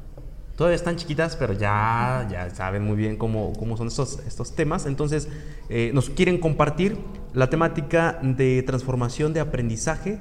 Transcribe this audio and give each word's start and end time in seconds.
Todavía 0.55 0.75
están 0.75 0.95
chiquitas, 0.95 1.35
pero 1.35 1.53
ya, 1.53 2.27
ya 2.31 2.49
saben 2.49 2.83
muy 2.83 2.95
bien 2.95 3.17
cómo, 3.17 3.51
cómo 3.59 3.75
son 3.75 3.87
estos, 3.87 4.19
estos 4.25 4.55
temas. 4.55 4.85
Entonces, 4.85 5.27
eh, 5.69 5.91
nos 5.93 6.09
quieren 6.09 6.39
compartir 6.39 6.97
la 7.33 7.49
temática 7.49 8.19
de 8.21 8.63
transformación 8.63 9.33
de 9.33 9.41
aprendizaje 9.41 10.19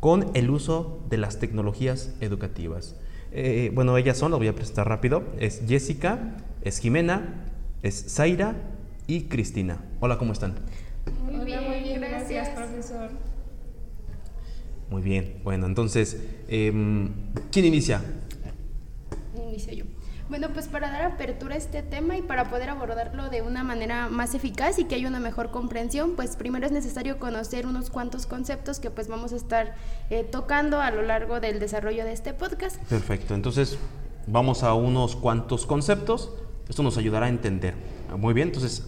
con 0.00 0.30
el 0.34 0.48
uso 0.48 1.04
de 1.10 1.18
las 1.18 1.38
tecnologías 1.38 2.14
educativas. 2.20 2.96
Eh, 3.30 3.70
bueno, 3.74 3.96
ellas 3.98 4.16
son, 4.16 4.30
las 4.30 4.38
voy 4.38 4.48
a 4.48 4.54
presentar 4.54 4.88
rápido. 4.88 5.22
Es 5.38 5.62
Jessica, 5.68 6.36
es 6.62 6.78
Jimena, 6.78 7.46
es 7.82 8.14
Zaira 8.14 8.56
y 9.06 9.24
Cristina. 9.24 9.84
Hola, 10.00 10.16
¿cómo 10.16 10.32
están? 10.32 10.54
Muy 11.30 11.44
bien, 11.44 11.68
muy 11.68 11.80
bien, 11.80 12.00
gracias, 12.00 12.48
profesor. 12.50 13.10
Muy 14.90 15.02
bien, 15.02 15.40
bueno, 15.42 15.66
entonces, 15.66 16.22
em, 16.48 17.10
¿quién 17.50 17.64
inicia? 17.64 18.02
Inicio 19.52 19.74
yo. 19.74 19.84
Bueno, 20.30 20.48
pues 20.54 20.66
para 20.66 20.90
dar 20.90 21.02
apertura 21.02 21.54
a 21.56 21.58
este 21.58 21.82
tema 21.82 22.16
y 22.16 22.22
para 22.22 22.48
poder 22.48 22.70
abordarlo 22.70 23.28
de 23.28 23.42
una 23.42 23.62
manera 23.62 24.08
más 24.08 24.34
eficaz 24.34 24.78
y 24.78 24.84
que 24.84 24.94
haya 24.94 25.06
una 25.06 25.20
mejor 25.20 25.50
comprensión, 25.50 26.16
pues 26.16 26.36
primero 26.36 26.64
es 26.64 26.72
necesario 26.72 27.18
conocer 27.18 27.66
unos 27.66 27.90
cuantos 27.90 28.24
conceptos 28.24 28.80
que 28.80 28.90
pues 28.90 29.08
vamos 29.08 29.34
a 29.34 29.36
estar 29.36 29.74
eh, 30.08 30.24
tocando 30.24 30.80
a 30.80 30.90
lo 30.90 31.02
largo 31.02 31.38
del 31.40 31.60
desarrollo 31.60 32.04
de 32.04 32.12
este 32.12 32.32
podcast. 32.32 32.76
Perfecto, 32.84 33.34
entonces 33.34 33.78
vamos 34.26 34.62
a 34.62 34.72
unos 34.72 35.16
cuantos 35.16 35.66
conceptos. 35.66 36.32
Esto 36.66 36.82
nos 36.82 36.96
ayudará 36.96 37.26
a 37.26 37.28
entender. 37.28 37.74
Muy 38.16 38.32
bien, 38.32 38.48
entonces 38.48 38.86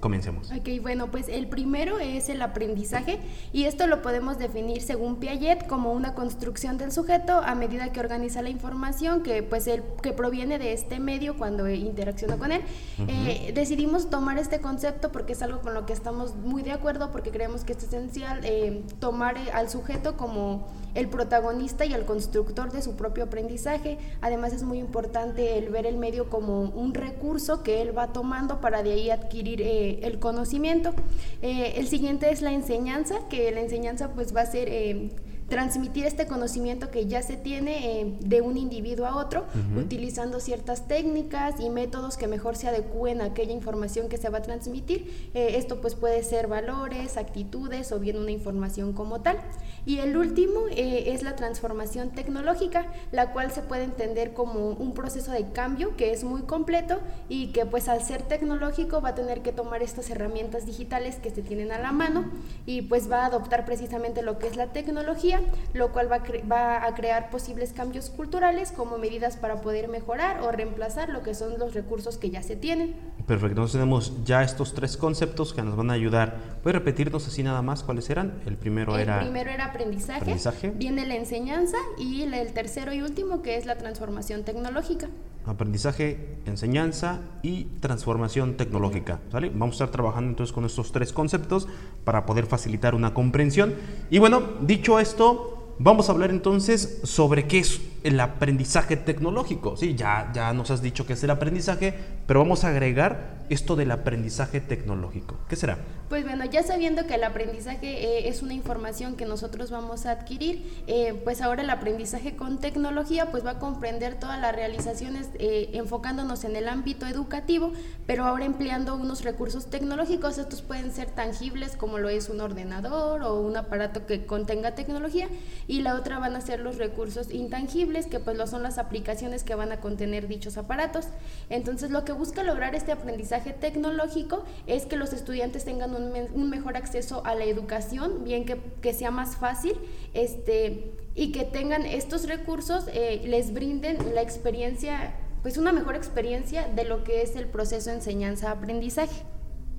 Comencemos. 0.00 0.50
Ok, 0.52 0.68
bueno, 0.80 1.10
pues 1.10 1.28
el 1.28 1.48
primero 1.48 1.98
es 1.98 2.28
el 2.28 2.40
aprendizaje 2.42 3.18
y 3.52 3.64
esto 3.64 3.86
lo 3.86 4.02
podemos 4.02 4.38
definir 4.38 4.82
según 4.82 5.16
Piaget 5.16 5.66
como 5.66 5.92
una 5.92 6.14
construcción 6.14 6.78
del 6.78 6.92
sujeto 6.92 7.40
a 7.44 7.54
medida 7.54 7.92
que 7.92 8.00
organiza 8.00 8.42
la 8.42 8.50
información 8.50 9.22
que 9.22 9.42
pues 9.42 9.66
el, 9.66 9.82
que 10.02 10.12
proviene 10.12 10.58
de 10.58 10.72
este 10.72 11.00
medio 11.00 11.36
cuando 11.36 11.68
interacciona 11.68 12.36
con 12.36 12.52
él. 12.52 12.62
Eh, 13.08 13.52
decidimos 13.54 14.10
tomar 14.10 14.38
este 14.38 14.60
concepto 14.60 15.10
porque 15.10 15.32
es 15.32 15.42
algo 15.42 15.60
con 15.60 15.74
lo 15.74 15.86
que 15.86 15.92
estamos 15.92 16.36
muy 16.36 16.62
de 16.62 16.72
acuerdo 16.72 17.10
porque 17.10 17.30
creemos 17.30 17.64
que 17.64 17.72
es 17.72 17.82
esencial 17.82 18.40
eh, 18.44 18.82
tomar 19.00 19.36
eh, 19.36 19.50
al 19.52 19.68
sujeto 19.68 20.16
como 20.16 20.66
el 20.98 21.08
protagonista 21.08 21.86
y 21.86 21.94
el 21.94 22.04
constructor 22.04 22.72
de 22.72 22.82
su 22.82 22.96
propio 22.96 23.24
aprendizaje. 23.24 23.98
Además 24.20 24.52
es 24.52 24.64
muy 24.64 24.78
importante 24.78 25.56
el 25.56 25.68
ver 25.68 25.86
el 25.86 25.96
medio 25.96 26.28
como 26.28 26.62
un 26.62 26.92
recurso 26.92 27.62
que 27.62 27.80
él 27.80 27.96
va 27.96 28.12
tomando 28.12 28.60
para 28.60 28.82
de 28.82 28.94
ahí 28.94 29.10
adquirir 29.10 29.62
el 29.62 30.18
conocimiento. 30.18 30.92
Eh, 31.40 31.74
el 31.76 31.86
siguiente 31.86 32.30
es 32.30 32.42
la 32.42 32.52
enseñanza, 32.52 33.20
que 33.30 33.52
la 33.52 33.60
enseñanza 33.60 34.12
pues 34.12 34.34
va 34.34 34.40
a 34.40 34.46
ser 34.46 34.68
eh, 34.68 35.10
transmitir 35.48 36.04
este 36.04 36.26
conocimiento 36.26 36.90
que 36.90 37.06
ya 37.06 37.22
se 37.22 37.36
tiene 37.36 38.00
eh, 38.00 38.14
de 38.20 38.40
un 38.42 38.56
individuo 38.56 39.06
a 39.06 39.16
otro, 39.16 39.46
utilizando 39.78 40.40
ciertas 40.40 40.86
técnicas 40.86 41.58
y 41.58 41.70
métodos 41.70 42.16
que 42.16 42.26
mejor 42.26 42.56
se 42.56 42.68
adecúen 42.68 43.20
a 43.20 43.26
aquella 43.26 43.52
información 43.52 44.08
que 44.08 44.18
se 44.18 44.28
va 44.28 44.38
a 44.38 44.42
transmitir. 44.42 45.30
Eh, 45.34 45.54
esto 45.56 45.80
pues 45.80 45.94
puede 45.94 46.22
ser 46.22 46.48
valores, 46.48 47.16
actitudes 47.16 47.92
o 47.92 47.98
bien 47.98 48.18
una 48.18 48.30
información 48.30 48.92
como 48.92 49.20
tal. 49.20 49.38
Y 49.86 49.98
el 49.98 50.16
último 50.16 50.66
eh, 50.70 51.14
es 51.14 51.22
la 51.22 51.34
transformación 51.34 52.10
tecnológica, 52.10 52.86
la 53.10 53.32
cual 53.32 53.50
se 53.50 53.62
puede 53.62 53.84
entender 53.84 54.34
como 54.34 54.70
un 54.70 54.92
proceso 54.92 55.32
de 55.32 55.50
cambio 55.52 55.96
que 55.96 56.12
es 56.12 56.24
muy 56.24 56.42
completo 56.42 57.00
y 57.28 57.52
que 57.52 57.64
pues 57.64 57.88
al 57.88 58.02
ser 58.02 58.22
tecnológico 58.22 59.00
va 59.00 59.10
a 59.10 59.14
tener 59.14 59.40
que 59.40 59.52
tomar 59.52 59.82
estas 59.82 60.10
herramientas 60.10 60.66
digitales 60.66 61.16
que 61.16 61.30
se 61.30 61.42
tienen 61.42 61.72
a 61.72 61.78
la 61.78 61.92
mano 61.92 62.26
y 62.66 62.82
pues 62.82 63.10
va 63.10 63.22
a 63.22 63.26
adoptar 63.26 63.64
precisamente 63.64 64.20
lo 64.22 64.38
que 64.38 64.46
es 64.46 64.56
la 64.56 64.66
tecnología 64.66 65.37
lo 65.72 65.92
cual 65.92 66.10
va 66.10 66.84
a, 66.84 66.94
crear 66.94 67.30
posibles 67.30 67.72
cambios 67.72 68.10
culturales 68.10 68.72
como 68.72 68.98
medidas 68.98 69.36
para 69.36 69.60
poder 69.60 69.88
mejorar 69.88 70.40
o 70.42 70.50
reemplazar 70.52 71.08
lo 71.08 71.22
que 71.22 71.34
son 71.34 71.58
los 71.58 71.74
recursos 71.74 72.18
que 72.18 72.30
ya 72.30 72.42
se 72.42 72.56
tienen. 72.56 72.96
Perfecto, 73.28 73.50
entonces 73.50 73.72
tenemos 73.74 74.24
ya 74.24 74.42
estos 74.42 74.72
tres 74.72 74.96
conceptos 74.96 75.52
que 75.52 75.60
nos 75.62 75.76
van 75.76 75.90
a 75.90 75.92
ayudar. 75.92 76.58
¿Puedes 76.62 76.78
repetirnos 76.78 77.28
así 77.28 77.42
nada 77.42 77.60
más 77.60 77.82
cuáles 77.82 78.08
eran? 78.08 78.40
El 78.46 78.56
primero 78.56 78.96
era... 78.96 79.18
El 79.18 79.26
primero 79.26 79.50
era 79.50 79.66
aprendizaje, 79.66 80.70
viene 80.70 81.06
la 81.06 81.14
enseñanza 81.14 81.76
y 81.98 82.22
el 82.22 82.52
tercero 82.54 82.90
y 82.94 83.02
último 83.02 83.42
que 83.42 83.58
es 83.58 83.66
la 83.66 83.76
transformación 83.76 84.44
tecnológica 84.44 85.08
aprendizaje, 85.44 86.36
enseñanza 86.44 87.20
y 87.42 87.64
transformación 87.80 88.58
tecnológica. 88.58 89.20
¿sale? 89.32 89.48
Vamos 89.48 89.74
a 89.74 89.84
estar 89.84 89.90
trabajando 89.90 90.28
entonces 90.28 90.52
con 90.52 90.66
estos 90.66 90.92
tres 90.92 91.12
conceptos 91.12 91.68
para 92.04 92.26
poder 92.26 92.44
facilitar 92.44 92.94
una 92.94 93.14
comprensión. 93.14 93.74
Y 94.10 94.18
bueno, 94.18 94.42
dicho 94.60 95.00
esto, 95.00 95.58
Vamos 95.80 96.08
a 96.08 96.12
hablar 96.12 96.30
entonces 96.30 96.98
sobre 97.04 97.46
qué 97.46 97.60
es 97.60 97.80
el 98.04 98.20
aprendizaje 98.20 98.96
tecnológico. 98.96 99.76
Sí, 99.76 99.94
ya, 99.94 100.30
ya 100.34 100.52
nos 100.52 100.70
has 100.70 100.82
dicho 100.82 101.06
qué 101.06 101.14
es 101.14 101.24
el 101.24 101.30
aprendizaje, 101.30 101.94
pero 102.26 102.40
vamos 102.40 102.64
a 102.64 102.68
agregar 102.68 103.38
esto 103.48 103.76
del 103.76 103.90
aprendizaje 103.90 104.60
tecnológico. 104.60 105.38
¿Qué 105.48 105.56
será? 105.56 105.78
Pues 106.08 106.24
bueno, 106.24 106.46
ya 106.46 106.62
sabiendo 106.62 107.06
que 107.06 107.16
el 107.16 107.24
aprendizaje 107.24 107.86
eh, 107.86 108.28
es 108.28 108.40
una 108.40 108.54
información 108.54 109.14
que 109.14 109.26
nosotros 109.26 109.70
vamos 109.70 110.06
a 110.06 110.12
adquirir, 110.12 110.82
eh, 110.86 111.20
pues 111.22 111.42
ahora 111.42 111.62
el 111.62 111.68
aprendizaje 111.68 112.34
con 112.34 112.60
tecnología 112.60 113.30
pues 113.30 113.44
va 113.44 113.52
a 113.52 113.58
comprender 113.58 114.18
todas 114.18 114.40
las 114.40 114.54
realizaciones 114.54 115.28
eh, 115.38 115.68
enfocándonos 115.74 116.44
en 116.44 116.56
el 116.56 116.66
ámbito 116.68 117.06
educativo, 117.06 117.74
pero 118.06 118.24
ahora 118.24 118.46
empleando 118.46 118.96
unos 118.96 119.22
recursos 119.22 119.66
tecnológicos. 119.66 120.38
Estos 120.38 120.62
pueden 120.62 120.92
ser 120.92 121.10
tangibles 121.10 121.76
como 121.76 121.98
lo 121.98 122.08
es 122.08 122.30
un 122.30 122.40
ordenador 122.40 123.22
o 123.22 123.40
un 123.40 123.58
aparato 123.58 124.06
que 124.06 124.24
contenga 124.24 124.74
tecnología 124.74 125.28
y 125.66 125.82
la 125.82 125.94
otra 125.94 126.18
van 126.18 126.36
a 126.36 126.40
ser 126.40 126.60
los 126.60 126.78
recursos 126.78 127.30
intangibles, 127.34 127.97
que 128.06 128.20
pues 128.20 128.36
lo 128.36 128.46
son 128.46 128.62
las 128.62 128.78
aplicaciones 128.78 129.44
que 129.44 129.54
van 129.54 129.72
a 129.72 129.80
contener 129.80 130.28
dichos 130.28 130.56
aparatos. 130.56 131.06
Entonces 131.50 131.90
lo 131.90 132.04
que 132.04 132.12
busca 132.12 132.42
lograr 132.42 132.74
este 132.74 132.92
aprendizaje 132.92 133.52
tecnológico 133.52 134.44
es 134.66 134.86
que 134.86 134.96
los 134.96 135.12
estudiantes 135.12 135.64
tengan 135.64 135.94
un, 135.94 136.50
mejor 136.50 136.76
acceso 136.76 137.22
a 137.24 137.34
la 137.34 137.44
educación, 137.44 138.24
bien 138.24 138.44
que, 138.44 138.94
sea 138.94 139.10
más 139.10 139.36
fácil, 139.36 139.74
este, 140.14 140.92
y 141.14 141.32
que 141.32 141.44
tengan 141.44 141.84
estos 141.84 142.26
recursos, 142.26 142.86
eh, 142.92 143.22
les 143.26 143.52
brinden 143.52 144.14
la 144.14 144.22
experiencia, 144.22 145.14
pues 145.42 145.58
una 145.58 145.72
mejor 145.72 145.94
experiencia 145.94 146.66
de 146.68 146.84
lo 146.84 147.04
que 147.04 147.22
es 147.22 147.36
el 147.36 147.46
proceso 147.46 147.90
enseñanza-aprendizaje. 147.90 149.24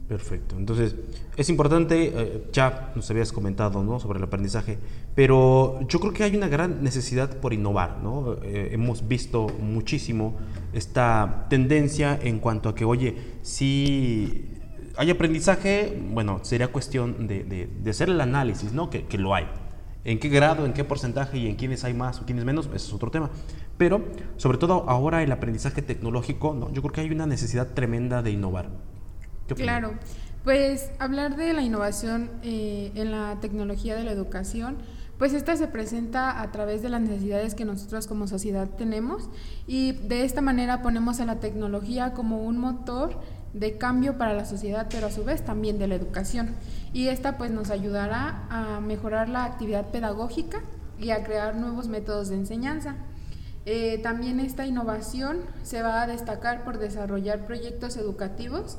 Perfecto. 0.09 0.55
Entonces, 0.57 0.95
es 1.37 1.49
importante, 1.49 2.11
eh, 2.15 2.43
ya 2.51 2.91
nos 2.95 3.07
habías 3.11 3.31
comentado 3.31 3.83
¿no? 3.83 3.99
sobre 3.99 4.17
el 4.17 4.23
aprendizaje, 4.23 4.79
pero 5.13 5.79
yo 5.87 5.99
creo 5.99 6.13
que 6.13 6.23
hay 6.23 6.35
una 6.35 6.47
gran 6.47 6.83
necesidad 6.83 7.37
por 7.37 7.53
innovar. 7.53 7.99
¿no? 8.01 8.33
Eh, 8.41 8.69
hemos 8.71 9.07
visto 9.07 9.45
muchísimo 9.61 10.35
esta 10.73 11.45
tendencia 11.47 12.19
en 12.23 12.39
cuanto 12.39 12.69
a 12.69 12.75
que, 12.75 12.85
oye, 12.85 13.17
si 13.43 14.49
hay 14.97 15.11
aprendizaje, 15.11 16.01
bueno, 16.11 16.39
sería 16.41 16.69
cuestión 16.69 17.27
de, 17.27 17.69
hacer 17.87 18.09
el 18.09 18.19
análisis, 18.19 18.73
¿no? 18.73 18.89
Que, 18.89 19.05
que, 19.05 19.19
lo 19.19 19.35
hay. 19.35 19.45
En 20.05 20.17
qué 20.17 20.29
grado, 20.29 20.65
en 20.65 20.73
qué 20.73 20.83
porcentaje 20.83 21.37
y 21.37 21.47
en 21.47 21.55
quiénes 21.55 21.83
hay 21.83 21.93
más 21.93 22.19
o 22.19 22.25
quiénes 22.25 22.45
menos, 22.45 22.65
ese 22.65 22.87
es 22.87 22.93
otro 22.93 23.11
tema. 23.11 23.29
Pero, 23.77 24.01
sobre 24.37 24.57
todo 24.57 24.89
ahora 24.89 25.21
el 25.21 25.31
aprendizaje 25.31 25.83
tecnológico, 25.83 26.55
¿no? 26.55 26.73
yo 26.73 26.81
creo 26.81 26.93
que 26.93 27.01
hay 27.01 27.11
una 27.11 27.27
necesidad 27.27 27.75
tremenda 27.75 28.23
de 28.23 28.31
innovar. 28.31 28.69
Claro. 29.55 29.93
Pues 30.43 30.91
hablar 30.99 31.35
de 31.35 31.53
la 31.53 31.61
innovación 31.61 32.29
eh, 32.43 32.91
en 32.95 33.11
la 33.11 33.37
tecnología 33.41 33.95
de 33.95 34.03
la 34.03 34.11
educación, 34.11 34.77
pues 35.17 35.33
esta 35.33 35.57
se 35.57 35.67
presenta 35.67 36.41
a 36.41 36.49
través 36.51 36.81
de 36.81 36.87
las 36.87 37.01
necesidades 37.01 37.53
que 37.53 37.65
nosotros 37.65 38.07
como 38.07 38.25
sociedad 38.25 38.69
tenemos 38.69 39.29
y 39.67 39.91
de 39.91 40.23
esta 40.23 40.41
manera 40.41 40.81
ponemos 40.81 41.19
a 41.19 41.25
la 41.25 41.41
tecnología 41.41 42.13
como 42.13 42.41
un 42.41 42.57
motor 42.57 43.19
de 43.53 43.77
cambio 43.77 44.17
para 44.17 44.33
la 44.33 44.45
sociedad, 44.45 44.87
pero 44.89 45.07
a 45.07 45.11
su 45.11 45.25
vez 45.25 45.43
también 45.43 45.77
de 45.77 45.87
la 45.87 45.95
educación. 45.95 46.55
Y 46.93 47.07
esta 47.07 47.37
pues 47.37 47.51
nos 47.51 47.69
ayudará 47.69 48.45
a 48.49 48.79
mejorar 48.79 49.27
la 49.27 49.43
actividad 49.43 49.87
pedagógica 49.91 50.61
y 50.99 51.11
a 51.11 51.23
crear 51.23 51.55
nuevos 51.55 51.87
métodos 51.89 52.29
de 52.29 52.35
enseñanza. 52.35 52.95
Eh, 53.65 53.99
también 54.01 54.39
esta 54.39 54.65
innovación 54.65 55.39
se 55.63 55.81
va 55.81 56.01
a 56.01 56.07
destacar 56.07 56.63
por 56.63 56.79
desarrollar 56.79 57.45
proyectos 57.45 57.97
educativos, 57.97 58.77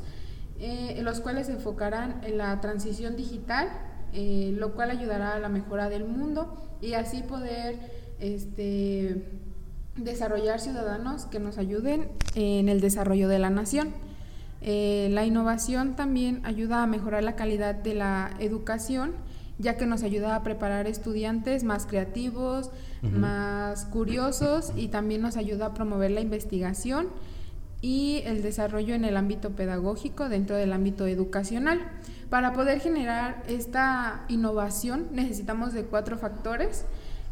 eh, 0.60 1.00
los 1.02 1.20
cuales 1.20 1.46
se 1.46 1.52
enfocarán 1.52 2.20
en 2.24 2.38
la 2.38 2.60
transición 2.60 3.16
digital 3.16 3.68
eh, 4.12 4.52
lo 4.56 4.74
cual 4.74 4.90
ayudará 4.90 5.36
a 5.36 5.38
la 5.38 5.48
mejora 5.48 5.88
del 5.88 6.04
mundo 6.04 6.56
y 6.80 6.94
así 6.94 7.22
poder 7.22 7.76
este, 8.18 9.24
desarrollar 9.96 10.58
ciudadanos 10.58 11.26
que 11.26 11.38
nos 11.38 11.58
ayuden 11.58 12.08
en 12.34 12.68
el 12.68 12.80
desarrollo 12.80 13.28
de 13.28 13.38
la 13.38 13.50
nación. 13.50 13.90
Eh, 14.62 15.08
la 15.12 15.24
innovación 15.24 15.94
también 15.94 16.40
ayuda 16.44 16.82
a 16.82 16.86
mejorar 16.88 17.22
la 17.22 17.36
calidad 17.36 17.76
de 17.76 17.94
la 17.94 18.32
educación, 18.40 19.12
ya 19.58 19.76
que 19.76 19.86
nos 19.86 20.02
ayuda 20.02 20.34
a 20.34 20.42
preparar 20.42 20.88
estudiantes 20.88 21.62
más 21.62 21.86
creativos, 21.86 22.70
más 23.02 23.84
curiosos 23.86 24.72
y 24.76 24.88
también 24.88 25.22
nos 25.22 25.36
ayuda 25.36 25.66
a 25.66 25.74
promover 25.74 26.10
la 26.10 26.20
investigación 26.20 27.08
y 27.82 28.22
el 28.26 28.42
desarrollo 28.42 28.94
en 28.94 29.04
el 29.04 29.16
ámbito 29.16 29.50
pedagógico 29.50 30.28
dentro 30.28 30.56
del 30.56 30.72
ámbito 30.72 31.06
educacional. 31.06 31.80
Para 32.28 32.52
poder 32.52 32.80
generar 32.80 33.42
esta 33.48 34.24
innovación 34.28 35.08
necesitamos 35.12 35.72
de 35.72 35.84
cuatro 35.84 36.18
factores, 36.18 36.84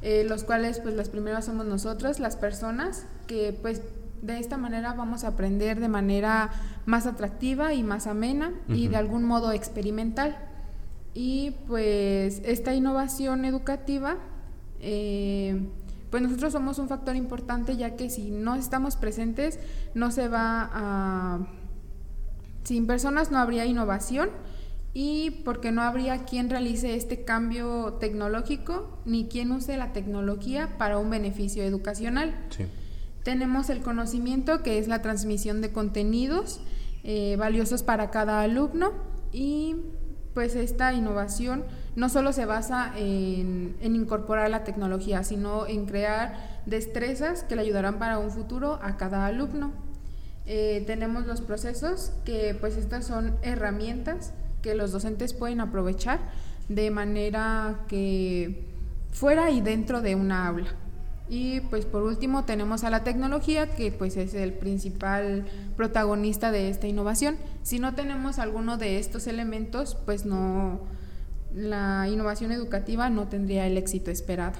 eh, 0.02 0.24
los 0.28 0.44
cuales 0.44 0.80
pues 0.80 0.94
las 0.94 1.08
primeras 1.08 1.44
somos 1.44 1.66
nosotros, 1.66 2.18
las 2.18 2.36
personas, 2.36 3.06
que 3.26 3.56
pues 3.60 3.82
de 4.22 4.38
esta 4.38 4.56
manera 4.56 4.94
vamos 4.94 5.24
a 5.24 5.28
aprender 5.28 5.80
de 5.80 5.88
manera 5.88 6.50
más 6.86 7.06
atractiva 7.06 7.74
y 7.74 7.82
más 7.82 8.06
amena 8.06 8.52
y 8.68 8.88
de 8.88 8.96
algún 8.96 9.24
modo 9.24 9.52
experimental. 9.52 10.36
Y 11.14 11.52
pues 11.66 12.40
esta 12.44 12.74
innovación 12.74 13.44
educativa, 13.44 14.16
eh, 14.80 15.60
pues 16.10 16.22
nosotros 16.22 16.52
somos 16.52 16.78
un 16.78 16.88
factor 16.88 17.16
importante 17.16 17.76
ya 17.76 17.96
que 17.96 18.10
si 18.10 18.30
no 18.30 18.54
estamos 18.54 18.96
presentes 18.96 19.58
no 19.94 20.10
se 20.10 20.28
va 20.28 20.70
a... 20.72 21.46
Sin 22.64 22.86
personas 22.86 23.30
no 23.30 23.38
habría 23.38 23.64
innovación 23.64 24.30
y 24.92 25.30
porque 25.44 25.70
no 25.70 25.82
habría 25.82 26.24
quien 26.24 26.50
realice 26.50 26.94
este 26.94 27.24
cambio 27.24 27.94
tecnológico 28.00 28.98
ni 29.04 29.26
quien 29.26 29.52
use 29.52 29.76
la 29.76 29.92
tecnología 29.92 30.76
para 30.76 30.98
un 30.98 31.08
beneficio 31.08 31.62
educacional. 31.62 32.34
Tenemos 33.22 33.70
el 33.70 33.80
conocimiento, 33.80 34.62
que 34.62 34.78
es 34.78 34.88
la 34.88 35.02
transmisión 35.02 35.60
de 35.60 35.72
contenidos 35.72 36.60
eh, 37.04 37.36
valiosos 37.38 37.82
para 37.82 38.10
cada 38.10 38.40
alumno 38.40 38.92
y 39.32 39.76
pues 40.34 40.54
esta 40.56 40.92
innovación 40.92 41.64
no 41.96 42.08
solo 42.08 42.32
se 42.32 42.46
basa 42.46 42.92
en, 42.96 43.76
incorporar 43.82 44.50
la 44.50 44.64
tecnología, 44.64 45.24
sino 45.24 45.66
en 45.66 45.86
crear 45.86 46.60
destrezas 46.66 47.42
que 47.42 47.56
le 47.56 47.62
ayudarán 47.62 47.98
para 47.98 48.18
un 48.18 48.30
futuro 48.30 48.78
a 48.82 48.96
cada 48.96 49.26
alumno. 49.26 49.72
Eh, 50.46 50.84
tenemos 50.86 51.26
los 51.26 51.40
procesos, 51.40 52.12
que 52.24 52.56
pues 52.58 52.76
estas 52.76 53.04
son 53.04 53.36
herramientas 53.42 54.32
que 54.62 54.74
los 54.74 54.92
docentes 54.92 55.34
pueden 55.34 55.60
aprovechar 55.60 56.20
de 56.68 56.90
manera 56.90 57.80
que 57.88 58.66
fuera 59.12 59.50
y 59.50 59.60
dentro 59.60 60.00
de 60.00 60.14
una 60.14 60.46
aula. 60.46 60.68
Y 61.30 61.60
pues 61.60 61.84
por 61.84 62.02
último 62.04 62.44
tenemos 62.44 62.84
a 62.84 62.90
la 62.90 63.04
tecnología 63.04 63.74
que 63.74 63.92
pues 63.92 64.16
es 64.16 64.32
el 64.32 64.54
principal 64.54 65.44
protagonista 65.76 66.50
de 66.50 66.70
esta 66.70 66.86
innovación. 66.86 67.36
Si 67.62 67.78
no 67.78 67.94
tenemos 67.94 68.38
alguno 68.38 68.78
de 68.78 68.98
estos 68.98 69.26
elementos, 69.26 69.96
pues 70.06 70.24
no 70.24 70.80
la 71.54 72.08
innovación 72.08 72.52
educativa 72.52 73.10
no 73.10 73.28
tendría 73.28 73.66
el 73.66 73.76
éxito 73.76 74.10
esperado. 74.10 74.58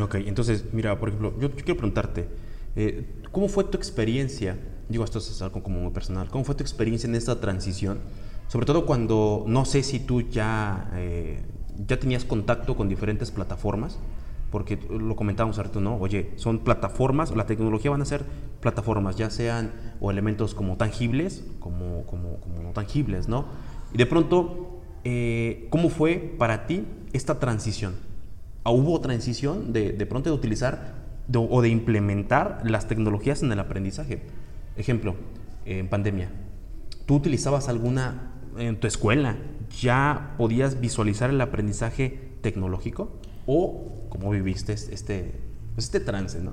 Ok, 0.00 0.16
entonces 0.16 0.64
mira, 0.72 0.98
por 0.98 1.08
ejemplo, 1.08 1.34
yo, 1.40 1.50
quiero 1.52 1.76
preguntarte, 1.76 2.28
eh, 2.76 3.06
¿cómo 3.32 3.48
fue 3.48 3.64
tu 3.64 3.76
experiencia? 3.78 4.58
Digo, 4.88 5.04
esto 5.04 5.18
es 5.18 5.42
algo 5.42 5.62
como 5.62 5.80
muy 5.80 5.92
personal. 5.92 6.28
¿Cómo 6.28 6.44
fue 6.44 6.54
tu 6.54 6.62
experiencia 6.62 7.08
en 7.08 7.14
esta 7.14 7.40
transición 7.40 8.00
sobre 8.48 8.66
todo 8.66 8.86
cuando 8.86 9.44
no 9.46 9.64
sé 9.64 9.82
si 9.82 10.00
tú 10.00 10.22
ya, 10.22 10.90
eh, 10.94 11.42
ya 11.86 11.98
tenías 11.98 12.24
contacto 12.24 12.76
con 12.76 12.88
diferentes 12.88 13.30
plataformas, 13.30 13.98
porque 14.50 14.78
lo 14.88 15.16
comentábamos 15.16 15.58
ahorita, 15.58 15.80
¿no? 15.80 15.96
Oye, 15.96 16.32
son 16.36 16.60
plataformas, 16.60 17.34
la 17.34 17.46
tecnología 17.46 17.90
van 17.90 18.02
a 18.02 18.04
ser 18.04 18.24
plataformas, 18.60 19.16
ya 19.16 19.30
sean 19.30 19.72
o 20.00 20.10
elementos 20.10 20.54
como 20.54 20.76
tangibles, 20.76 21.44
como, 21.58 22.06
como, 22.06 22.38
como 22.38 22.62
no 22.62 22.70
tangibles, 22.70 23.28
¿no? 23.28 23.46
Y 23.92 23.98
de 23.98 24.06
pronto, 24.06 24.65
eh, 25.08 25.68
¿cómo 25.70 25.88
fue 25.88 26.34
para 26.36 26.66
ti 26.66 26.84
esta 27.12 27.38
transición? 27.38 27.94
¿Ah, 28.64 28.72
¿Hubo 28.72 29.00
transición 29.00 29.72
de, 29.72 29.92
de 29.92 30.04
pronto 30.04 30.30
de 30.30 30.34
utilizar 30.34 30.96
o 31.32 31.62
de 31.62 31.68
implementar 31.68 32.62
las 32.64 32.88
tecnologías 32.88 33.40
en 33.44 33.52
el 33.52 33.60
aprendizaje? 33.60 34.22
Ejemplo, 34.76 35.14
en 35.64 35.86
pandemia, 35.86 36.30
¿tú 37.06 37.14
utilizabas 37.14 37.68
alguna 37.68 38.32
en 38.58 38.80
tu 38.80 38.88
escuela 38.88 39.36
ya 39.80 40.34
podías 40.38 40.80
visualizar 40.80 41.30
el 41.30 41.40
aprendizaje 41.40 42.32
tecnológico 42.40 43.12
o 43.46 44.08
cómo 44.08 44.30
viviste 44.30 44.72
este, 44.72 45.34
pues, 45.76 45.84
este 45.84 46.00
trance, 46.00 46.40
¿no? 46.40 46.52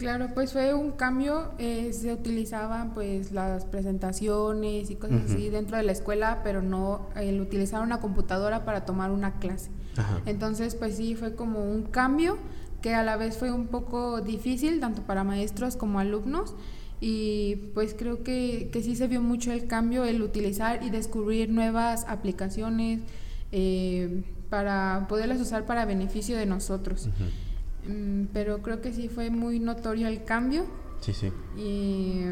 Claro, 0.00 0.28
pues 0.32 0.54
fue 0.54 0.72
un 0.72 0.92
cambio, 0.92 1.50
eh, 1.58 1.92
se 1.92 2.10
utilizaban 2.10 2.94
pues 2.94 3.32
las 3.32 3.66
presentaciones 3.66 4.90
y 4.90 4.94
cosas 4.94 5.24
así 5.26 5.50
dentro 5.50 5.76
de 5.76 5.82
la 5.82 5.92
escuela, 5.92 6.40
pero 6.42 6.62
no 6.62 7.10
el 7.16 7.38
utilizar 7.38 7.82
una 7.82 8.00
computadora 8.00 8.64
para 8.64 8.86
tomar 8.86 9.10
una 9.10 9.38
clase. 9.40 9.70
Entonces, 10.24 10.74
pues 10.74 10.96
sí, 10.96 11.16
fue 11.16 11.34
como 11.34 11.62
un 11.62 11.82
cambio 11.82 12.38
que 12.80 12.94
a 12.94 13.02
la 13.02 13.18
vez 13.18 13.36
fue 13.36 13.52
un 13.52 13.66
poco 13.66 14.22
difícil, 14.22 14.80
tanto 14.80 15.02
para 15.02 15.22
maestros 15.22 15.76
como 15.76 16.00
alumnos, 16.00 16.54
y 16.98 17.56
pues 17.74 17.92
creo 17.92 18.22
que, 18.22 18.70
que, 18.72 18.82
sí 18.82 18.96
se 18.96 19.06
vio 19.06 19.20
mucho 19.20 19.52
el 19.52 19.66
cambio, 19.66 20.06
el 20.06 20.22
utilizar 20.22 20.82
y 20.82 20.88
descubrir 20.88 21.50
nuevas 21.50 22.06
aplicaciones 22.08 23.00
eh, 23.52 24.22
para 24.48 25.04
poderlas 25.10 25.42
usar 25.42 25.66
para 25.66 25.84
beneficio 25.84 26.38
de 26.38 26.46
nosotros. 26.46 27.10
Pero 28.32 28.62
creo 28.62 28.80
que 28.80 28.92
sí 28.92 29.08
fue 29.08 29.30
muy 29.30 29.58
notorio 29.58 30.08
el 30.08 30.24
cambio. 30.24 30.64
Sí, 31.00 31.12
sí. 31.12 31.32
Y, 31.56 32.26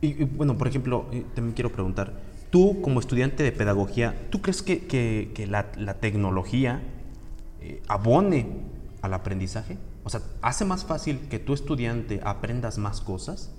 y, 0.00 0.24
bueno, 0.24 0.56
por 0.56 0.68
ejemplo, 0.68 1.06
eh, 1.12 1.24
también 1.34 1.54
quiero 1.54 1.72
preguntar, 1.72 2.12
tú 2.50 2.80
como 2.82 3.00
estudiante 3.00 3.42
de 3.42 3.52
pedagogía, 3.52 4.28
¿tú 4.30 4.40
crees 4.40 4.62
que, 4.62 4.86
que, 4.86 5.32
que 5.34 5.46
la, 5.46 5.66
la, 5.76 5.94
tecnología 5.94 6.82
eh, 7.60 7.82
abone 7.88 8.46
al 9.02 9.14
aprendizaje? 9.14 9.78
O 10.04 10.10
sea, 10.10 10.20
¿hace 10.42 10.64
más 10.64 10.84
fácil 10.84 11.28
que 11.28 11.38
tu 11.38 11.52
estudiante 11.52 12.20
aprendas 12.24 12.78
más 12.78 13.00
cosas? 13.00 13.52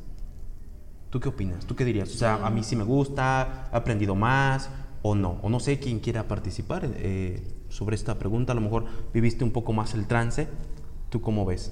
¿Tú 1.10 1.20
qué 1.20 1.30
opinas? 1.30 1.66
¿Tú 1.66 1.76
qué 1.76 1.86
dirías? 1.86 2.10
O 2.10 2.18
sea, 2.18 2.46
a 2.46 2.50
mí 2.50 2.64
sí 2.64 2.76
me 2.76 2.84
gusta, 2.84 3.70
he 3.74 3.76
aprendido 3.76 4.16
más 4.16 4.70
o 5.02 5.16
no. 5.16 5.40
O 5.42 5.50
no 5.50 5.60
sé 5.60 5.80
quién 5.80 6.00
quiera 6.00 6.28
participar 6.28 6.88
eh, 6.96 7.42
sobre 7.70 7.96
esta 7.96 8.20
pregunta. 8.20 8.52
A 8.52 8.56
lo 8.56 8.62
mejor 8.62 8.86
viviste 9.14 9.44
un 9.44 9.52
poco 9.52 9.74
más 9.74 9.94
el 9.94 10.08
trance. 10.08 10.48
¿Tú 11.10 11.22
cómo 11.22 11.46
ves? 11.46 11.72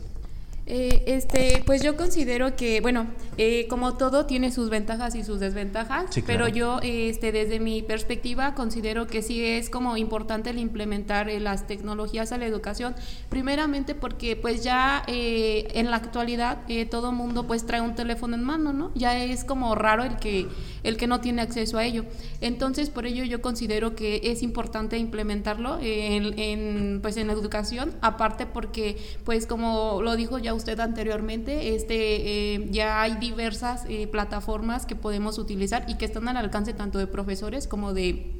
Eh, 0.70 1.04
este, 1.08 1.64
pues 1.66 1.82
yo 1.82 1.96
considero 1.96 2.58
que, 2.58 2.82
bueno, 2.82 3.08
eh, 3.38 3.68
como 3.70 3.96
todo 3.96 4.26
tiene 4.26 4.52
sus 4.52 4.70
ventajas 4.70 5.16
y 5.16 5.24
sus 5.24 5.40
desventajas, 5.40 6.08
pero 6.26 6.50
yo, 6.50 6.80
este, 6.84 7.32
desde 7.32 7.62
mi 7.62 7.82
perspectiva, 7.82 8.54
considero 8.54 9.08
que 9.08 9.22
sí 9.22 9.42
es 9.42 9.70
como 9.70 9.96
importante 9.96 10.50
el 10.50 10.60
implementar 10.60 11.30
eh, 11.30 11.40
las 11.40 11.68
tecnologías 11.68 12.34
a 12.34 12.38
la 12.38 12.48
educación, 12.48 12.96
primeramente 13.30 13.96
porque, 13.96 14.36
pues 14.36 14.62
ya 14.62 15.04
en 15.08 15.90
la 15.90 15.98
actualidad 15.98 16.60
todo 16.92 17.14
mundo 17.14 17.48
pues 17.48 17.66
trae 17.66 17.80
un 17.80 17.96
teléfono 17.96 18.36
en 18.36 18.44
mano, 18.44 18.74
¿no? 18.74 18.92
Ya 18.94 19.24
es 19.24 19.46
como 19.46 19.74
raro 19.74 20.04
el 20.04 20.18
que 20.18 20.48
el 20.84 20.98
que 20.98 21.08
no 21.08 21.20
tiene 21.20 21.42
acceso 21.42 21.78
a 21.78 21.86
ello. 21.86 22.06
Entonces, 22.40 22.90
por 22.90 23.06
ello 23.06 23.24
yo 23.24 23.42
considero 23.42 23.96
que 23.96 24.22
es 24.24 24.42
importante 24.42 24.98
implementarlo 24.98 25.80
en, 25.82 26.38
en 26.40 27.00
pues 27.02 27.18
en 27.18 27.28
la 27.28 27.34
educación, 27.34 27.94
aparte 28.02 28.46
porque, 28.46 28.98
pues 29.24 29.48
como 29.48 30.02
lo 30.02 30.16
dijo 30.16 30.40
ya 30.40 30.57
usted 30.58 30.80
anteriormente, 30.80 31.76
este, 31.76 32.56
eh, 32.56 32.68
ya 32.70 33.02
hay 33.02 33.16
diversas 33.16 33.86
eh, 33.88 34.08
plataformas 34.08 34.86
que 34.86 34.96
podemos 34.96 35.38
utilizar 35.38 35.86
y 35.88 35.96
que 35.96 36.06
están 36.06 36.28
al 36.28 36.38
alcance 36.38 36.74
tanto 36.74 37.00
de 37.00 37.08
profesores 37.08 37.68
como 37.68 37.94
de 37.94 38.34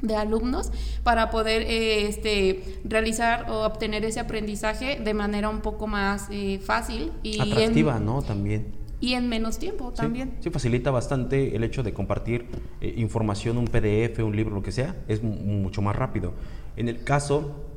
de 0.00 0.16
alumnos 0.16 0.72
para 1.04 1.30
poder 1.30 1.62
eh, 1.62 2.08
este, 2.08 2.80
realizar 2.82 3.48
o 3.48 3.64
obtener 3.64 4.04
ese 4.04 4.18
aprendizaje 4.18 4.98
de 4.98 5.14
manera 5.14 5.48
un 5.48 5.60
poco 5.60 5.86
más 5.86 6.28
fácil 6.64 7.12
y 7.22 7.40
atractiva, 7.40 8.00
¿no? 8.00 8.20
También. 8.20 8.66
y 9.00 9.14
en 9.14 9.28
menos 9.28 9.58
tiempo 9.58 9.92
también. 9.92 10.38
Sí, 10.40 10.50
facilita 10.50 10.90
bastante 10.90 11.54
el 11.54 11.62
hecho 11.62 11.84
de 11.84 11.92
compartir 11.92 12.46
eh, 12.80 12.94
información, 12.96 13.58
un 13.58 13.66
PDF, 13.66 14.18
un 14.24 14.34
libro, 14.34 14.56
lo 14.56 14.62
que 14.62 14.72
sea, 14.72 14.96
es 15.06 15.22
mucho 15.22 15.82
más 15.82 15.94
rápido. 15.94 16.34
En 16.76 16.88
el 16.88 17.04
caso, 17.04 17.71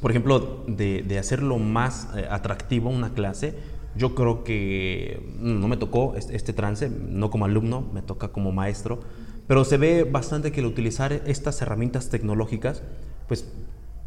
por 0.00 0.10
ejemplo, 0.10 0.64
de, 0.66 1.02
de 1.02 1.18
hacerlo 1.18 1.58
más 1.58 2.08
eh, 2.16 2.26
atractivo 2.30 2.90
una 2.90 3.14
clase, 3.14 3.54
yo 3.96 4.14
creo 4.14 4.44
que 4.44 5.34
no 5.40 5.68
me 5.68 5.76
tocó 5.76 6.14
este, 6.16 6.52
trance, 6.52 6.90
no 6.90 7.30
como 7.30 7.46
alumno, 7.46 7.84
me 7.92 8.02
toca 8.02 8.28
como 8.28 8.52
maestro, 8.52 9.00
pero 9.46 9.64
se 9.64 9.78
ve 9.78 10.04
bastante 10.04 10.52
que 10.52 10.60
el 10.60 10.66
utilizar 10.66 11.12
estas 11.12 11.60
herramientas 11.62 12.10
tecnológicas, 12.10 12.82
pues 13.26 13.50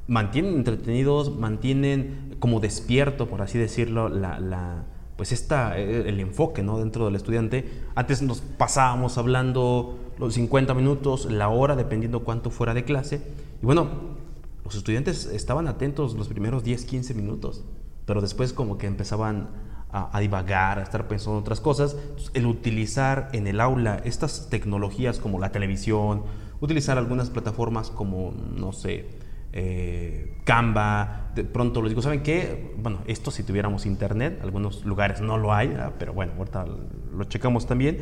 mantienen 0.08 0.55
entretenidos, 0.55 1.36
mantienen 1.36 2.36
como 2.39 2.60
despierto, 2.60 3.27
por 3.27 3.41
así 3.41 3.58
decirlo, 3.58 4.10
la, 4.10 4.86
pues 5.15 5.31
esta, 5.31 5.77
el 5.77 6.19
enfoque 6.19 6.62
¿no? 6.62 6.79
dentro 6.79 7.05
del 7.05 7.15
estudiante. 7.15 7.69
Antes 7.96 8.22
nos 8.22 8.41
pasábamos 8.41 9.17
hablando 9.17 9.98
los 10.17 10.34
50 10.34 10.74
minutos, 10.74 11.31
la 11.31 11.50
hora, 11.50 11.75
dependiendo 11.75 12.24
cuánto 12.24 12.51
fuera 12.51 12.74
de 12.74 12.84
clase. 12.84 13.22
Y 13.62 13.65
bueno, 13.65 14.18
los 14.63 14.75
estudiantes 14.75 15.25
estaban 15.25 15.67
atentos 15.67 16.15
los 16.15 16.27
primeros 16.27 16.63
10, 16.63 16.85
15 16.85 17.13
minutos, 17.13 17.63
pero 18.05 18.21
después 18.21 18.53
como 18.53 18.77
que 18.77 18.87
empezaban 18.87 19.49
a, 19.91 20.19
divagar, 20.19 20.77
a 20.79 20.83
estar 20.83 21.07
pensando 21.07 21.37
en 21.37 21.41
otras 21.41 21.61
cosas. 21.61 21.95
el 22.33 22.45
utilizar 22.45 23.29
en 23.33 23.47
el 23.47 23.59
aula 23.59 24.01
estas 24.05 24.49
tecnologías 24.49 25.19
como 25.19 25.39
la 25.39 25.51
televisión, 25.51 26.23
utilizar 26.59 26.97
algunas 26.97 27.29
plataformas 27.29 27.89
como, 27.89 28.31
no 28.31 28.71
sé, 28.71 29.07
eh, 29.51 30.37
Canva, 30.43 31.31
de 31.33 31.43
pronto 31.43 31.81
les 31.81 31.89
digo, 31.89 32.01
¿saben 32.01 32.21
qué? 32.21 32.75
Bueno, 32.77 32.99
esto 33.07 33.31
si 33.31 33.43
tuviéramos 33.43 33.85
internet, 33.85 34.39
algunos 34.43 34.85
lugares 34.85 35.21
no 35.21 35.37
lo 35.37 35.53
hay, 35.53 35.75
pero 35.97 36.13
bueno, 36.13 36.33
ahorita 36.37 36.65
lo 37.11 37.23
checamos 37.25 37.65
también. 37.65 37.99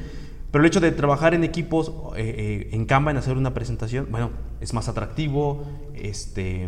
Pero 0.52 0.64
el 0.64 0.68
hecho 0.68 0.80
de 0.80 0.92
trabajar 0.92 1.34
en 1.34 1.44
equipos, 1.44 1.92
eh, 2.16 2.24
eh, 2.38 2.70
en 2.72 2.86
Canva, 2.86 3.12
en 3.12 3.18
hacer 3.18 3.38
una 3.38 3.54
presentación, 3.54 4.08
bueno, 4.10 4.32
es 4.62 4.74
más 4.74 4.88
atractivo, 4.88 5.66
este 5.94 6.68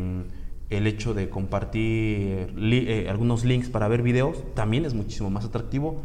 el 0.69 0.85
hecho 0.85 1.15
de 1.15 1.29
compartir 1.29 2.53
eh, 2.55 3.07
algunos 3.09 3.43
links 3.43 3.69
para 3.69 3.87
ver 3.87 4.03
videos 4.03 4.43
también 4.53 4.85
es 4.85 4.93
muchísimo 4.93 5.31
más 5.31 5.45
atractivo, 5.45 6.03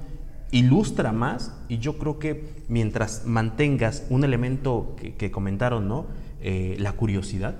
ilustra 0.53 1.13
más 1.13 1.55
y 1.69 1.79
yo 1.79 1.99
creo 1.99 2.19
que 2.19 2.65
mientras 2.69 3.27
mantengas 3.27 4.07
un 4.09 4.25
elemento 4.25 4.97
que, 4.97 5.31
comentaron, 5.31 5.87
¿no? 5.87 6.07
La 6.41 6.93
curiosidad, 6.93 7.57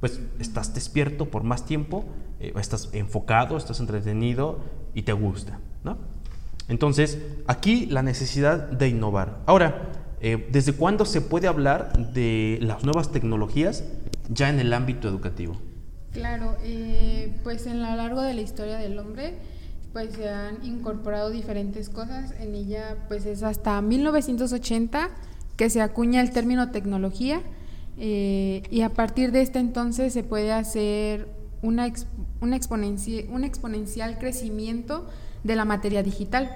pues 0.00 0.20
estás 0.38 0.72
despierto 0.72 1.26
por 1.26 1.42
más 1.42 1.66
tiempo, 1.66 2.06
estás 2.40 2.88
enfocado, 2.94 3.58
estás 3.58 3.80
entretenido 3.80 4.60
y 4.94 5.02
te 5.02 5.12
gusta, 5.12 5.60
¿no? 5.84 5.98
Entonces, 6.68 7.18
aquí 7.46 7.86
la 7.86 8.02
necesidad 8.02 8.68
de 8.70 8.88
innovar. 8.88 9.38
Ahora, 9.46 9.92
¿desde 10.20 10.72
cuándo 10.72 11.04
se 11.04 11.20
puede 11.20 11.46
hablar 11.46 12.12
de 12.12 12.58
las 12.60 12.82
nuevas 12.84 13.12
tecnologías 13.12 13.84
ya 14.28 14.48
en 14.48 14.58
el 14.58 14.72
ámbito 14.72 15.08
educativo? 15.08 15.56
Claro, 16.12 16.56
eh, 16.62 17.36
pues 17.44 17.66
en 17.66 17.82
lo 17.82 17.94
largo 17.94 18.22
de 18.22 18.34
la 18.34 18.40
historia 18.40 18.78
del 18.78 18.98
hombre, 18.98 19.34
pues 19.92 20.14
se 20.14 20.28
han 20.28 20.64
incorporado 20.64 21.30
diferentes 21.30 21.88
cosas. 21.88 22.32
En 22.40 22.54
ella, 22.54 22.96
pues 23.08 23.26
es 23.26 23.42
hasta 23.42 23.80
1980 23.82 25.10
que 25.56 25.70
se 25.70 25.80
acuña 25.80 26.20
el 26.20 26.30
término 26.30 26.70
tecnología 26.70 27.42
eh, 27.98 28.62
y 28.70 28.82
a 28.82 28.90
partir 28.90 29.32
de 29.32 29.42
este 29.42 29.58
entonces 29.58 30.12
se 30.12 30.22
puede 30.22 30.52
hacer 30.52 31.28
una, 31.62 31.86
una 32.40 32.58
un 33.30 33.44
exponencial 33.44 34.18
crecimiento 34.18 35.06
de 35.46 35.56
la 35.56 35.64
materia 35.64 36.02
digital. 36.02 36.50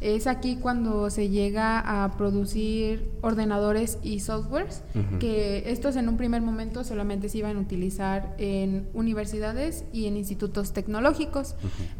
Es 0.00 0.28
aquí 0.28 0.56
cuando 0.56 1.10
se 1.10 1.28
llega 1.28 1.80
a 1.80 2.16
producir 2.16 3.10
ordenadores 3.20 3.98
y 4.02 4.20
softwares, 4.20 4.82
que 5.18 5.64
estos 5.66 5.96
en 5.96 6.08
un 6.08 6.16
primer 6.16 6.40
momento 6.40 6.84
solamente 6.84 7.28
se 7.28 7.38
iban 7.38 7.56
a 7.56 7.60
utilizar 7.60 8.36
en 8.38 8.88
universidades 8.94 9.84
y 9.92 10.06
en 10.06 10.16
institutos 10.16 10.72
tecnológicos, 10.72 11.56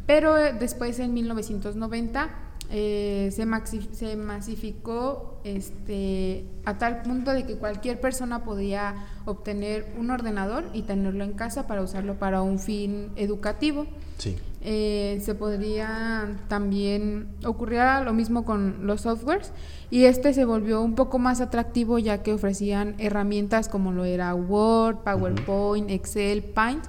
pero 0.07 0.35
después 0.35 1.01
en 1.01 1.13
1990 1.13 2.31
eh, 2.71 3.31
se, 3.33 3.47
se, 3.95 4.17
masificó 4.17 5.41
este, 5.43 6.45
a 6.67 6.77
tal 6.77 7.01
punto 7.01 7.33
de 7.33 7.47
que 7.47 7.55
cualquier 7.57 7.99
persona 7.99 8.45
podía 8.45 9.07
obtener 9.25 9.87
un 9.99 10.11
ordenador 10.11 10.65
y 10.75 10.83
tenerlo 10.83 11.25
en 11.25 11.33
casa 11.33 11.67
para 11.67 11.81
usarlo 11.81 12.17
para 12.19 12.43
un 12.43 12.59
fin 12.59 13.11
educativo. 13.17 13.87
Sí. 14.19 14.37
Eh, 14.61 15.21
se 15.25 15.37
podría 15.37 16.37
también 16.49 17.29
ocurrir 17.45 17.81
lo 18.05 18.13
mismo 18.13 18.45
con 18.45 18.89
los 18.89 19.03
softwares 19.03 19.53
y 19.89 20.07
este 20.07 20.35
se 20.35 20.45
volvió 20.45 20.83
un 20.83 20.97
poco 20.97 21.21
más 21.21 21.41
atractivo 21.41 22.01
ya 22.01 22.25
que 22.25 22.33
ofrecían 22.33 22.97
herramientas 22.99 23.69
como 23.69 23.93
lo 23.93 24.05
era 24.05 24.35
Word, 24.35 24.97
PowerPoint, 25.05 25.89
Excel, 25.91 26.43
Paint, 26.43 26.85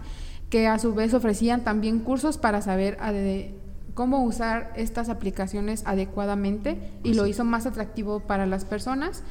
que 0.50 0.68
a 0.68 0.80
su 0.80 0.96
vez 0.96 1.14
ofrecían 1.14 1.64
también 1.64 2.00
cursos 2.00 2.40
para 2.40 2.64
saber 2.64 2.98
cómo 3.94 4.24
usar 4.24 4.74
estas 4.76 5.10
aplicaciones 5.10 5.84
adecuadamente 5.86 6.78
y 7.04 7.14
lo 7.14 7.28
hizo 7.28 7.44
más 7.44 7.68
atractivo 7.68 8.22
para 8.22 8.48
las 8.48 8.66
personas. 8.66 9.24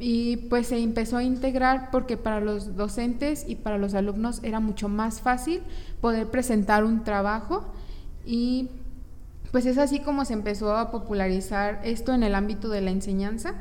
Y 0.00 0.38
pues 0.48 0.66
se 0.66 0.78
empezó 0.78 1.18
a 1.18 1.22
integrar 1.22 1.90
porque 1.92 2.16
para 2.16 2.40
los 2.40 2.74
docentes 2.74 3.44
y 3.46 3.54
para 3.54 3.78
los 3.78 3.94
alumnos 3.94 4.40
era 4.42 4.58
mucho 4.58 4.88
más 4.88 5.20
fácil 5.20 5.62
poder 6.00 6.26
presentar 6.26 6.82
un 6.82 7.04
trabajo 7.04 7.64
y 8.24 8.70
pues 9.52 9.66
es 9.66 9.78
así 9.78 10.00
como 10.00 10.24
se 10.24 10.32
empezó 10.32 10.76
a 10.76 10.90
popularizar 10.90 11.80
esto 11.84 12.12
en 12.12 12.22
el 12.22 12.34
ámbito 12.34 12.68
de 12.68 12.80
la 12.80 12.90
enseñanza. 12.90 13.54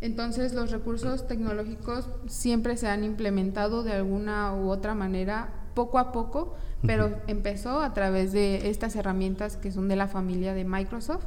Entonces 0.00 0.52
los 0.52 0.70
recursos 0.70 1.26
tecnológicos 1.26 2.08
siempre 2.26 2.76
se 2.76 2.88
han 2.88 3.04
implementado 3.04 3.82
de 3.82 3.92
alguna 3.92 4.54
u 4.54 4.68
otra 4.68 4.94
manera 4.94 5.52
poco 5.74 5.98
a 5.98 6.12
poco 6.12 6.56
pero 6.86 7.18
empezó 7.26 7.80
a 7.80 7.94
través 7.94 8.32
de 8.32 8.68
estas 8.68 8.96
herramientas 8.96 9.56
que 9.56 9.70
son 9.70 9.88
de 9.88 9.96
la 9.96 10.08
familia 10.08 10.52
de 10.54 10.64
Microsoft. 10.64 11.24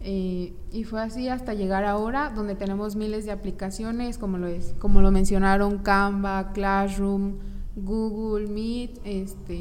Eh, 0.00 0.54
y 0.70 0.84
fue 0.84 1.02
así 1.02 1.28
hasta 1.28 1.54
llegar 1.54 1.84
ahora, 1.84 2.32
donde 2.34 2.54
tenemos 2.54 2.96
miles 2.96 3.26
de 3.26 3.32
aplicaciones, 3.32 4.16
como 4.16 4.38
lo, 4.38 4.46
es, 4.46 4.74
como 4.78 5.00
lo 5.00 5.10
mencionaron, 5.10 5.78
Canva, 5.78 6.52
Classroom, 6.52 7.38
Google 7.84 8.48
Meet, 8.48 9.00
este... 9.04 9.54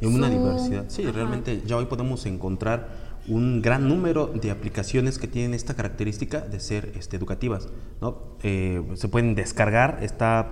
Y 0.00 0.06
una 0.06 0.30
diversidad. 0.30 0.84
Sí, 0.88 1.04
realmente 1.04 1.62
ya 1.66 1.76
hoy 1.76 1.86
podemos 1.86 2.26
encontrar 2.26 3.10
un 3.28 3.62
gran 3.62 3.88
número 3.88 4.28
de 4.28 4.50
aplicaciones 4.50 5.18
que 5.18 5.28
tienen 5.28 5.54
esta 5.54 5.74
característica 5.74 6.40
de 6.40 6.60
ser 6.60 6.92
este, 6.96 7.16
educativas. 7.16 7.68
¿no? 8.00 8.18
Eh, 8.42 8.82
se 8.94 9.08
pueden 9.08 9.34
descargar, 9.34 9.98
está, 10.02 10.50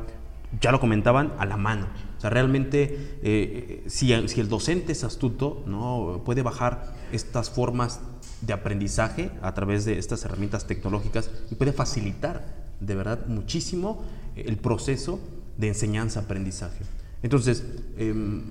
ya 0.61 0.73
lo 0.73 0.81
comentaban, 0.81 1.33
a 1.39 1.47
la 1.47 1.57
mano. 1.57 1.87
O 2.17 2.21
sea, 2.21 2.31
realmente, 2.31 3.19
eh, 3.23 3.85
si, 3.87 4.13
si, 4.29 4.41
el 4.41 4.49
docente 4.49 4.93
es 4.93 5.05
astuto, 5.05 5.63
¿no? 5.67 6.23
puede 6.25 6.43
bajar 6.43 6.95
estas 7.13 7.51
formas 7.51 8.01
de 8.43 8.53
aprendizaje 8.53 9.31
a 9.43 9.55
través 9.55 9.85
de 9.85 9.99
estas 9.99 10.25
herramientas 10.25 10.67
tecnológicas 10.67 11.31
y 11.51 11.55
puede 11.55 11.73
facilitar 11.73 12.69
de 12.81 12.95
verdad 12.95 13.27
muchísimo 13.27 14.05
el 14.37 14.57
proceso 14.57 15.19
de 15.59 15.69
enseñanza-aprendizaje. 15.69 16.85
Entonces, 17.23 17.65
em, 17.99 18.43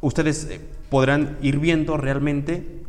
ustedes 0.00 0.48
eh, 0.50 0.60
podrán 0.88 1.38
ir 1.42 1.60
viendo 1.60 1.96
realmente 1.96 2.82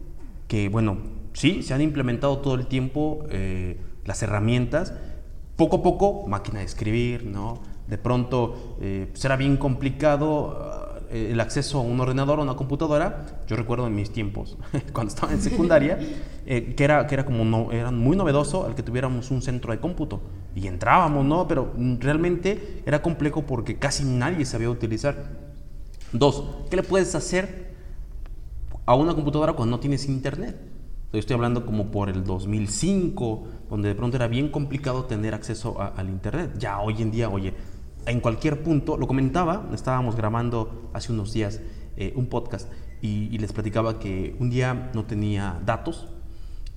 que, 0.47 0.69
bueno, 0.69 0.97
sí, 1.33 1.61
se 1.61 1.73
han 1.73 1.81
implementado 1.81 2.39
todo 2.39 2.55
el 2.55 2.65
tiempo 2.65 3.25
eh, 3.29 3.77
las 4.05 4.23
herramientas, 4.23 4.93
poco 5.55 5.77
a 5.77 5.83
poco, 5.83 6.25
máquina 6.27 6.59
de 6.59 6.65
escribir, 6.65 7.25
¿no? 7.25 7.61
de 7.87 7.97
pronto 7.97 8.77
eh, 8.79 9.09
será 9.13 9.35
bien 9.35 9.57
complicado 9.57 10.80
el 11.11 11.39
acceso 11.39 11.79
a 11.79 11.81
un 11.81 11.99
ordenador 11.99 12.39
o 12.39 12.43
una 12.43 12.55
computadora. 12.55 13.25
Yo 13.47 13.55
recuerdo 13.55 13.87
en 13.87 13.95
mis 13.95 14.11
tiempos, 14.11 14.57
cuando 14.93 15.13
estaba 15.13 15.33
en 15.33 15.41
secundaria, 15.41 15.99
eh, 16.45 16.73
que, 16.75 16.83
era, 16.83 17.05
que 17.07 17.15
era 17.15 17.25
como 17.25 17.45
no, 17.45 17.71
era 17.71 17.91
muy 17.91 18.15
novedoso 18.15 18.65
al 18.65 18.75
que 18.75 18.83
tuviéramos 18.83 19.31
un 19.31 19.41
centro 19.41 19.71
de 19.71 19.79
cómputo. 19.79 20.21
Y 20.55 20.67
entrábamos, 20.67 21.25
¿no? 21.25 21.47
Pero 21.47 21.73
realmente 21.99 22.81
era 22.85 23.01
complejo 23.01 23.43
porque 23.43 23.77
casi 23.77 24.03
nadie 24.03 24.45
sabía 24.45 24.69
utilizar. 24.69 25.15
Dos, 26.11 26.43
¿qué 26.69 26.75
le 26.75 26.83
puedes 26.83 27.15
hacer 27.15 27.71
a 28.85 28.95
una 28.95 29.13
computadora 29.13 29.53
cuando 29.53 29.77
no 29.77 29.79
tienes 29.79 30.07
internet? 30.07 30.57
Yo 31.13 31.19
estoy 31.19 31.33
hablando 31.33 31.65
como 31.65 31.91
por 31.91 32.09
el 32.09 32.23
2005, 32.23 33.47
donde 33.69 33.89
de 33.89 33.95
pronto 33.95 34.15
era 34.15 34.27
bien 34.27 34.49
complicado 34.49 35.05
tener 35.05 35.33
acceso 35.33 35.77
al 35.81 36.07
internet. 36.07 36.51
Ya 36.57 36.79
hoy 36.79 37.01
en 37.01 37.11
día, 37.11 37.29
oye, 37.29 37.53
en 38.05 38.19
cualquier 38.19 38.63
punto, 38.63 38.97
lo 38.97 39.07
comentaba, 39.07 39.69
estábamos 39.73 40.15
grabando 40.15 40.89
hace 40.93 41.11
unos 41.11 41.33
días 41.33 41.61
eh, 41.97 42.13
un 42.15 42.27
podcast 42.27 42.71
y, 43.01 43.37
les 43.37 43.51
platicaba 43.53 43.99
que 43.99 44.35
un 44.39 44.49
día 44.49 44.91
no 44.93 45.05
tenía 45.05 45.59
datos 45.65 46.07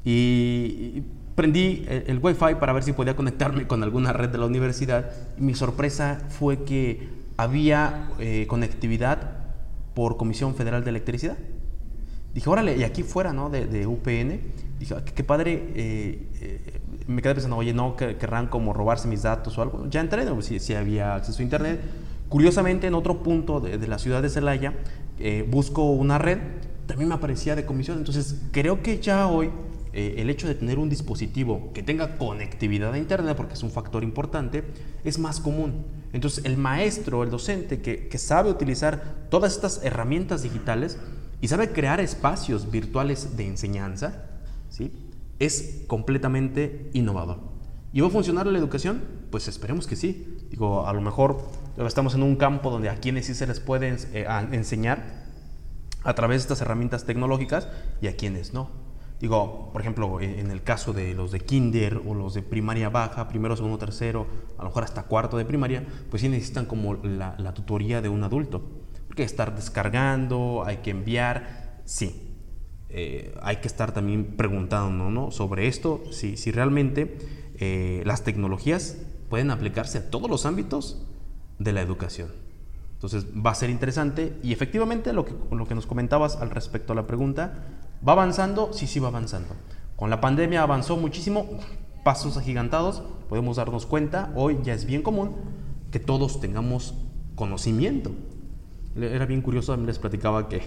y, 0.04 1.02
prendí 1.34 1.84
el, 1.88 2.20
wifi 2.20 2.54
para 2.60 2.72
ver 2.72 2.84
si 2.84 2.92
podía 2.92 3.16
conectarme 3.16 3.66
con 3.66 3.82
alguna 3.82 4.12
red 4.12 4.28
de 4.28 4.38
la 4.38 4.46
universidad 4.46 5.10
y 5.36 5.42
mi 5.42 5.54
sorpresa 5.54 6.20
fue 6.28 6.62
que 6.64 7.08
había 7.36 8.10
eh, 8.20 8.46
conectividad 8.48 9.44
por 9.94 10.16
Comisión 10.16 10.54
Federal 10.54 10.84
de 10.84 10.90
Electricidad. 10.90 11.36
Dije, 12.34 12.50
órale, 12.50 12.76
y 12.76 12.82
aquí 12.82 13.02
fuera, 13.02 13.32
¿no? 13.32 13.48
De, 13.48 13.66
de 13.66 13.86
UPN, 13.86 14.40
dije, 14.78 14.94
ah, 14.96 15.04
qué, 15.04 15.22
padre. 15.22 15.52
Eh, 15.74 16.28
eh, 16.40 16.80
me 17.06 17.22
quedé 17.22 17.34
pensando, 17.34 17.56
oye, 17.56 17.72
no, 17.72 17.96
querrán 17.96 18.46
como 18.48 18.72
robarse 18.72 19.08
mis 19.08 19.22
datos 19.22 19.58
o 19.58 19.62
algo. 19.62 19.86
Ya 19.90 20.00
entré, 20.00 20.24
¿no? 20.24 20.40
si, 20.42 20.58
si 20.58 20.74
había 20.74 21.14
acceso 21.14 21.40
a 21.40 21.42
internet. 21.42 21.80
Curiosamente, 22.28 22.86
en 22.86 22.94
otro 22.94 23.22
punto 23.22 23.60
de, 23.60 23.86
la 23.86 23.98
ciudad 23.98 24.22
de 24.22 24.30
Celaya, 24.30 24.74
eh, 25.18 25.46
busco 25.48 25.90
una 25.90 26.18
red, 26.18 26.38
también 26.86 27.08
me 27.08 27.14
aparecía 27.14 27.54
de 27.54 27.64
comisión. 27.64 27.98
Entonces, 27.98 28.42
creo 28.50 28.82
que 28.82 28.98
ya 28.98 29.28
hoy 29.28 29.50
eh, 29.92 30.16
el 30.18 30.30
hecho 30.30 30.48
de 30.48 30.54
tener 30.54 30.78
un 30.78 30.88
dispositivo 30.88 31.70
que 31.72 31.82
tenga 31.82 32.16
conectividad 32.16 32.92
a 32.92 32.98
Internet, 32.98 33.36
porque 33.36 33.54
es 33.54 33.62
un 33.62 33.70
factor 33.70 34.02
importante, 34.02 34.64
es 35.04 35.18
más 35.18 35.40
común. 35.40 35.84
Entonces, 36.12 36.44
el 36.44 36.56
maestro, 36.56 37.22
el 37.22 37.30
docente 37.30 37.80
que 37.80 38.18
sabe 38.18 38.50
utilizar 38.50 39.26
todas 39.30 39.52
estas 39.52 39.80
herramientas 39.84 40.42
digitales 40.42 40.98
y 41.40 41.48
sabe 41.48 41.68
crear 41.72 42.00
espacios 42.00 42.70
virtuales 42.70 43.36
de 43.36 43.46
enseñanza, 43.46 44.24
¿sí? 44.70 44.90
Es 45.38 45.84
completamente 45.86 46.90
innovador. 46.92 47.40
¿Y 47.92 48.00
va 48.00 48.08
a 48.08 48.10
funcionar 48.10 48.46
la 48.46 48.58
educación? 48.58 49.02
Pues 49.30 49.46
esperemos 49.48 49.86
que 49.86 49.96
sí. 49.96 50.36
Digo, 50.50 50.86
a 50.86 50.92
lo 50.92 51.00
mejor 51.00 51.48
estamos 51.78 52.14
en 52.14 52.22
un 52.22 52.36
campo 52.36 52.70
donde 52.70 52.88
a 52.88 52.96
quienes 52.96 53.26
sí 53.26 53.34
se 53.34 53.46
les 53.46 53.60
puede 53.60 53.96
eh, 54.12 54.26
enseñar 54.52 55.24
a 56.02 56.14
través 56.14 56.42
de 56.42 56.42
estas 56.42 56.60
herramientas 56.60 57.04
tecnológicas 57.04 57.68
y 58.00 58.08
a 58.08 58.16
quienes 58.16 58.52
no. 58.52 58.84
Digo, 59.20 59.70
por 59.72 59.80
ejemplo, 59.80 60.20
en 60.20 60.50
el 60.50 60.62
caso 60.62 60.92
de 60.92 61.14
los 61.14 61.30
de 61.30 61.40
kinder 61.40 62.02
o 62.04 62.14
los 62.14 62.34
de 62.34 62.42
primaria 62.42 62.90
baja, 62.90 63.28
primero, 63.28 63.56
segundo, 63.56 63.78
tercero, 63.78 64.26
a 64.58 64.62
lo 64.62 64.68
mejor 64.68 64.84
hasta 64.84 65.04
cuarto 65.04 65.38
de 65.38 65.44
primaria, 65.44 65.86
pues 66.10 66.20
sí 66.20 66.28
necesitan 66.28 66.66
como 66.66 66.94
la, 66.94 67.54
tutoría 67.54 68.02
de 68.02 68.08
un 68.08 68.24
adulto. 68.24 68.62
Porque 69.06 69.22
estar 69.22 69.54
descargando, 69.54 70.64
hay 70.66 70.78
que 70.78 70.90
enviar, 70.90 71.80
sí. 71.84 72.23
Eh, 72.96 73.34
hay 73.42 73.56
que 73.56 73.66
estar 73.66 73.92
también 73.92 74.36
preguntando 74.36 75.10
¿no? 75.10 75.32
sobre 75.32 75.66
esto, 75.66 76.04
si, 76.12 76.36
realmente 76.52 77.18
eh, 77.58 78.02
las 78.06 78.22
tecnologías 78.22 78.96
pueden 79.28 79.50
aplicarse 79.50 79.98
a 79.98 80.10
todos 80.10 80.30
los 80.30 80.46
ámbitos 80.46 81.04
de 81.58 81.72
la 81.72 81.80
educación. 81.80 82.28
Entonces 82.92 83.26
va 83.44 83.50
a 83.50 83.54
ser 83.56 83.70
interesante 83.70 84.38
y 84.44 84.52
efectivamente 84.52 85.12
lo 85.12 85.24
que, 85.24 85.34
lo 85.50 85.66
que 85.66 85.74
nos 85.74 85.86
comentabas 85.86 86.36
al 86.36 86.50
respecto 86.50 86.92
a 86.92 86.96
la 86.96 87.06
pregunta, 87.06 87.64
¿Va 88.06 88.12
avanzando? 88.12 88.70
Sí, 88.72 88.86
sí 88.86 89.00
va 89.00 89.08
avanzando. 89.08 89.54
Con 89.96 90.10
la 90.10 90.20
pandemia 90.20 90.62
avanzó 90.62 90.98
muchísimo, 90.98 91.46
pasos 92.02 92.36
agigantados, 92.36 93.02
podemos 93.30 93.56
darnos 93.56 93.86
cuenta, 93.86 94.30
hoy 94.36 94.58
ya 94.62 94.74
es 94.74 94.84
bien 94.84 95.00
común 95.00 95.32
que 95.90 96.00
todos 96.00 96.38
tengamos 96.38 96.94
conocimiento 97.34 98.10
era 98.96 99.26
bien 99.26 99.42
curioso, 99.42 99.76
les 99.76 99.98
platicaba 99.98 100.48
que, 100.48 100.60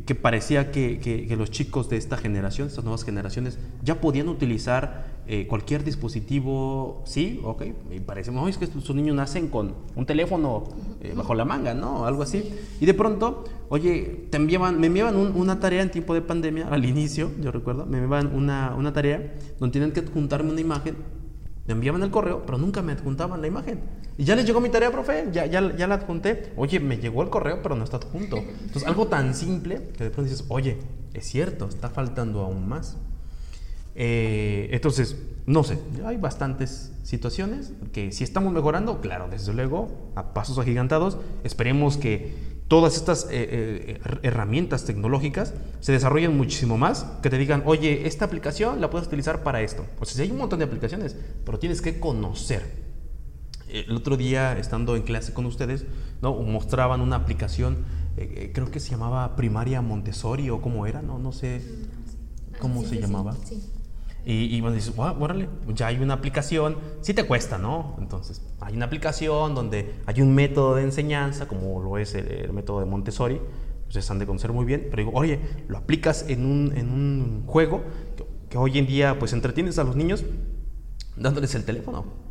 que 0.06 0.14
parecía 0.14 0.70
que, 0.70 0.98
que, 0.98 1.36
los 1.36 1.50
chicos 1.50 1.88
de 1.88 1.96
esta 1.96 2.16
generación, 2.16 2.68
estas 2.68 2.84
nuevas 2.84 3.04
generaciones, 3.04 3.58
ya 3.82 4.00
podían 4.00 4.28
utilizar 4.28 5.16
eh, 5.26 5.46
cualquier 5.46 5.82
dispositivo, 5.82 7.02
sí, 7.04 7.40
ok, 7.42 7.62
y 7.90 8.00
parece, 8.00 8.30
no, 8.30 8.46
es 8.46 8.58
que 8.58 8.66
estos 8.66 8.94
niños 8.94 9.16
nacen 9.16 9.48
con 9.48 9.74
un 9.94 10.06
teléfono 10.06 10.64
eh, 11.00 11.14
bajo 11.16 11.34
la 11.34 11.44
manga, 11.44 11.74
¿no? 11.74 12.06
Algo 12.06 12.22
así. 12.22 12.44
Y 12.80 12.86
de 12.86 12.94
pronto, 12.94 13.44
oye, 13.68 14.26
te 14.30 14.36
enviaban, 14.36 14.78
me 14.78 14.86
enviaban 14.88 15.16
una 15.16 15.58
tarea 15.58 15.82
en 15.82 15.90
tiempo 15.90 16.14
de 16.14 16.22
pandemia, 16.22 16.68
al 16.68 16.84
inicio, 16.84 17.30
yo 17.40 17.50
recuerdo, 17.50 17.86
me 17.86 17.98
enviaban 17.98 18.34
una, 18.34 18.74
una 18.76 18.92
tarea 18.92 19.34
donde 19.58 19.72
tienen 19.72 19.92
que 19.92 20.02
juntarme 20.02 20.50
una 20.50 20.60
imagen 20.60 20.96
me 21.66 21.74
enviaban 21.74 22.02
el 22.02 22.10
correo, 22.10 22.44
pero 22.46 22.58
nunca 22.58 22.82
me 22.82 22.92
adjuntaban 22.92 23.40
la 23.40 23.46
imagen. 23.46 23.80
Y 24.18 24.24
ya 24.24 24.36
les 24.36 24.46
llegó 24.46 24.60
mi 24.60 24.68
tarea, 24.68 24.90
profe, 24.90 25.28
ya, 25.32 25.46
ya, 25.46 25.76
ya 25.76 25.86
la 25.86 25.96
adjunté. 25.96 26.52
Oye, 26.56 26.80
me 26.80 26.98
llegó 26.98 27.22
el 27.22 27.28
correo, 27.28 27.60
pero 27.62 27.76
no 27.76 27.84
está 27.84 27.98
adjunto. 27.98 28.38
Entonces, 28.38 28.84
algo 28.84 29.08
tan 29.08 29.34
simple 29.34 29.88
que 29.96 30.04
de 30.04 30.10
pronto 30.10 30.30
dices, 30.30 30.46
oye, 30.48 30.78
es 31.12 31.26
cierto, 31.26 31.68
está 31.68 31.90
faltando 31.90 32.40
aún 32.40 32.68
más. 32.68 32.96
Eh, 33.94 34.68
entonces, 34.72 35.16
no 35.46 35.64
sé, 35.64 35.78
hay 36.04 36.16
bastantes 36.18 36.92
situaciones 37.02 37.72
que 37.92 38.12
si 38.12 38.24
estamos 38.24 38.52
mejorando, 38.52 39.00
claro, 39.00 39.28
desde 39.30 39.52
luego, 39.54 40.10
a 40.14 40.34
pasos 40.34 40.58
agigantados, 40.58 41.18
esperemos 41.44 41.96
que 41.96 42.55
todas 42.68 42.96
estas 42.96 43.24
eh, 43.24 43.28
eh, 43.30 44.18
herramientas 44.22 44.84
tecnológicas 44.84 45.54
se 45.80 45.92
desarrollen 45.92 46.36
muchísimo 46.36 46.76
más, 46.76 47.04
que 47.22 47.30
te 47.30 47.38
digan, 47.38 47.62
oye, 47.64 48.06
esta 48.06 48.24
aplicación 48.24 48.80
la 48.80 48.90
puedes 48.90 49.06
utilizar 49.06 49.42
para 49.42 49.62
esto. 49.62 49.84
O 50.00 50.04
sea, 50.04 50.24
hay 50.24 50.30
un 50.30 50.38
montón 50.38 50.58
de 50.58 50.64
aplicaciones, 50.64 51.16
pero 51.44 51.58
tienes 51.58 51.80
que 51.80 52.00
conocer. 52.00 52.84
El 53.68 53.96
otro 53.96 54.16
día, 54.16 54.58
estando 54.58 54.96
en 54.96 55.02
clase 55.02 55.32
con 55.32 55.46
ustedes, 55.46 55.84
¿no? 56.22 56.34
mostraban 56.34 57.00
una 57.00 57.16
aplicación, 57.16 57.84
eh, 58.16 58.50
creo 58.54 58.70
que 58.70 58.80
se 58.80 58.90
llamaba 58.90 59.36
Primaria 59.36 59.82
Montessori 59.82 60.50
o 60.50 60.60
cómo 60.60 60.86
era, 60.86 61.02
no, 61.02 61.18
no 61.18 61.32
sé 61.32 61.62
cómo 62.58 62.82
se 62.84 63.00
llamaba. 63.00 63.36
Sí. 63.44 63.62
Y, 64.28 64.56
y 64.56 64.60
bueno, 64.60 64.74
dices, 64.74 64.94
wow, 64.96 65.14
órale, 65.22 65.48
ya 65.68 65.86
hay 65.86 65.98
una 65.98 66.14
aplicación, 66.14 66.78
sí 67.00 67.14
te 67.14 67.24
cuesta, 67.24 67.58
¿no? 67.58 67.94
Entonces, 68.00 68.42
hay 68.60 68.74
una 68.74 68.86
aplicación 68.86 69.54
donde 69.54 69.94
hay 70.04 70.20
un 70.20 70.34
método 70.34 70.74
de 70.74 70.82
enseñanza, 70.82 71.46
como 71.46 71.80
lo 71.80 71.96
es 71.96 72.12
el, 72.16 72.52
método 72.52 72.80
de 72.80 72.86
Montessori, 72.86 73.40
ustedes 73.86 74.10
han 74.10 74.18
de 74.18 74.26
conocer 74.26 74.52
muy 74.52 74.64
bien, 74.64 74.88
pero 74.90 75.04
digo, 75.04 75.12
oye, 75.16 75.38
lo 75.68 75.78
aplicas 75.78 76.24
en 76.28 76.44
un, 76.44 76.76
en 76.76 76.90
un 76.90 77.44
juego 77.46 77.84
que, 78.16 78.26
que, 78.50 78.58
hoy 78.58 78.76
en 78.78 78.88
día, 78.88 79.16
pues, 79.16 79.32
entretienes 79.32 79.78
a 79.78 79.84
los 79.84 79.94
niños 79.94 80.24
dándoles 81.16 81.54
el 81.54 81.64
teléfono. 81.64 82.25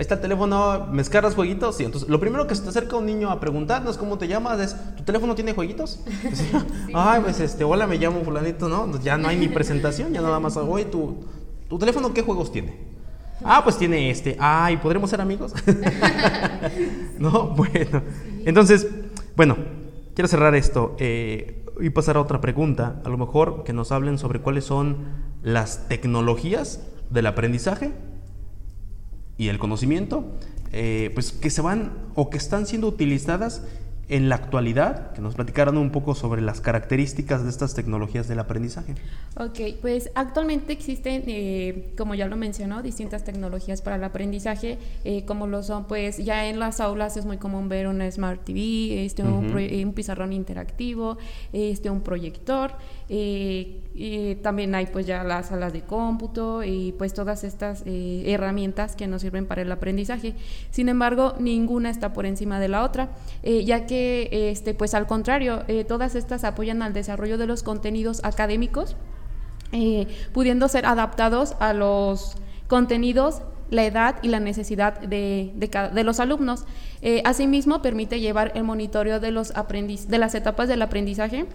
Ahí 0.00 0.04
está 0.04 0.14
el 0.14 0.22
teléfono, 0.22 0.86
me 0.90 1.02
escarras 1.02 1.34
jueguitos. 1.34 1.78
Y 1.78 1.84
entonces, 1.84 2.08
lo 2.08 2.18
primero 2.18 2.46
que 2.46 2.54
se 2.54 2.62
te 2.62 2.70
acerca 2.70 2.96
un 2.96 3.04
niño 3.04 3.28
a 3.28 3.38
preguntarnos 3.38 3.98
cómo 3.98 4.16
te 4.16 4.28
llamas 4.28 4.58
es: 4.58 4.74
¿tu 4.96 5.02
teléfono 5.02 5.34
tiene 5.34 5.52
jueguitos? 5.52 6.00
Ay, 6.94 7.20
pues 7.20 7.38
este, 7.38 7.64
hola, 7.64 7.86
me 7.86 7.98
llamo 7.98 8.24
Fulanito, 8.24 8.66
¿no? 8.70 8.98
Ya 9.02 9.18
no 9.18 9.28
hay 9.28 9.36
ni 9.36 9.48
presentación, 9.54 10.14
ya 10.14 10.22
nada 10.22 10.40
más, 10.40 10.56
oye, 10.56 10.86
¿tu, 10.86 11.16
¿tu 11.68 11.78
teléfono 11.78 12.14
qué 12.14 12.22
juegos 12.22 12.50
tiene? 12.50 12.78
Ah, 13.44 13.60
pues 13.62 13.76
tiene 13.76 14.10
este. 14.10 14.38
Ay, 14.40 14.78
¿podremos 14.78 15.10
ser 15.10 15.20
amigos? 15.20 15.52
no, 17.18 17.48
bueno. 17.48 18.00
Entonces, 18.46 18.88
bueno, 19.36 19.58
quiero 20.14 20.28
cerrar 20.28 20.54
esto 20.54 20.96
eh, 20.98 21.66
y 21.78 21.90
pasar 21.90 22.16
a 22.16 22.22
otra 22.22 22.40
pregunta. 22.40 23.02
A 23.04 23.10
lo 23.10 23.18
mejor 23.18 23.64
que 23.64 23.74
nos 23.74 23.92
hablen 23.92 24.16
sobre 24.16 24.40
cuáles 24.40 24.64
son 24.64 24.96
las 25.42 25.88
tecnologías 25.88 26.86
del 27.10 27.26
aprendizaje 27.26 27.92
y 29.40 29.48
el 29.48 29.58
conocimiento, 29.58 30.22
eh, 30.70 31.10
pues 31.14 31.32
que 31.32 31.48
se 31.48 31.62
van 31.62 31.92
o 32.14 32.28
que 32.28 32.36
están 32.36 32.66
siendo 32.66 32.88
utilizadas 32.88 33.62
en 34.10 34.28
la 34.28 34.34
actualidad, 34.34 35.12
que 35.12 35.22
nos 35.22 35.36
platicaran 35.36 35.78
un 35.78 35.90
poco 35.90 36.16
sobre 36.16 36.42
las 36.42 36.60
características 36.60 37.44
de 37.44 37.48
estas 37.48 37.74
tecnologías 37.74 38.26
del 38.26 38.40
aprendizaje. 38.40 38.96
Ok, 39.36 39.78
pues 39.80 40.10
actualmente 40.16 40.72
existen, 40.72 41.22
eh, 41.28 41.94
como 41.96 42.16
ya 42.16 42.26
lo 42.26 42.36
mencionó, 42.36 42.82
distintas 42.82 43.22
tecnologías 43.24 43.82
para 43.82 43.96
el 43.96 44.04
aprendizaje, 44.04 44.78
eh, 45.04 45.24
como 45.24 45.46
lo 45.46 45.62
son, 45.62 45.86
pues 45.86 46.18
ya 46.18 46.46
en 46.48 46.58
las 46.58 46.80
aulas 46.80 47.16
es 47.16 47.24
muy 47.24 47.38
común 47.38 47.68
ver 47.68 47.86
una 47.86 48.10
Smart 48.10 48.44
TV, 48.44 49.06
este, 49.06 49.22
un, 49.22 49.92
pizarrón 49.94 50.32
interactivo, 50.32 51.16
este, 51.52 51.88
un 51.88 52.02
proyector, 52.02 52.72
eh, 53.12 54.38
también 54.42 54.74
hay 54.74 54.86
pues 54.86 55.04
ya 55.04 55.24
las 55.24 55.48
salas 55.48 55.72
de 55.72 55.82
cómputo 55.82 56.62
y 56.62 56.92
pues 56.96 57.12
todas 57.12 57.44
estas 57.44 57.82
herramientas 57.84 58.96
que 58.96 59.06
nos 59.06 59.22
sirven 59.22 59.46
para 59.46 59.62
el 59.62 59.72
aprendizaje. 59.72 60.34
Sin 60.70 60.88
embargo, 60.88 61.34
ninguna 61.38 61.90
está 61.90 62.12
por 62.12 62.24
encima 62.24 62.60
de 62.60 62.68
la 62.68 62.84
otra, 62.84 63.10
ya 63.42 63.86
que 63.86 64.50
este, 64.50 64.74
pues 64.74 64.94
al 64.94 65.06
contrario, 65.06 65.64
eh, 65.68 65.84
todas 65.84 66.14
estas 66.14 66.44
apoyan 66.44 66.82
al 66.82 66.92
desarrollo 66.92 67.38
de 67.38 67.46
los 67.46 67.62
contenidos 67.62 68.20
académicos, 68.24 68.96
eh, 69.72 70.06
pudiendo 70.32 70.68
ser 70.68 70.86
adaptados 70.86 71.54
a 71.60 71.72
los 71.72 72.36
contenidos 72.68 73.42
la 73.70 73.84
edad 73.84 74.16
y 74.22 74.28
la 74.28 74.40
necesidad 74.40 75.00
de, 75.00 75.52
de, 75.54 76.04
los 76.04 76.18
alumnos. 76.18 76.64
Eh, 77.02 77.22
asimismo, 77.24 77.82
permite 77.82 78.18
llevar 78.18 78.50
el 78.56 78.64
monitoreo 78.64 79.20
de, 79.20 79.30
los 79.30 79.56
aprendiz, 79.56 80.08
de 80.08 80.18
las 80.18 80.34
etapas 80.34 80.68
del 80.68 80.82
aprendizaje 80.82 81.46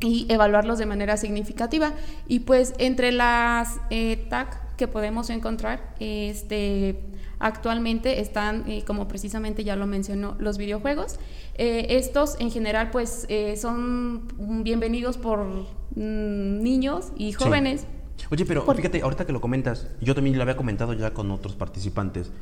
y 0.00 0.26
evaluarlos 0.28 0.78
de 0.78 0.86
manera 0.86 1.16
significativa. 1.16 1.92
Y 2.26 2.40
pues 2.40 2.74
entre 2.78 3.12
las 3.12 3.80
TAC 4.28 4.76
que 4.76 4.88
podemos 4.88 5.30
encontrar, 5.30 5.94
este, 5.98 7.02
Actualmente 7.40 8.20
están, 8.20 8.68
eh, 8.68 8.82
como 8.84 9.06
precisamente 9.06 9.62
ya 9.62 9.76
lo 9.76 9.86
mencionó, 9.86 10.34
los 10.38 10.58
videojuegos. 10.58 11.20
Eh, 11.54 11.86
estos 11.90 12.36
en 12.40 12.50
general 12.50 12.90
pues 12.90 13.26
eh, 13.28 13.56
son 13.56 14.26
bienvenidos 14.64 15.18
por 15.18 15.44
mm, 15.44 16.62
niños 16.62 17.12
y 17.16 17.32
jóvenes. 17.32 17.86
Oye, 18.30 18.44
pero 18.44 18.62
fíjate, 18.62 19.02
ahorita 19.02 19.24
que 19.24 19.32
lo 19.32 19.40
comentas, 19.40 19.88
yo 20.00 20.14
también 20.14 20.36
lo 20.36 20.42
había 20.42 20.56
comentado 20.56 20.92
ya 20.94 21.14
con 21.14 21.30
otros 21.30 21.54
participantes. 21.54 22.32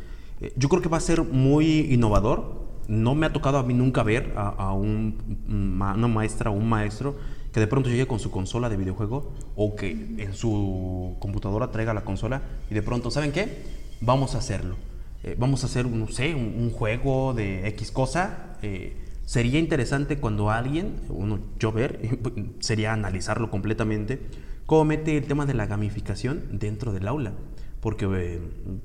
yo 0.56 0.68
creo 0.68 0.80
que 0.80 0.88
va 0.88 0.96
a 0.96 1.00
ser 1.00 1.22
muy 1.22 1.92
innovador. 1.92 2.64
No 2.88 3.14
me 3.14 3.26
ha 3.26 3.32
tocado 3.32 3.58
a 3.58 3.62
mí 3.62 3.74
nunca 3.74 4.02
ver 4.02 4.32
a, 4.36 4.72
un, 4.72 5.16
una 5.48 6.08
maestra 6.08 6.50
o 6.50 6.54
un 6.54 6.68
maestro 6.68 7.16
que 7.52 7.60
de 7.60 7.66
pronto 7.66 7.88
llegue 7.88 8.06
con 8.06 8.18
su 8.18 8.30
consola 8.30 8.68
de 8.68 8.76
videojuego 8.76 9.32
o 9.56 9.74
que 9.76 9.90
en 9.90 10.34
su 10.34 11.16
computadora 11.18 11.70
traiga 11.70 11.94
la 11.94 12.04
consola 12.04 12.42
y 12.70 12.74
de 12.74 12.82
pronto, 12.82 13.10
¿saben 13.10 13.32
qué? 13.32 13.62
Vamos 14.00 14.34
a 14.34 14.38
hacerlo. 14.38 14.76
Eh, 15.24 15.36
vamos 15.38 15.62
a 15.62 15.66
hacer, 15.66 15.86
no 15.86 16.06
sé, 16.08 16.34
un, 16.34 16.70
juego 16.70 17.34
de 17.34 17.66
X 17.68 17.90
cosa. 17.90 18.58
Eh, 18.62 18.96
sería 19.24 19.58
interesante 19.58 20.18
cuando 20.18 20.50
alguien, 20.50 21.00
uno, 21.08 21.40
yo 21.58 21.72
ver, 21.72 22.20
sería 22.60 22.92
analizarlo 22.92 23.50
completamente, 23.50 24.20
cómo 24.66 24.84
mete 24.84 25.16
el 25.16 25.24
tema 25.24 25.46
de 25.46 25.54
la 25.54 25.66
gamificación 25.66 26.44
dentro 26.52 26.92
del 26.92 27.08
aula. 27.08 27.32
Porque, 27.86 28.04
eh, 28.16 28.40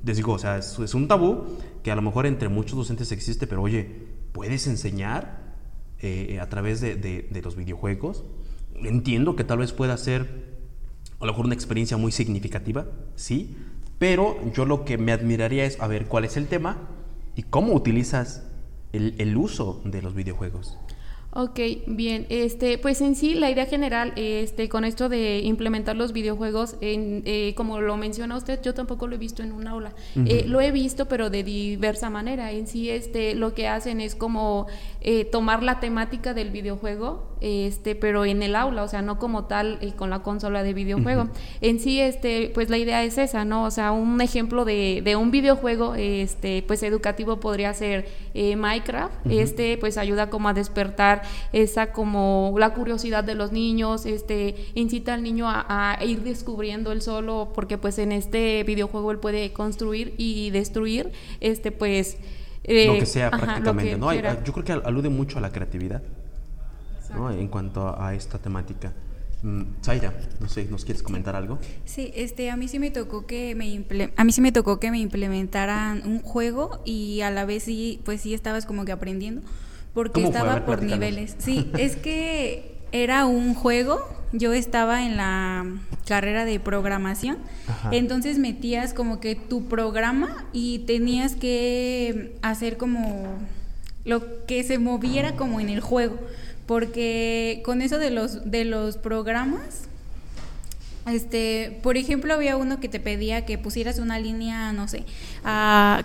les 0.05 0.17
digo, 0.17 0.33
o 0.33 0.37
sea, 0.37 0.59
es, 0.59 0.93
un 0.93 1.07
tabú 1.07 1.45
que 1.81 1.89
a 1.89 1.95
lo 1.95 2.03
mejor 2.03 2.27
entre 2.27 2.49
muchos 2.49 2.77
docentes 2.77 3.11
existe, 3.11 3.47
pero 3.47 3.63
oye, 3.63 3.89
¿puedes 4.31 4.67
enseñar 4.67 5.55
eh, 6.01 6.37
a 6.39 6.47
través 6.49 6.81
de, 6.81 6.95
de, 6.95 7.41
los 7.41 7.55
videojuegos? 7.55 8.23
Entiendo 8.75 9.35
que 9.35 9.43
tal 9.43 9.57
vez 9.57 9.73
pueda 9.73 9.97
ser 9.97 10.53
a 11.19 11.25
lo 11.25 11.31
mejor 11.31 11.47
una 11.47 11.55
experiencia 11.55 11.97
muy 11.97 12.11
significativa, 12.11 12.85
sí, 13.15 13.57
pero 13.97 14.37
yo 14.53 14.65
lo 14.65 14.85
que 14.85 14.99
me 14.99 15.13
admiraría 15.13 15.65
es 15.65 15.81
a 15.81 15.87
ver 15.87 16.05
cuál 16.05 16.23
es 16.25 16.37
el 16.37 16.45
tema 16.45 16.77
y 17.35 17.41
cómo 17.41 17.73
utilizas 17.73 18.43
el, 18.93 19.15
el 19.17 19.35
uso 19.35 19.81
de 19.83 20.03
los 20.03 20.13
videojuegos. 20.13 20.77
Ok, 21.34 21.60
bien. 21.88 22.26
Este, 22.28 22.78
pues 22.78 23.00
en 23.00 23.15
sí 23.15 23.36
la 23.36 23.50
idea 23.50 23.65
general, 23.65 24.12
este, 24.17 24.67
con 24.67 24.84
esto 24.84 25.08
de 25.08 25.39
implementar 25.39 25.96
los 25.96 26.12
videojuegos, 26.12 26.76
en, 26.82 27.24
eh, 27.26 27.54
como 27.56 27.80
lo 27.80 27.96
menciona 27.96 28.36
usted, 28.36 28.62
yo 28.62 28.74
tampoco 28.74 29.08
lo 29.08 29.15
he 29.15 29.17
visto 29.17 29.41
en 29.41 29.54
un 29.54 29.65
aula. 29.65 29.94
Eh, 30.26 30.44
lo 30.46 30.60
he 30.60 30.72
visto, 30.72 31.08
pero 31.08 31.30
de 31.30 31.44
diversa 31.44 32.10
manera. 32.10 32.52
En 32.52 32.67
sí, 32.67 32.89
este, 32.89 33.34
lo 33.34 33.54
que 33.54 33.70
hacen 33.70 34.02
es 34.02 34.15
como 34.15 34.67
eh, 35.00 35.24
tomar 35.24 35.63
la 35.63 35.80
temática 35.80 36.34
del 36.34 36.50
videojuego, 36.50 37.32
este, 37.39 37.96
pero 37.96 38.26
en 38.26 38.44
el 38.44 38.54
aula, 38.54 38.84
o 38.84 38.88
sea, 38.89 39.02
no 39.02 39.17
como 39.17 39.46
tal 39.46 39.80
con 39.96 40.10
la 40.10 40.24
consola 40.24 40.63
de 40.63 40.74
videojuego. 40.74 41.30
En 41.62 41.80
sí, 41.80 42.02
este, 42.02 42.52
pues 42.54 42.70
la 42.70 42.78
idea 42.78 43.06
es 43.06 43.17
esa, 43.17 43.46
¿no? 43.46 43.63
O 43.63 43.72
sea, 43.72 43.94
un 43.94 44.20
ejemplo 44.20 44.65
de, 44.65 45.02
de 45.04 45.15
un 45.15 45.32
videojuego, 45.32 45.96
este, 45.96 46.62
pues 46.67 46.84
educativo 46.84 47.39
podría 47.39 47.74
ser 47.74 48.10
Minecraft. 48.36 49.15
Este, 49.30 49.78
pues 49.78 49.98
ayuda 49.98 50.30
como 50.30 50.50
a 50.50 50.54
despertar 50.54 51.20
esa 51.53 51.91
como 51.91 52.53
la 52.57 52.73
curiosidad 52.73 53.23
de 53.23 53.36
los 53.36 53.51
niños, 53.51 54.05
este, 54.05 54.55
incita 54.75 55.13
al 55.13 55.23
niño 55.23 55.45
a, 55.47 55.97
ir 56.01 56.21
descubriendo 56.23 56.91
él 56.91 57.01
solo, 57.01 57.51
porque 57.53 57.77
pues 57.77 57.97
en 57.99 58.12
este 58.12 58.63
videojuego 58.63 59.12
él 59.12 59.19
puede 59.19 59.53
construir 59.53 60.13
y 60.17 60.49
destruir, 60.51 61.12
este, 61.39 61.71
pues... 61.71 62.17
Eh, 62.63 62.88
lo 62.88 62.93
que 62.93 63.05
sea 63.05 63.31
prácticamente, 63.31 63.97
¿no? 63.97 64.13
yo 64.13 64.53
creo 64.53 64.63
que 64.63 64.71
alude 64.73 65.10
mucho 65.10 65.39
a 65.39 65.41
la 65.41 65.51
creatividad, 65.51 66.01
¿no? 67.15 67.31
En 67.31 67.47
cuanto 67.47 67.99
a, 67.99 68.13
esta 68.13 68.38
temática. 68.38 68.93
Mm, 69.41 69.63
Zaira, 69.84 70.13
no 70.39 70.47
sé, 70.47 70.65
¿nos 70.65 70.86
quieres 70.86 71.01
comentar 71.01 71.36
algo? 71.36 71.57
Sí, 71.86 72.12
este, 72.15 72.51
a 72.51 72.57
mí 72.57 72.67
sí 72.67 72.77
me 72.77 72.91
tocó 72.91 73.25
que 73.25 73.55
me 73.55 73.84
a 74.15 74.23
mí 74.23 74.31
sí 74.31 74.41
me 74.41 74.51
tocó 74.51 74.79
que 74.79 74.91
me 74.91 74.99
implementaran 74.99 76.03
un 76.05 76.21
juego 76.21 76.81
y 76.86 77.21
a 77.21 77.31
la 77.31 77.45
vez 77.45 77.63
sí, 77.63 77.99
pues 78.05 78.21
sí 78.21 78.36
estabas 78.36 78.67
como 78.67 78.86
que 78.86 78.91
aprendiendo 78.91 79.41
porque 79.93 80.23
estaba 80.23 80.65
por 80.65 80.84
niveles. 80.84 81.36
Sí, 81.39 81.69
es 81.77 81.95
que 81.95 82.75
era 82.91 83.25
un 83.25 83.54
juego, 83.54 84.08
yo 84.32 84.54
estaba 84.54 85.06
en 85.06 85.17
la 85.17 85.65
carrera 86.08 86.45
de 86.45 86.60
programación, 86.60 87.38
entonces 87.91 88.38
metías 88.38 88.93
como 88.93 89.19
que 89.19 89.36
tu 89.36 89.67
programa 89.67 90.45
y 90.54 90.80
tenías 90.80 91.36
que 91.36 92.36
hacer 92.41 92.77
como 92.77 93.38
lo 94.04 94.45
que 94.45 94.63
se 94.63 94.77
moviera 94.80 95.36
como 95.36 95.60
en 95.60 95.69
el 95.69 95.80
juego, 95.80 96.17
porque 96.65 97.62
con 97.63 97.82
eso 97.82 97.97
de 97.97 98.12
los 98.12 98.49
de 98.49 98.65
los 98.65 98.97
programas 98.97 99.88
este, 101.07 101.79
por 101.81 101.97
ejemplo, 101.97 102.33
había 102.33 102.57
uno 102.57 102.79
que 102.79 102.87
te 102.87 102.99
pedía 102.99 103.45
que 103.45 103.57
pusieras 103.57 103.97
una 103.97 104.19
línea, 104.19 104.71
no 104.71 104.87
sé, 104.87 105.03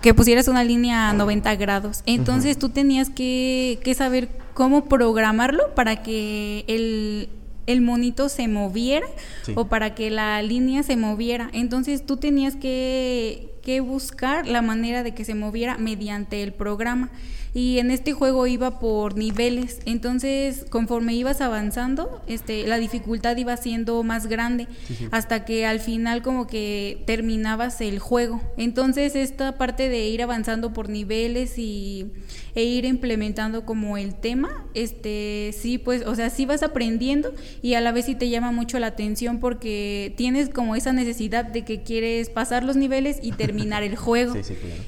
que 0.00 0.14
pusieras 0.14 0.48
una 0.48 0.64
línea 0.64 1.10
a 1.10 1.12
90 1.12 1.54
grados. 1.56 2.02
Entonces 2.06 2.58
tú 2.58 2.70
tenías 2.70 3.10
que, 3.10 3.94
saber 3.96 4.28
cómo 4.54 4.86
programarlo 4.86 5.74
para 5.74 6.02
que 6.02 6.64
el, 6.66 7.28
el 7.66 7.82
monito 7.82 8.28
se 8.28 8.48
moviera 8.48 9.06
o 9.54 9.66
para 9.66 9.94
que 9.94 10.10
la 10.10 10.40
línea 10.42 10.82
se 10.82 10.96
moviera. 10.96 11.50
Entonces 11.52 12.06
tú 12.06 12.16
tenías 12.16 12.56
que, 12.56 13.54
que 13.62 13.80
buscar 13.80 14.46
la 14.46 14.62
manera 14.62 15.02
de 15.02 15.14
que 15.14 15.24
se 15.24 15.34
moviera 15.34 15.76
mediante 15.76 16.42
el 16.42 16.52
programa 16.52 17.10
y 17.56 17.78
en 17.78 17.90
este 17.90 18.12
juego 18.12 18.46
iba 18.46 18.78
por 18.78 19.16
niveles, 19.16 19.80
entonces 19.86 20.66
conforme 20.68 21.14
ibas 21.14 21.40
avanzando, 21.40 22.20
este, 22.26 22.66
la 22.66 22.76
dificultad 22.76 23.34
iba 23.38 23.56
siendo 23.56 24.02
más 24.02 24.26
grande 24.26 24.68
hasta 25.10 25.46
que 25.46 25.64
al 25.64 25.80
final 25.80 26.20
como 26.20 26.46
que 26.46 27.02
terminabas 27.06 27.80
el 27.80 27.98
juego. 27.98 28.42
Entonces 28.58 29.16
esta 29.16 29.56
parte 29.56 29.88
de 29.88 30.06
ir 30.06 30.22
avanzando 30.22 30.74
por 30.74 30.90
niveles 30.90 31.56
y 31.56 32.12
e 32.54 32.64
ir 32.64 32.84
implementando 32.84 33.64
como 33.64 33.96
el 33.96 34.14
tema, 34.14 34.66
este, 34.74 35.54
sí, 35.58 35.78
pues, 35.78 36.06
o 36.06 36.14
sea, 36.14 36.28
sí 36.28 36.44
vas 36.44 36.62
aprendiendo 36.62 37.34
y 37.62 37.72
a 37.72 37.80
la 37.80 37.92
vez 37.92 38.04
sí 38.04 38.14
te 38.14 38.28
llama 38.28 38.52
mucho 38.52 38.78
la 38.78 38.88
atención 38.88 39.40
porque 39.40 40.12
tienes 40.16 40.50
como 40.50 40.76
esa 40.76 40.92
necesidad 40.92 41.44
de 41.44 41.64
que 41.64 41.82
quieres 41.82 42.28
pasar 42.28 42.64
los 42.64 42.76
niveles 42.76 43.18
y 43.22 43.32
terminar 43.32 43.82
el 43.82 43.96
juego. 43.96 44.34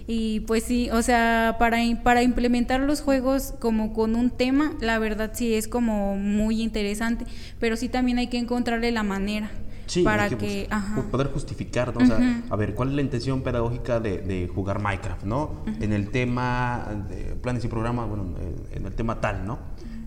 Y 0.07 0.41
pues 0.41 0.65
sí, 0.65 0.91
o 0.91 1.01
sea, 1.01 1.57
para, 1.59 1.79
para 2.03 2.23
implementar 2.23 2.58
los 2.81 3.01
juegos 3.01 3.55
como 3.59 3.93
con 3.93 4.15
un 4.15 4.31
tema, 4.31 4.73
la 4.81 4.99
verdad 4.99 5.31
sí 5.35 5.55
es 5.55 5.69
como 5.69 6.17
muy 6.17 6.63
interesante, 6.63 7.27
pero 7.59 7.77
sí 7.77 7.89
también 7.89 8.19
hay 8.19 8.29
que 8.29 8.39
encontrarle 8.39 8.93
la 8.93 9.03
manera. 9.03 9.51
Sí, 9.87 10.03
para 10.03 10.29
que, 10.29 10.69
poder 11.11 11.29
justificar, 11.29 11.97
¿no? 11.97 12.05
o 12.05 12.07
sea, 12.07 12.43
a 12.51 12.57
ver, 12.57 12.75
¿cuál 12.75 12.91
es 12.91 12.95
la 12.95 13.01
intención 13.01 13.43
pedagógica 13.43 14.01
de, 14.01 14.51
jugar 14.55 14.83
Minecraft, 14.83 15.25
¿no? 15.25 15.65
En 15.81 15.95
el 15.95 16.11
tema 16.11 17.07
de 17.09 17.35
planes 17.37 17.65
y 17.65 17.69
programas, 17.69 18.07
bueno, 18.07 18.35
en 18.71 18.85
el 18.85 18.95
tema 18.95 19.21
tal, 19.21 19.47
¿no? 19.47 19.59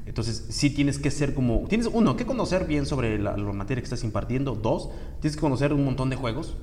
Entonces, 0.05 0.45
sí 0.49 0.69
tienes 0.71 0.99
que 0.99 1.09
ser 1.09 1.33
como, 1.33 1.65
tienes, 1.69 1.87
uno, 1.91 2.17
que 2.17 2.25
conocer 2.25 2.67
bien 2.67 2.85
sobre 2.85 3.17
la, 3.17 3.37
materia 3.37 3.81
que 3.81 3.85
estás 3.85 4.03
impartiendo, 4.03 4.55
dos, 4.55 4.89
tienes 5.21 5.35
que 5.35 5.41
conocer 5.41 5.73
un 5.73 5.85
montón 5.85 6.09
de 6.09 6.15
juegos. 6.17 6.57